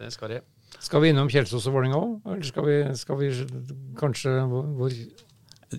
[0.00, 0.40] Det skal de.
[0.84, 3.30] Skal vi innom Kjelsås og Vålerenga òg, eller skal vi, skal vi
[3.96, 4.92] kanskje hvor,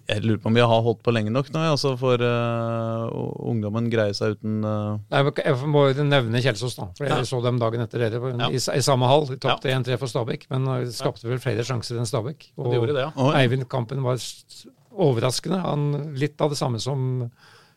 [0.10, 3.06] Jeg lurer på om vi har holdt på lenge nok nå, altså for uh,
[3.52, 4.98] ungdommen greier seg uten uh...
[5.14, 6.90] Nei, Jeg må jo nevne Kjelsås, da.
[6.98, 8.50] For jeg så dem dagen etter dere Ja.
[8.50, 9.28] i, i samme hall.
[9.30, 12.50] De tapte 1-3 for Stabæk, men uh, skapte vel flere sjanser enn Stabæk.
[12.58, 13.30] Og de gjorde det, ja.
[13.44, 14.18] Eivind Kampen var
[14.96, 15.62] overraskende.
[15.64, 15.88] Han,
[16.18, 17.28] litt av det samme som,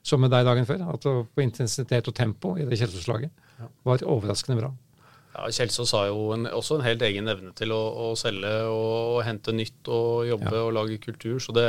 [0.06, 0.88] som med deg dagen før.
[0.96, 4.72] At på intensitet og tempo i det Kjelsås-laget var overraskende bra.
[5.38, 9.20] Ja, Kjelsås har jo en, også en helt egen evne til å, å selge og,
[9.26, 11.36] hente nytt og jobbe og lage kultur.
[11.42, 11.68] Så det,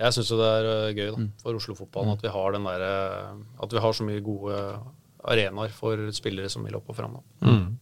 [0.00, 3.84] jeg syns det er eh, gøy da, for Oslo-fotballen at den der, eh, at vi
[3.84, 4.56] har så mye gode
[5.22, 7.20] arenaer for spillere som vil opp og fram.
[7.44, 7.76] Mm.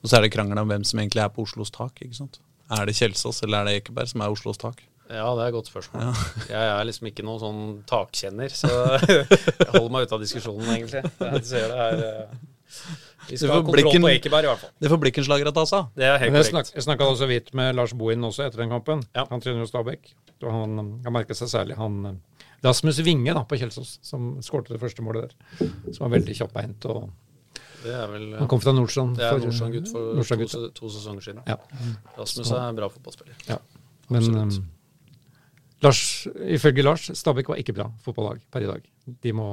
[0.00, 2.00] Og så er det krangel om hvem som egentlig er på Oslos tak.
[2.00, 2.40] ikke sant?
[2.72, 4.80] Er det Kjelsås eller er det Ekeberg som er Oslos tak?
[5.10, 6.14] Ja, det er et godt spørsmål.
[6.54, 8.70] Jeg er liksom ikke noen sånn takkjenner, så
[9.10, 11.02] jeg holder meg ute av diskusjonen, egentlig.
[11.18, 12.36] Jeg ser det her eh,
[13.28, 14.70] Vi skal ha kontroll blikken- på Ekeberg, i hvert fall.
[14.80, 15.88] Det får Blikkenslager ta seg av.
[15.94, 16.50] Det er helt jeg, korrekt.
[16.50, 19.02] snak, jeg snakka også vidt med Lars Bohin også etter den kampen.
[19.14, 19.26] Ja.
[19.30, 20.12] Han trener jo Stabæk.
[20.42, 24.72] Og han, han merka seg særlig han eh, Rasmus Winge da, på Kjelsås, som skårte
[24.74, 25.68] det første målet der.
[25.92, 26.84] Som var veldig kjappbeint.
[26.86, 27.10] og
[27.84, 29.16] Det er vel Han kom fra Nordstrand.
[29.16, 31.42] det er Nordstrand-gutt for Nordstrand-gutt, to, to sesonger siden.
[31.48, 31.56] Ja.
[32.18, 33.36] Rasmus er en bra fotballspiller.
[33.48, 33.58] Ja.
[34.10, 34.50] Men um,
[35.82, 36.26] Lars,
[36.56, 38.88] ifølge Lars, Stabæk var ikke bra fotballag per i dag.
[39.22, 39.46] De må,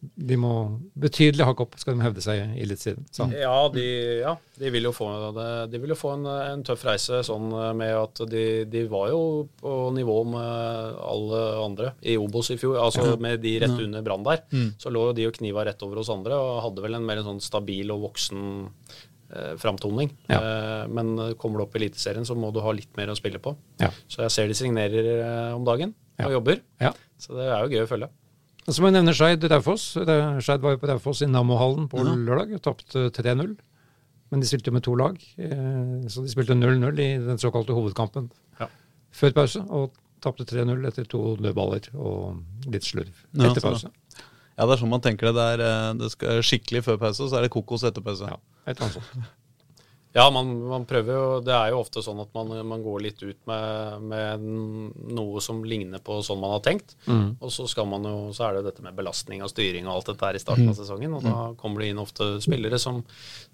[0.00, 0.50] de må
[0.96, 3.04] betydelig hakke opp skal de hevde seg i Eliteserien.
[3.36, 3.82] Ja, de,
[4.22, 5.08] ja, de vil jo få,
[5.68, 9.20] de vil jo få en, en tøff reise sånn med at de, de var jo
[9.60, 12.78] på nivå med alle andre i Obos i fjor.
[12.80, 14.40] Altså med de rett under Brann der.
[14.80, 17.20] Så lå jo de og kniva rett over hos andre og hadde vel en mer
[17.20, 18.40] en sånn stabil og voksen
[19.36, 20.14] eh, framtoning.
[20.32, 23.38] Eh, men kommer du opp i Eliteserien, så må du ha litt mer å spille
[23.42, 23.52] på.
[23.84, 23.92] Ja.
[24.08, 26.32] Så jeg ser de signerer eh, om dagen og Ja.
[26.38, 26.58] jobber.
[26.80, 26.94] Ja.
[27.20, 28.08] Så det er jo gøy å følge.
[28.68, 29.94] Og så må jeg nevne Skeid Raufoss.
[29.96, 33.54] Skeid var jo på Raufoss i Nammohallen på lørdag og tapte 3-0.
[34.30, 37.74] Men de spilte jo med to lag, eh, så de spilte 0-0 i den såkalte
[37.74, 38.28] hovedkampen
[38.60, 38.68] Ja.
[39.10, 39.64] før pause.
[39.68, 42.38] Og tapte 3-0 etter to dødballer og
[42.70, 43.90] litt slurv etter pause.
[44.58, 45.34] Ja, det er sånn man tenker det.
[45.34, 48.28] Det er, eh, det skal skikkelig før pause, så er det kokos etter pause.
[48.28, 49.26] Ja, et eller annet sånt.
[50.12, 53.20] Ja, man, man prøver jo Det er jo ofte sånn at man, man går litt
[53.22, 54.46] ut med, med
[55.14, 56.96] noe som ligner på sånn man har tenkt.
[57.06, 57.36] Mm.
[57.38, 59.94] Og så skal man jo Så er det jo dette med belastning og styring og
[59.94, 61.14] alt dette her i starten av sesongen.
[61.18, 63.02] Og da kommer det inn ofte spillere som,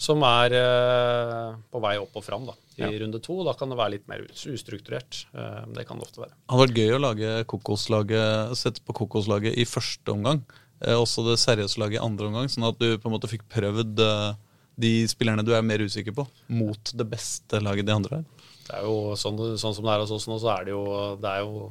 [0.01, 2.57] som er eh, på vei opp og fram da,
[2.89, 3.43] i runde to.
[3.45, 5.27] Da kan det være litt mer ustrukturert.
[5.37, 6.33] Eh, det kan det ofte være.
[6.33, 10.41] Det hadde vært gøy å lage kokoslaget, sette på kokoslaget i første omgang.
[10.85, 13.47] Eh, også det seriøse laget i andre omgang, sånn at du på en måte fikk
[13.53, 14.35] prøvd eh,
[14.77, 18.25] de spillerne du er mer usikker på, mot det beste laget de andre er.
[18.67, 20.83] Det er jo sånn, sånn som det er hos oss nå, så er det jo,
[21.23, 21.69] det er jo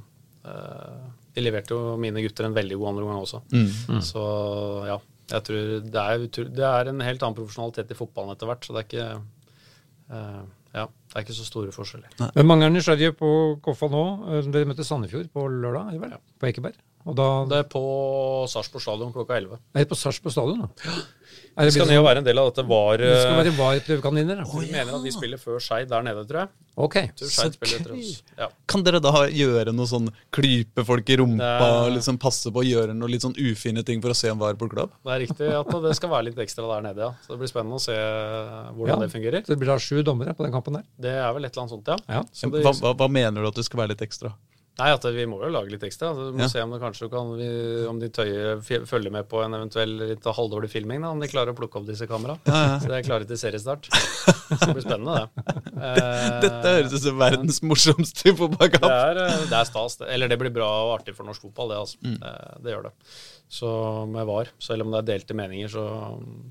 [0.47, 1.05] uh,
[1.35, 3.41] De leverte jo mine gutter en veldig god andre omgang også.
[4.07, 4.23] Så
[4.87, 4.95] ja,
[5.35, 8.63] jeg tror det er, utro- det er en helt annen profesjonalitet i fotballen etter hvert.
[8.63, 9.07] Så det er ikke
[10.15, 10.43] uh,
[10.75, 12.15] Ja, det er ikke så store forskjeller.
[12.35, 13.29] Men mange er nysgjerrige på
[13.63, 14.01] Koffa nå.
[14.31, 16.19] Eh, Dere møtte Sandefjord på lørdag, det?
[16.39, 16.79] På Ekeberg.
[17.05, 17.81] Og da Det er på
[18.49, 19.59] Sarpsborg stadion klokka 11.
[19.77, 20.91] Nei, på Sarpsborg stadion, da.
[21.55, 23.51] Er Det skal ned og være en del av dette var det skal eh, være
[23.55, 24.45] VAR-prøvekaniner, da.
[24.59, 26.49] Vi mener at de spiller før Skeid der nede, tror jeg.
[26.75, 26.97] Ok.
[27.15, 27.93] Tror Skeid spiller.
[28.41, 28.47] Ja.
[28.67, 32.65] Kan dere da gjøre noe sånn klype folk i rumpa, Det- liksom passe på å
[32.67, 34.91] gjøre noe litt sånn ufine ting for å se om VAR på klubb?
[35.05, 37.13] Det er riktig at det skal være litt ekstra der nede, ja.
[37.23, 37.95] Så det blir spennende å se
[38.75, 38.95] hvordan Ja.
[39.05, 39.41] det fungerer.
[39.45, 40.83] Så det blir da sju dommere på den kampen der.
[40.99, 41.97] Det er vel et eller annet sånt, ja.
[42.09, 42.23] Ja.
[42.33, 44.33] Så det, Hva, hva, hva mener du at det skal være litt ekstra?
[44.75, 46.09] Nei, at vi må jo lage litt ekstra.
[46.11, 46.47] Altså, Du må Ja.
[46.51, 47.29] se om det kanskje kan
[47.89, 51.01] om de tøyer følger med på en eventuell litt halvdårlig filming.
[51.01, 52.39] Da, om de klarer å plukke opp disse kameraene.
[52.83, 53.87] Så det er klare til seriestart.
[53.87, 55.55] Så det blir spennende, det.
[55.79, 58.91] Eh, Dette høres ut som verdens morsomste fotballkamp.
[58.91, 59.95] er, eh, det er stas.
[60.01, 61.77] Eller det blir bra og artig for norsk fotball, det.
[61.85, 61.97] altså.
[62.03, 62.19] Mm.
[62.19, 62.35] Det,
[62.67, 62.93] det gjør det.
[63.55, 63.71] Så
[64.11, 65.85] med VAR, selv om det er delte meninger, så,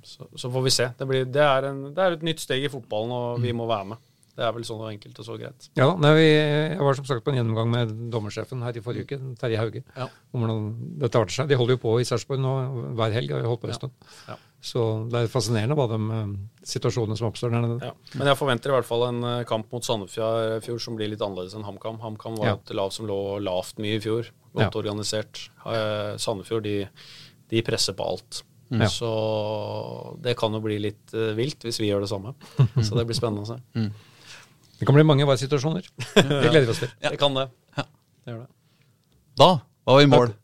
[0.06, 0.88] så, så får vi se.
[0.96, 3.42] Det, blir, det, er en, det er et nytt steg i fotballen, og Mm.
[3.42, 3.98] vi må være med.
[4.34, 5.68] Det er vel sånn enkelt og så greit.
[5.78, 9.18] Ja, nei, Jeg var som sagt på en gjennomgang med dommersjefen her i forrige uke,
[9.38, 9.84] Terje Hauge.
[9.96, 10.08] Ja.
[10.34, 10.64] om hvordan
[10.98, 11.48] dette arter seg.
[11.48, 12.54] De holder jo på i Sarpsborg nå
[12.98, 13.30] hver helg.
[13.30, 13.92] har holdt på en stund.
[14.28, 14.34] Ja.
[14.64, 14.80] Så
[15.12, 16.32] det er fascinerende hva de eh,
[16.64, 17.76] situasjonene som oppstår der nede.
[17.84, 17.92] Ja.
[18.16, 21.54] Men jeg forventer i hvert fall en eh, kamp mot Sandefjord som blir litt annerledes
[21.54, 22.00] enn HamKam.
[22.00, 22.54] HamKam var Ja.
[22.56, 24.30] et lag som lå lavt mye i fjor.
[24.54, 24.80] Godt Ja.
[24.80, 25.48] organisert.
[25.66, 26.88] Eh, Sandefjord de,
[27.50, 28.42] de presser på alt.
[28.70, 28.88] Ja.
[28.88, 32.34] Så det kan jo bli litt eh, vilt hvis vi gjør det samme.
[32.82, 33.90] Så det blir spennende å se.
[34.84, 35.86] Det kan bli mange VAR-situasjoner.
[36.12, 36.90] Det gleder vi oss til.
[37.00, 37.46] Det kan det.
[37.78, 37.84] Ja.
[37.88, 38.50] Det gjør det.
[39.40, 39.46] Da
[39.88, 40.34] var vi i mål.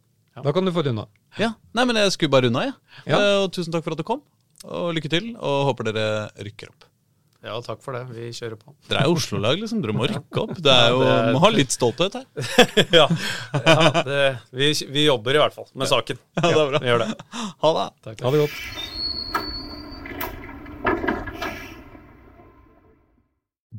[0.40, 1.04] Da kan du få unna.
[1.38, 2.72] Ja, nei, men Jeg skulle bare unna, jeg.
[3.04, 3.18] Ja.
[3.20, 4.22] Eh, Og tusen takk for at du kom.
[4.64, 6.06] Og lykke til, og håper dere
[6.40, 6.86] rykker opp.
[7.44, 8.02] Ja, takk for det.
[8.16, 8.72] Vi kjører på.
[8.88, 9.78] Dere er Oslo-lag, liksom.
[9.84, 10.56] Dere må rykke opp.
[10.56, 12.26] Det er jo, Ja, det Må ha litt stolthet her.
[12.98, 13.06] ja,
[13.60, 13.76] ja
[14.08, 14.22] det,
[14.56, 16.18] vi, vi jobber i hvert fall med saken.
[16.40, 16.80] Ja, det er bra.
[16.84, 17.10] Vi gjør det.
[17.66, 17.86] Ha det.
[18.08, 18.24] Takk.
[18.24, 18.58] Ha det godt.